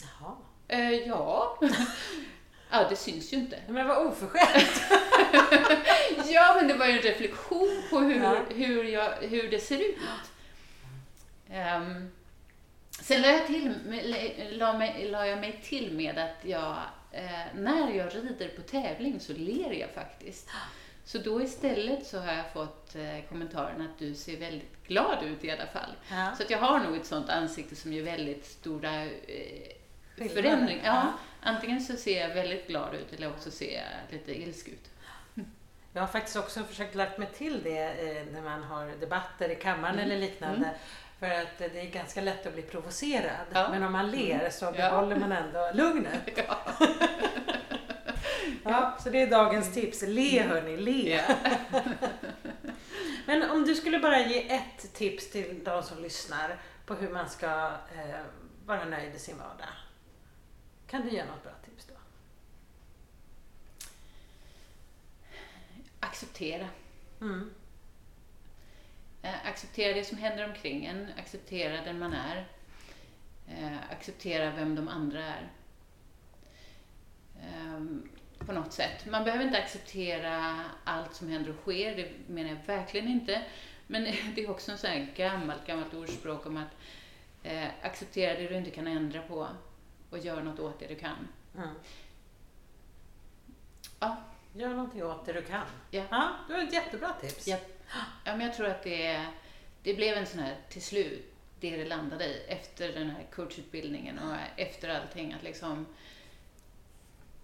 Jaha. 0.01 0.35
Uh, 0.73 0.93
ja. 0.93 1.59
ja, 2.71 2.89
det 2.89 2.95
syns 2.95 3.33
ju 3.33 3.37
inte. 3.37 3.59
Men 3.67 3.87
vad 3.87 4.07
oförskämt. 4.07 4.81
ja, 6.29 6.55
men 6.55 6.67
det 6.67 6.73
var 6.73 6.85
ju 6.85 6.91
en 6.91 7.01
reflektion 7.01 7.83
på 7.89 7.99
hur, 7.99 8.23
ja. 8.23 8.37
hur, 8.49 8.83
jag, 8.83 9.11
hur 9.11 9.51
det 9.51 9.59
ser 9.59 9.79
ut. 9.79 9.97
Um, 11.49 12.11
sen 13.01 13.21
la 13.21 13.27
jag, 13.27 13.47
till, 13.47 13.73
la, 14.51 14.77
mig, 14.77 15.09
la 15.09 15.27
jag 15.27 15.39
mig 15.39 15.59
till 15.63 15.93
med 15.93 16.17
att 16.17 16.45
jag 16.45 16.77
eh, 17.11 17.55
när 17.55 17.91
jag 17.91 18.15
rider 18.15 18.47
på 18.47 18.61
tävling 18.61 19.19
så 19.19 19.33
ler 19.33 19.71
jag 19.73 19.89
faktiskt. 19.89 20.49
Så 21.05 21.17
då 21.17 21.41
istället 21.41 22.07
så 22.07 22.19
har 22.19 22.33
jag 22.33 22.53
fått 22.53 22.95
eh, 22.95 23.29
kommentaren 23.29 23.81
att 23.81 23.99
du 23.99 24.15
ser 24.15 24.37
väldigt 24.37 24.87
glad 24.87 25.23
ut 25.23 25.43
i 25.43 25.51
alla 25.51 25.67
fall. 25.67 25.95
Ja. 26.09 26.33
Så 26.37 26.43
att 26.43 26.49
jag 26.49 26.57
har 26.57 26.79
nog 26.79 26.95
ett 26.95 27.05
sånt 27.05 27.29
ansikte 27.29 27.75
som 27.75 27.93
gör 27.93 28.03
väldigt 28.03 28.45
stora 28.45 29.03
eh, 29.05 30.29
förändringar. 30.33 30.85
Ja, 30.85 31.13
antingen 31.41 31.81
så 31.81 31.95
ser 31.95 32.21
jag 32.21 32.35
väldigt 32.35 32.67
glad 32.67 32.95
ut 32.95 33.13
eller 33.13 33.29
också 33.29 33.51
ser 33.51 33.73
jag 33.73 34.11
lite 34.11 34.41
ilsk 34.41 34.67
ut. 34.67 34.89
Jag 35.93 36.01
har 36.01 36.07
faktiskt 36.07 36.37
också 36.37 36.63
försökt 36.63 36.95
lagt 36.95 37.17
mig 37.17 37.27
till 37.33 37.63
det 37.63 37.83
eh, 37.83 38.33
när 38.33 38.41
man 38.41 38.63
har 38.63 38.85
debatter 38.99 39.49
i 39.49 39.55
kammaren 39.55 39.99
mm. 39.99 40.05
eller 40.05 40.17
liknande. 40.17 40.65
Mm. 40.65 40.77
För 41.19 41.29
att 41.29 41.57
det 41.57 41.81
är 41.81 41.89
ganska 41.89 42.21
lätt 42.21 42.45
att 42.45 42.53
bli 42.53 42.61
provocerad. 42.61 43.45
Ja. 43.53 43.69
Men 43.69 43.83
om 43.83 43.91
man 43.91 44.11
ler 44.11 44.49
så 44.49 44.65
mm. 44.65 44.77
behåller 44.77 45.15
ja. 45.15 45.19
man 45.19 45.31
ändå 45.31 45.71
lugnet. 45.73 46.21
Ja. 48.63 48.71
ja. 48.71 48.97
så 49.03 49.09
det 49.09 49.21
är 49.21 49.29
dagens 49.29 49.73
tips. 49.73 50.01
Le 50.01 50.39
mm. 50.39 50.49
hörni, 50.49 50.77
le. 50.77 51.21
Men 53.25 53.51
om 53.51 53.63
du 53.63 53.75
skulle 53.75 53.99
bara 53.99 54.19
ge 54.19 54.51
ett 54.51 54.93
tips 54.93 55.31
till 55.31 55.63
de 55.63 55.83
som 55.83 56.01
lyssnar 56.01 56.59
på 56.85 56.93
hur 56.93 57.09
man 57.09 57.29
ska 57.29 57.71
eh, 57.95 58.21
vara 58.65 58.85
nöjd 58.85 59.15
i 59.15 59.19
sin 59.19 59.37
vardag. 59.37 59.69
Kan 60.87 61.01
du 61.01 61.09
ge 61.09 61.25
något 61.25 61.43
bra 61.43 61.51
tips 61.65 61.85
då? 61.85 61.93
Acceptera. 66.01 66.67
Mm. 67.21 67.49
Eh, 69.21 69.45
acceptera 69.45 69.93
det 69.93 70.03
som 70.03 70.17
händer 70.17 70.49
omkring 70.49 70.85
en, 70.85 71.07
acceptera 71.17 71.83
den 71.83 71.99
man 71.99 72.13
är. 72.13 72.47
Eh, 73.47 73.91
acceptera 73.91 74.51
vem 74.51 74.75
de 74.75 74.87
andra 74.87 75.23
är. 75.23 75.51
Ehm, 77.41 78.09
på 78.39 78.51
något 78.51 78.73
sätt. 78.73 79.05
Man 79.05 79.23
behöver 79.23 79.45
inte 79.45 79.57
acceptera 79.57 80.65
allt 80.83 81.15
som 81.15 81.29
händer 81.29 81.49
och 81.49 81.61
sker, 81.61 81.95
det 81.95 82.11
menar 82.27 82.49
jag 82.49 82.75
verkligen 82.75 83.07
inte. 83.07 83.41
Men 83.87 84.03
det 84.35 84.43
är 84.43 84.49
också 84.49 84.71
en 84.71 84.77
sån 84.77 84.89
här 84.89 85.13
gammalt, 85.15 85.67
gammalt 85.67 85.93
ordspråk 85.93 86.45
om 86.45 86.57
att 86.57 86.71
eh, 87.43 87.67
acceptera 87.81 88.39
det 88.39 88.47
du 88.47 88.55
inte 88.55 88.71
kan 88.71 88.87
ändra 88.87 89.21
på 89.21 89.47
och 90.09 90.19
gör 90.19 90.41
något 90.41 90.59
åt 90.59 90.79
det 90.79 90.87
du 90.87 90.95
kan. 90.95 91.27
Mm. 91.55 91.69
Ja. 93.99 94.17
Gör 94.53 94.69
någonting 94.69 95.03
åt 95.03 95.25
det 95.25 95.33
du 95.33 95.41
kan. 95.41 95.65
Ja. 95.91 96.03
ja 96.11 96.31
det 96.47 96.53
var 96.53 96.59
ett 96.59 96.73
jättebra 96.73 97.13
tips. 97.21 97.47
Ja. 97.47 97.57
Ja, 98.23 98.35
men 98.35 98.41
jag 98.41 98.55
tror 98.55 98.67
att 98.67 98.83
det, 98.83 99.25
det 99.83 99.93
blev 99.93 100.17
en 100.17 100.25
sån 100.25 100.39
här, 100.39 100.55
till 100.69 100.81
slut, 100.81 101.33
det 101.59 101.77
det 101.77 101.85
landade 101.85 102.25
i 102.25 102.43
efter 102.47 102.93
den 102.93 103.09
här 103.09 103.25
coachutbildningen 103.35 104.19
och 104.19 104.35
efter 104.55 104.89
allting, 104.89 105.33
att 105.33 105.43
liksom 105.43 105.85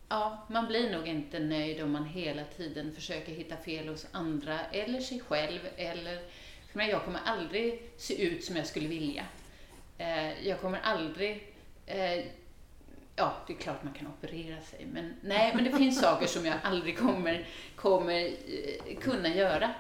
Ja, 0.10 0.46
man 0.50 0.68
blir 0.68 0.92
nog 0.92 1.08
inte 1.08 1.40
nöjd 1.40 1.82
om 1.82 1.92
man 1.92 2.06
hela 2.06 2.44
tiden 2.44 2.96
försöker 2.96 3.32
hitta 3.32 3.58
fel 3.58 3.88
hos 3.88 4.08
andra 4.12 4.60
eller 4.60 5.00
sig 5.00 5.20
själv 5.20 5.60
eller 5.78 6.22
för 6.68 6.78
mig, 6.78 6.90
jag 6.90 7.04
kommer 7.04 7.20
aldrig 7.26 7.82
se 7.98 8.24
ut 8.24 8.44
som 8.44 8.56
jag 8.56 8.68
skulle 8.68 8.88
vilja. 8.88 9.26
Eh, 9.98 10.48
jag 10.48 10.62
kommer 10.62 10.80
aldrig 10.80 11.54
eh, 11.86 12.26
Ja, 13.20 13.34
det 13.48 13.54
är 13.54 13.58
klart 13.58 13.84
man 13.84 13.94
kan 13.94 14.08
operera 14.08 14.62
sig, 14.62 14.86
men 14.86 15.16
nej, 15.22 15.56
men 15.56 15.64
det 15.64 15.72
finns 15.72 16.02
saker 16.02 16.28
som 16.28 16.46
jag 16.46 16.58
aldrig 16.64 17.00
kommer, 17.00 17.48
kommer 17.76 18.26
eh, 18.26 18.98
kunna 19.00 19.30
göra. 19.30 19.74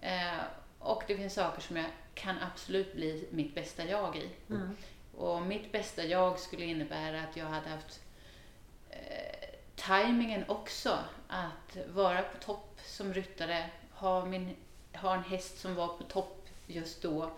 Eh, 0.00 0.38
och 0.78 1.02
det 1.06 1.16
finns 1.16 1.34
saker 1.34 1.62
som 1.62 1.76
jag 1.76 1.86
kan 2.14 2.36
absolut 2.38 2.94
bli 2.94 3.28
mitt 3.30 3.54
bästa 3.54 3.84
jag 3.84 4.16
i. 4.16 4.30
Mm. 4.50 4.76
Och 5.16 5.42
mitt 5.42 5.72
bästa 5.72 6.04
jag 6.04 6.38
skulle 6.38 6.64
innebära 6.64 7.22
att 7.22 7.36
jag 7.36 7.46
hade 7.46 7.68
haft 7.68 8.00
eh, 8.90 9.48
tajmingen 9.76 10.44
också. 10.48 10.98
Att 11.28 11.76
vara 11.94 12.22
på 12.22 12.38
topp 12.38 12.80
som 12.84 13.14
ryttare, 13.14 13.70
ha, 13.92 14.24
min, 14.24 14.56
ha 14.94 15.14
en 15.14 15.24
häst 15.24 15.58
som 15.58 15.74
var 15.74 15.88
på 15.88 16.04
topp 16.04 16.48
just 16.66 17.02
då, 17.02 17.30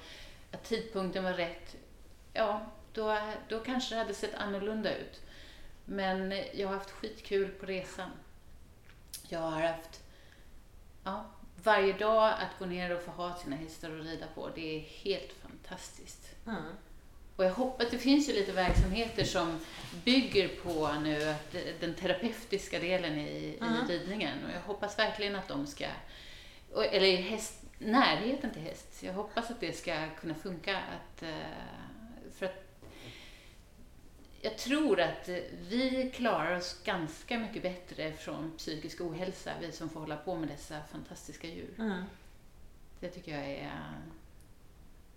att 0.52 0.64
tidpunkten 0.64 1.24
var 1.24 1.32
rätt. 1.32 1.76
Ja, 2.32 2.60
då, 2.92 3.18
då 3.48 3.60
kanske 3.60 3.94
det 3.94 3.98
hade 3.98 4.14
sett 4.14 4.34
annorlunda 4.34 4.96
ut. 4.96 5.20
Men 5.84 6.34
jag 6.54 6.68
har 6.68 6.74
haft 6.74 6.90
skitkul 6.90 7.48
på 7.48 7.66
resan. 7.66 8.10
Jag 9.28 9.40
har 9.40 9.60
haft 9.60 10.02
ja, 11.04 11.30
varje 11.62 11.92
dag 11.92 12.32
att 12.32 12.58
gå 12.58 12.66
ner 12.66 12.96
och 12.96 13.02
få 13.02 13.10
ha 13.10 13.36
sina 13.36 13.56
hästar 13.56 13.98
att 13.98 14.06
rida 14.06 14.26
på, 14.34 14.50
det 14.54 14.76
är 14.76 14.80
helt 14.80 15.32
fantastiskt. 15.32 16.34
Mm. 16.46 16.62
Och 17.36 17.44
jag 17.44 17.54
hoppas, 17.54 17.90
det 17.90 17.98
finns 17.98 18.28
ju 18.28 18.32
lite 18.32 18.52
verksamheter 18.52 19.24
som 19.24 19.60
bygger 20.04 20.48
på 20.48 20.92
nu 20.92 21.28
att 21.28 21.56
den 21.80 21.94
terapeutiska 21.94 22.78
delen 22.78 23.18
i, 23.18 23.58
mm. 23.60 23.90
i 23.90 23.92
ridningen 23.92 24.44
och 24.44 24.50
jag 24.54 24.60
hoppas 24.60 24.98
verkligen 24.98 25.36
att 25.36 25.48
de 25.48 25.66
ska, 25.66 25.86
eller 26.92 27.16
häst, 27.16 27.62
närheten 27.78 28.50
till 28.50 28.62
häst, 28.62 29.02
jag 29.02 29.12
hoppas 29.12 29.50
att 29.50 29.60
det 29.60 29.72
ska 29.72 30.08
kunna 30.20 30.34
funka. 30.34 30.76
Att, 30.76 31.22
att 31.22 31.28
jag 34.40 34.58
tror 34.58 35.00
att 35.00 35.28
vi 35.68 36.12
klarar 36.14 36.56
oss 36.56 36.80
ganska 36.84 37.38
mycket 37.38 37.62
bättre 37.62 38.12
från 38.12 38.52
psykisk 38.56 39.00
ohälsa, 39.00 39.50
vi 39.60 39.72
som 39.72 39.88
får 39.88 40.00
hålla 40.00 40.16
på 40.16 40.36
med 40.36 40.48
dessa 40.48 40.82
fantastiska 40.92 41.48
djur. 41.48 41.74
Mm. 41.78 42.02
Det 43.00 43.08
tycker 43.08 43.32
jag 43.32 43.50
är... 43.50 43.72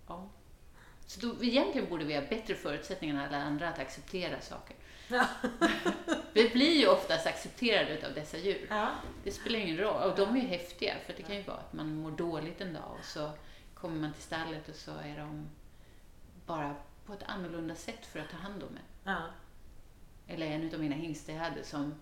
Ja. 0.06 0.28
Så 1.06 1.20
då, 1.20 1.44
egentligen 1.44 1.88
borde 1.88 2.04
vi 2.04 2.14
ha 2.14 2.20
bättre 2.20 2.54
förutsättningar 2.54 3.14
än 3.14 3.20
alla 3.28 3.44
andra 3.44 3.68
att 3.68 3.78
acceptera 3.78 4.40
saker. 4.40 4.76
Ja. 5.08 5.26
vi 6.32 6.48
blir 6.48 6.80
ju 6.80 6.88
oftast 6.88 7.26
accepterade 7.26 8.06
av 8.06 8.14
dessa 8.14 8.38
djur. 8.38 8.66
Ja. 8.70 8.90
Det 9.24 9.30
spelar 9.30 9.58
ingen 9.58 9.76
roll. 9.76 10.10
Och 10.10 10.16
de 10.16 10.36
är 10.36 10.40
ju 10.40 10.46
häftiga, 10.46 10.94
för 11.06 11.12
det 11.16 11.22
kan 11.22 11.36
ju 11.36 11.42
vara 11.42 11.56
att 11.56 11.72
man 11.72 11.96
mår 11.96 12.10
dåligt 12.10 12.60
en 12.60 12.72
dag 12.72 12.96
och 12.98 13.04
så 13.04 13.30
kommer 13.74 13.96
man 13.96 14.12
till 14.12 14.22
stallet 14.22 14.68
och 14.68 14.74
så 14.74 14.90
är 14.90 15.18
de 15.18 15.48
bara 16.46 16.74
på 17.06 17.12
ett 17.12 17.22
annorlunda 17.22 17.74
sätt 17.74 18.06
för 18.06 18.18
att 18.18 18.30
ta 18.30 18.36
hand 18.36 18.62
om 18.62 18.68
en. 18.68 19.12
Ja. 19.14 19.22
Eller 20.26 20.46
en 20.46 20.74
av 20.74 20.80
mina 20.80 20.94
hingstar 20.94 21.32
jag 21.32 21.40
hade 21.40 21.64
som, 21.64 21.94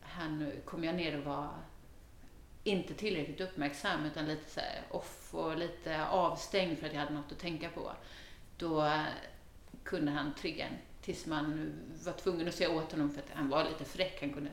han 0.00 0.52
kom 0.64 0.84
jag 0.84 0.94
ner 0.94 1.18
och 1.18 1.24
var 1.24 1.48
inte 2.64 2.94
tillräckligt 2.94 3.40
uppmärksam 3.40 4.04
utan 4.04 4.26
lite 4.26 4.50
så 4.50 4.60
off 4.90 5.34
och 5.34 5.56
lite 5.56 6.06
avstängd 6.06 6.78
för 6.78 6.86
att 6.86 6.92
jag 6.92 7.00
hade 7.00 7.14
något 7.14 7.32
att 7.32 7.38
tänka 7.38 7.68
på. 7.68 7.92
Då 8.58 8.92
kunde 9.84 10.12
han 10.12 10.34
trigga 10.34 10.66
en 10.66 10.76
tills 11.02 11.26
man 11.26 11.72
var 12.04 12.12
tvungen 12.12 12.48
att 12.48 12.54
säga 12.54 12.70
åt 12.70 12.92
honom 12.92 13.10
för 13.10 13.20
att 13.20 13.30
han 13.34 13.48
var 13.48 13.64
lite 13.64 13.84
fräck. 13.84 14.20
Han 14.20 14.32
kunde 14.32 14.50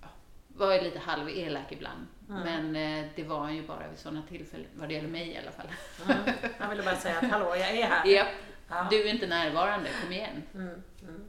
ja, 0.00 0.08
var 0.48 0.82
lite 0.82 0.98
halv 0.98 1.28
elak 1.28 1.72
ibland. 1.72 2.06
Mm. 2.28 2.42
Men 2.42 2.76
eh, 2.76 3.10
det 3.16 3.24
var 3.24 3.38
han 3.38 3.56
ju 3.56 3.66
bara 3.66 3.88
vid 3.88 3.98
sådana 3.98 4.22
tillfällen, 4.28 4.66
vad 4.74 4.88
det 4.88 4.94
gäller 4.94 5.08
mig 5.08 5.28
i 5.28 5.38
alla 5.38 5.52
fall. 5.52 5.66
Mm. 6.04 6.34
Han 6.58 6.70
ville 6.70 6.82
bara 6.82 6.96
säga 6.96 7.18
att 7.18 7.30
hallå, 7.30 7.56
jag 7.56 7.70
är 7.70 7.86
här. 7.86 8.06
Yep. 8.08 8.26
Ja. 8.72 8.86
Du 8.90 9.08
är 9.08 9.10
inte 9.10 9.26
närvarande, 9.26 9.90
kom 10.02 10.12
igen. 10.12 10.42
Mm, 10.54 10.82
mm. 11.02 11.24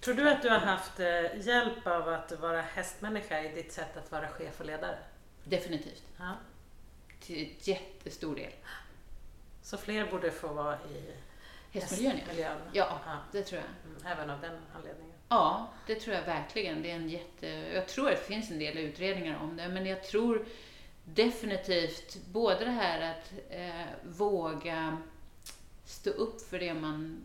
Tror 0.00 0.14
du 0.14 0.30
att 0.30 0.42
du 0.42 0.48
har 0.48 0.58
haft 0.58 1.00
eh, 1.00 1.46
hjälp 1.46 1.86
av 1.86 2.08
att 2.08 2.32
vara 2.32 2.60
hästmänniska 2.60 3.42
i 3.42 3.54
ditt 3.54 3.72
sätt 3.72 3.96
att 3.96 4.12
vara 4.12 4.28
chef 4.28 4.60
och 4.60 4.66
ledare? 4.66 4.98
Definitivt. 5.44 6.02
Ja. 6.18 6.32
Till 7.20 7.54
jättestor 7.60 8.36
del. 8.36 8.52
Så 9.62 9.78
fler 9.78 10.10
borde 10.10 10.30
få 10.30 10.48
vara 10.48 10.74
i 10.74 11.14
hästmiljön? 11.70 12.16
hästmiljön. 12.16 12.58
Ja, 12.72 13.00
ja, 13.06 13.18
det 13.32 13.42
tror 13.42 13.60
jag. 13.60 13.92
Mm, 13.92 14.18
även 14.18 14.30
av 14.30 14.40
den 14.40 14.58
anledningen? 14.76 15.16
Ja, 15.28 15.68
det 15.86 15.94
tror 15.94 16.16
jag 16.16 16.22
verkligen. 16.22 16.82
Det 16.82 16.90
är 16.90 16.96
en 16.96 17.08
jätte... 17.08 17.46
Jag 17.48 17.88
tror 17.88 18.10
att 18.10 18.18
det 18.18 18.24
finns 18.24 18.50
en 18.50 18.58
del 18.58 18.78
utredningar 18.78 19.38
om 19.42 19.56
det, 19.56 19.68
men 19.68 19.86
jag 19.86 20.04
tror 20.04 20.44
definitivt 21.04 22.16
både 22.26 22.64
det 22.64 22.70
här 22.70 23.10
att 23.10 23.32
eh, 23.50 23.86
våga 24.02 24.98
stå 25.84 26.10
upp 26.10 26.40
för 26.40 26.58
det 26.58 26.74
man, 26.74 27.22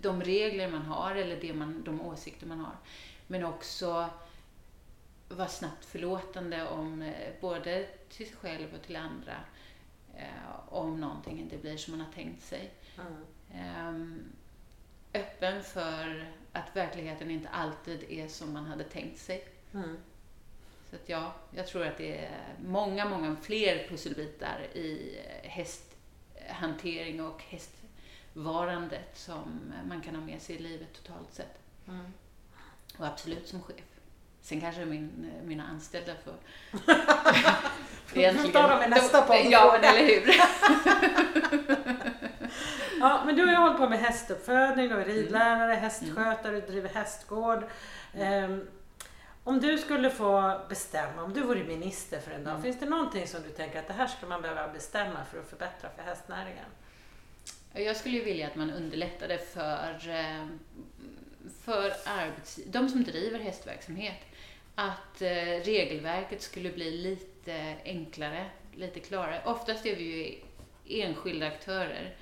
de 0.00 0.22
regler 0.22 0.70
man 0.70 0.82
har 0.82 1.14
eller 1.14 1.40
det 1.40 1.54
man, 1.54 1.82
de 1.84 2.00
åsikter 2.00 2.46
man 2.46 2.60
har. 2.60 2.76
Men 3.26 3.44
också 3.44 4.10
vara 5.28 5.48
snabbt 5.48 5.84
förlåtande 5.84 6.68
om 6.68 7.02
eh, 7.02 7.32
både 7.40 7.86
till 8.08 8.26
sig 8.26 8.36
själv 8.36 8.74
och 8.74 8.82
till 8.86 8.96
andra 8.96 9.36
eh, 10.16 10.68
om 10.68 11.00
någonting 11.00 11.40
inte 11.40 11.56
blir 11.56 11.76
som 11.76 11.96
man 11.96 12.06
har 12.06 12.12
tänkt 12.12 12.42
sig. 12.42 12.70
Mm. 12.98 13.14
Eh, 13.54 15.20
öppen 15.20 15.62
för 15.62 16.32
att 16.52 16.76
verkligheten 16.76 17.30
inte 17.30 17.48
alltid 17.48 18.04
är 18.08 18.28
som 18.28 18.52
man 18.52 18.66
hade 18.66 18.84
tänkt 18.84 19.18
sig. 19.18 19.48
Mm. 19.74 19.96
Så 20.90 20.96
att 20.96 21.08
ja, 21.08 21.34
jag 21.50 21.66
tror 21.66 21.86
att 21.86 21.98
det 21.98 22.18
är 22.18 22.54
många, 22.64 23.08
många 23.08 23.36
fler 23.36 23.88
pusselbitar 23.88 24.60
i 24.74 25.18
hästhantering 25.42 27.24
och 27.24 27.42
häst 27.42 27.83
varandet 28.34 29.10
som 29.14 29.72
man 29.88 30.00
kan 30.00 30.14
ha 30.14 30.22
med 30.22 30.42
sig 30.42 30.56
i 30.56 30.58
livet 30.58 30.88
totalt 30.92 31.34
sett. 31.34 31.58
Mm. 31.88 32.12
Och 32.98 33.06
absolut 33.06 33.48
som 33.48 33.62
chef. 33.62 33.84
Sen 34.40 34.60
kanske 34.60 34.84
min, 34.84 35.32
mina 35.44 35.64
anställda 35.64 36.12
får... 36.24 36.34
Egentligen... 38.14 38.52
ta 38.52 38.68
dem 38.68 38.82
i 38.82 38.88
nästa 38.88 39.22
podd. 39.22 39.36
Ja, 39.44 39.72
men 39.72 39.84
eller 39.90 40.06
hur. 40.06 40.26
ja, 43.00 43.22
men 43.26 43.36
du 43.36 43.44
har 43.44 43.50
ju 43.50 43.56
hållit 43.56 43.78
på 43.78 43.88
med 43.88 43.98
hästuppfödning, 43.98 44.88
du 44.88 44.94
är 44.94 45.04
ridlärare, 45.04 45.72
mm. 45.72 45.82
hästskötare, 45.82 46.54
du 46.54 46.60
driver 46.60 46.88
hästgård. 46.88 47.64
Um, 48.14 48.68
Om 49.44 49.60
du 49.60 49.78
skulle 49.78 50.10
få 50.10 50.60
bestämma, 50.68 51.22
om 51.22 51.32
du 51.32 51.40
vore 51.40 51.64
minister 51.64 52.20
för 52.20 52.30
en 52.30 52.44
dag, 52.44 52.50
mm. 52.50 52.62
finns 52.62 52.80
det 52.80 52.86
någonting 52.86 53.26
som 53.26 53.42
du 53.42 53.48
tänker 53.48 53.78
att 53.78 53.86
det 53.86 53.92
här 53.92 54.06
skulle 54.06 54.28
man 54.28 54.42
behöva 54.42 54.68
bestämma 54.68 55.24
för 55.30 55.38
att 55.38 55.50
förbättra 55.50 55.90
för 55.96 56.02
hästnäringen? 56.02 56.66
Jag 57.74 57.96
skulle 57.96 58.18
ju 58.18 58.24
vilja 58.24 58.46
att 58.46 58.56
man 58.56 58.70
underlättade 58.70 59.38
för, 59.38 60.08
eh, 60.08 60.46
för 61.60 61.92
arbets, 62.04 62.60
de 62.66 62.88
som 62.88 63.04
driver 63.04 63.38
hästverksamhet. 63.38 64.20
Att 64.74 65.22
eh, 65.22 65.60
regelverket 65.64 66.42
skulle 66.42 66.70
bli 66.70 66.90
lite 66.90 67.76
enklare, 67.84 68.46
lite 68.74 69.00
klarare. 69.00 69.42
Oftast 69.44 69.86
är 69.86 69.96
vi 69.96 70.04
ju 70.04 71.02
enskilda 71.02 71.46
aktörer. 71.46 72.16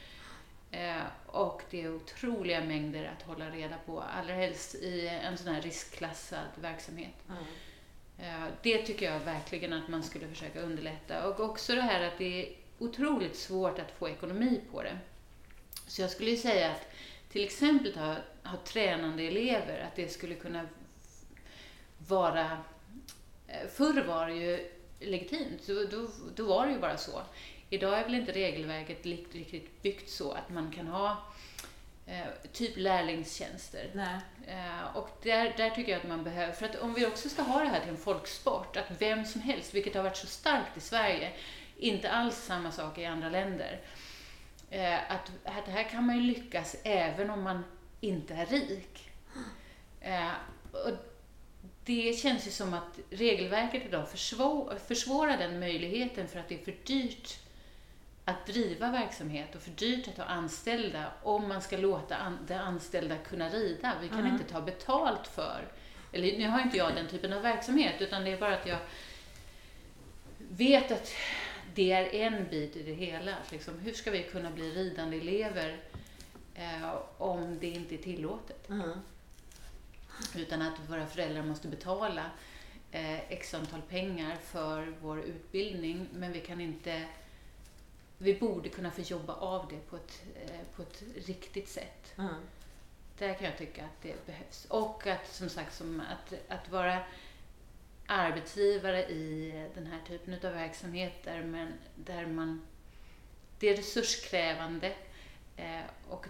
Eh, 0.71 1.03
och 1.27 1.63
det 1.71 1.83
är 1.83 1.95
otroliga 1.95 2.65
mängder 2.65 3.13
att 3.17 3.23
hålla 3.23 3.51
reda 3.51 3.77
på, 3.87 4.01
allra 4.01 4.35
helst 4.35 4.75
i 4.75 5.09
en 5.09 5.39
sån 5.39 5.55
här 5.55 5.63
riskklassad 5.63 6.49
verksamhet. 6.61 7.15
Mm. 7.29 7.45
Det 8.63 8.79
tycker 8.79 9.13
jag 9.13 9.21
verkligen 9.21 9.73
att 9.73 9.89
man 9.89 10.03
skulle 10.03 10.29
försöka 10.29 10.61
underlätta. 10.61 11.29
Och 11.29 11.41
också 11.41 11.75
det 11.75 11.83
här 11.83 12.07
att 12.09 12.19
det 12.19 12.43
är 12.43 12.57
otroligt 12.79 13.37
svårt 13.37 13.79
att 13.79 13.91
få 13.99 14.09
ekonomi 14.09 14.61
på 14.73 14.83
det. 14.83 14.99
Så 15.93 16.03
jag 16.03 16.11
skulle 16.11 16.37
säga 16.37 16.71
att 16.71 16.93
till 17.29 17.45
exempel 17.45 17.97
ha, 17.97 18.17
ha 18.45 18.59
tränande 18.65 19.23
elever, 19.23 19.81
att 19.81 19.97
det 19.97 20.09
skulle 20.09 20.35
kunna 20.35 20.69
vara... 22.09 22.59
Eh, 23.49 23.69
förr 23.73 24.03
var 24.03 24.27
det 24.27 24.35
ju 24.35 24.71
legitimt, 25.01 25.67
då, 25.67 25.85
då, 25.85 26.09
då 26.37 26.45
var 26.45 26.67
det 26.67 26.73
ju 26.73 26.79
bara 26.79 26.97
så. 26.97 27.23
Idag 27.71 27.99
är 27.99 28.05
väl 28.05 28.15
inte 28.15 28.33
regelverket 28.33 29.07
riktigt 29.07 29.83
byggt 29.83 30.11
så 30.11 30.33
att 30.33 30.51
man 30.51 30.73
kan 30.73 30.87
ha 30.87 31.33
eh, 32.07 32.27
typ 32.53 32.77
lärlingstjänster. 32.77 33.91
Eh, 34.47 34.97
och 34.97 35.09
där, 35.23 35.55
där 35.57 35.71
tycker 35.71 35.93
jag 35.93 36.01
att 36.01 36.09
man 36.09 36.25
behöver, 36.25 36.53
för 36.53 36.67
att 36.67 36.77
om 36.77 36.95
vi 36.95 37.07
också 37.07 37.29
ska 37.29 37.43
ha 37.43 37.61
det 37.61 37.69
här 37.69 37.81
till 37.81 37.91
en 37.91 37.97
folksport, 37.97 38.77
att 38.77 38.91
vem 38.99 39.25
som 39.25 39.41
helst, 39.41 39.75
vilket 39.75 39.95
har 39.95 40.03
varit 40.03 40.17
så 40.17 40.27
starkt 40.27 40.77
i 40.77 40.81
Sverige, 40.81 41.33
inte 41.79 42.11
alls 42.11 42.37
samma 42.37 42.73
sak 42.73 42.99
i 42.99 43.05
andra 43.05 43.29
länder, 43.29 43.81
eh, 44.73 45.13
att, 45.13 45.31
att 45.45 45.69
här 45.69 45.91
kan 45.91 46.07
man 46.07 46.17
ju 46.17 46.23
lyckas 46.23 46.77
även 46.85 47.31
om 47.31 47.43
man 47.43 47.65
inte 48.01 48.35
är 48.35 48.47
rik. 48.47 49.11
Eh, 50.01 50.31
och 50.73 50.91
det 51.85 52.19
känns 52.19 52.47
ju 52.47 52.51
som 52.51 52.75
att 52.75 52.99
regelverket 53.11 53.87
idag 53.87 54.09
försvår, 54.09 54.79
försvårar 54.87 55.37
den 55.37 55.61
möjligheten 55.61 56.29
för 56.29 56.41
att 56.41 56.49
det 56.49 56.61
är 56.61 56.65
för 56.65 56.75
dyrt 56.85 57.39
att 58.25 58.47
driva 58.47 58.91
verksamhet 58.91 59.55
och 59.55 59.63
för 59.63 59.71
dyrt 59.71 60.09
att 60.09 60.17
ha 60.17 60.25
anställda 60.25 61.13
om 61.23 61.49
man 61.49 61.63
ska 61.63 61.77
låta 61.77 62.17
an, 62.17 62.39
de 62.49 62.55
anställda 62.55 63.17
kunna 63.17 63.49
rida. 63.49 63.93
Vi 64.01 64.09
kan 64.09 64.21
mm. 64.21 64.33
inte 64.33 64.53
ta 64.53 64.61
betalt 64.61 65.27
för, 65.27 65.69
eller 66.13 66.39
nu 66.39 66.49
har 66.49 66.61
inte 66.61 66.77
jag 66.77 66.95
den 66.95 67.09
typen 67.09 67.33
av 67.33 67.43
verksamhet, 67.43 67.95
utan 68.01 68.25
det 68.25 68.31
är 68.31 68.39
bara 68.39 68.55
att 68.55 68.67
jag 68.67 68.79
vet 70.39 70.93
att 70.93 71.13
det 71.75 71.93
är 71.93 72.15
en 72.15 72.49
bit 72.51 72.77
i 72.77 72.83
det 72.83 72.93
hela. 72.93 73.37
Liksom, 73.51 73.79
hur 73.79 73.93
ska 73.93 74.11
vi 74.11 74.23
kunna 74.23 74.51
bli 74.51 74.71
ridande 74.71 75.17
elever 75.17 75.81
eh, 76.55 76.95
om 77.19 77.59
det 77.61 77.69
inte 77.69 77.95
är 77.95 77.99
tillåtet? 77.99 78.69
Mm. 78.69 78.99
Utan 80.37 80.63
att 80.63 80.79
våra 80.89 81.07
föräldrar 81.07 81.43
måste 81.43 81.69
betala 81.69 82.31
eh, 82.91 83.33
x 83.33 83.55
antal 83.55 83.83
pengar 83.83 84.37
för 84.37 84.95
vår 85.01 85.21
utbildning, 85.21 86.09
men 86.13 86.33
vi 86.33 86.41
kan 86.41 86.61
inte 86.61 87.07
vi 88.23 88.35
borde 88.35 88.69
kunna 88.69 88.91
få 88.91 89.01
jobba 89.01 89.35
av 89.35 89.69
det 89.71 89.91
på 89.91 89.97
ett, 89.97 90.23
eh, 90.35 90.61
på 90.77 90.83
ett 90.83 91.03
riktigt 91.27 91.69
sätt. 91.69 92.19
Mm. 92.19 92.35
Där 93.19 93.35
kan 93.35 93.47
jag 93.47 93.59
tycka 93.59 93.85
att 93.85 94.03
det 94.03 94.27
behövs. 94.27 94.65
Och 94.69 95.07
att 95.07 95.33
som 95.33 95.49
sagt, 95.49 95.75
som 95.75 96.01
att, 96.01 96.35
att 96.49 96.71
vara 96.71 96.99
arbetsgivare 98.13 99.03
i 99.03 99.53
den 99.75 99.87
här 99.87 100.01
typen 100.09 100.35
av 100.35 100.53
verksamheter 100.53 101.43
men 101.43 101.73
där 101.95 102.27
man, 102.27 102.63
det 103.59 103.69
är 103.69 103.77
resurskrävande 103.77 104.93
eh, 105.57 105.81
och 106.09 106.27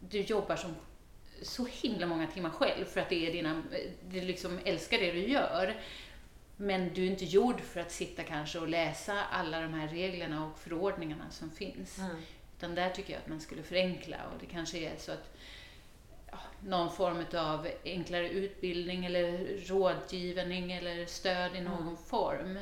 du 0.00 0.20
jobbar 0.20 0.56
som 0.56 0.74
så 1.42 1.66
himla 1.66 2.06
många 2.06 2.26
timmar 2.26 2.50
själv 2.50 2.84
för 2.84 3.00
att 3.00 3.08
det 3.08 3.26
är 3.26 3.32
dina, 3.32 3.62
du 4.08 4.20
liksom 4.20 4.58
älskar 4.64 4.98
det 4.98 5.12
du 5.12 5.28
gör. 5.28 5.76
Men 6.56 6.94
du 6.94 7.02
är 7.02 7.10
inte 7.10 7.24
gjord 7.24 7.60
för 7.60 7.80
att 7.80 7.92
sitta 7.92 8.22
kanske 8.22 8.58
och 8.58 8.68
läsa 8.68 9.24
alla 9.24 9.60
de 9.60 9.74
här 9.74 9.88
reglerna 9.88 10.46
och 10.46 10.58
förordningarna 10.58 11.30
som 11.30 11.50
finns. 11.50 11.98
Mm. 11.98 12.16
Utan 12.56 12.74
där 12.74 12.90
tycker 12.90 13.12
jag 13.12 13.22
att 13.22 13.28
man 13.28 13.40
skulle 13.40 13.62
förenkla 13.62 14.16
och 14.16 14.40
det 14.40 14.46
kanske 14.46 14.78
är 14.78 14.96
så 14.98 15.12
att 15.12 15.36
någon 16.60 16.92
form 16.92 17.24
av 17.34 17.68
enklare 17.84 18.28
utbildning 18.28 19.04
eller 19.04 19.58
rådgivning 19.66 20.72
eller 20.72 21.06
stöd 21.06 21.56
i 21.56 21.60
någon 21.60 21.82
mm. 21.82 21.96
form. 21.96 22.58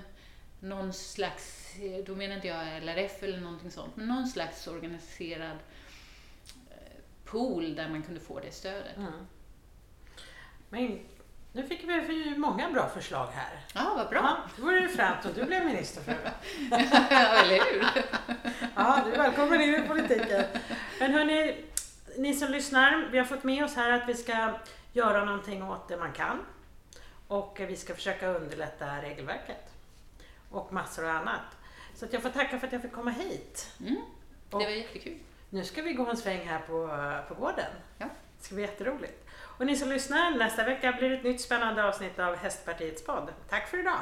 Någon 0.61 0.93
slags, 0.93 1.75
då 2.07 2.15
menar 2.15 2.35
inte 2.35 2.49
jag 2.49 2.83
LRF 2.83 3.23
eller 3.23 3.41
någonting 3.41 3.71
sånt, 3.71 3.97
men 3.97 4.09
någon 4.09 4.27
slags 4.27 4.67
organiserad 4.67 5.59
eh, 6.71 7.01
pool 7.25 7.75
där 7.75 7.89
man 7.89 8.03
kunde 8.03 8.21
få 8.21 8.41
det 8.41 8.51
stödet. 8.51 8.97
Mm. 8.97 9.27
Men 10.69 11.01
nu 11.53 11.63
fick 11.63 11.85
vi 11.85 12.35
många 12.37 12.71
bra 12.71 12.89
förslag 12.89 13.29
här. 13.35 13.61
Ja, 13.75 13.93
vad 13.97 14.09
bra. 14.09 14.21
Ja, 14.23 14.51
då 14.57 14.63
vore 14.63 14.81
det 14.81 14.89
främt 14.89 15.25
om 15.25 15.33
du 15.35 15.45
blev 15.45 15.65
ministerfru. 15.65 16.15
ja, 16.71 16.79
eller 17.45 17.73
hur? 17.73 17.85
ja, 18.77 19.03
du 19.05 19.13
är 19.13 19.19
välkommen 19.19 19.61
in 19.61 19.75
i 19.75 19.89
politiken. 19.89 20.45
Men 21.01 21.13
hörni, 21.13 21.65
ni 22.19 22.35
som 22.35 22.53
lyssnar, 22.53 23.09
vi 23.13 23.19
har 23.19 23.25
fått 23.25 23.45
med 23.45 23.65
oss 23.65 23.75
här 23.75 23.91
att 23.91 24.09
vi 24.09 24.15
ska 24.15 24.53
göra 24.93 25.25
någonting 25.25 25.63
åt 25.63 25.89
det 25.89 25.97
man 25.97 26.13
kan. 26.13 26.39
Och 27.29 27.61
vi 27.61 27.77
ska 27.77 27.95
försöka 27.95 28.29
underlätta 28.29 29.03
regelverket. 29.03 29.73
Och 30.51 30.73
massor 30.73 31.05
av 31.05 31.17
annat. 31.17 31.43
Så 31.95 32.07
jag 32.11 32.23
får 32.23 32.31
tacka 32.31 32.59
för 32.59 32.67
att 32.67 32.73
jag 32.73 32.83
fick 32.83 32.93
komma 32.93 33.11
hit. 33.11 33.73
Mm, 33.81 33.97
det 34.51 34.57
var 34.57 34.63
jättekul. 34.63 35.19
Nu 35.51 35.65
ska 35.65 35.83
vi 35.83 35.93
gå 35.93 36.07
en 36.07 36.17
sväng 36.17 36.49
här 36.49 36.59
på, 36.59 36.89
på 37.29 37.41
gården. 37.41 37.73
Ja. 37.99 38.07
Det 38.39 38.45
ska 38.45 38.55
bli 38.55 38.65
jätteroligt. 38.65 39.29
Och 39.59 39.67
ni 39.67 39.77
som 39.77 39.89
lyssnar, 39.89 40.31
nästa 40.31 40.65
vecka 40.65 40.93
blir 40.93 41.11
det 41.11 41.17
ett 41.17 41.25
nytt 41.25 41.41
spännande 41.41 41.85
avsnitt 41.85 42.19
av 42.19 42.37
Hästpartiets 42.37 43.05
podd. 43.05 43.33
Tack 43.49 43.69
för 43.69 43.79
idag! 43.79 44.01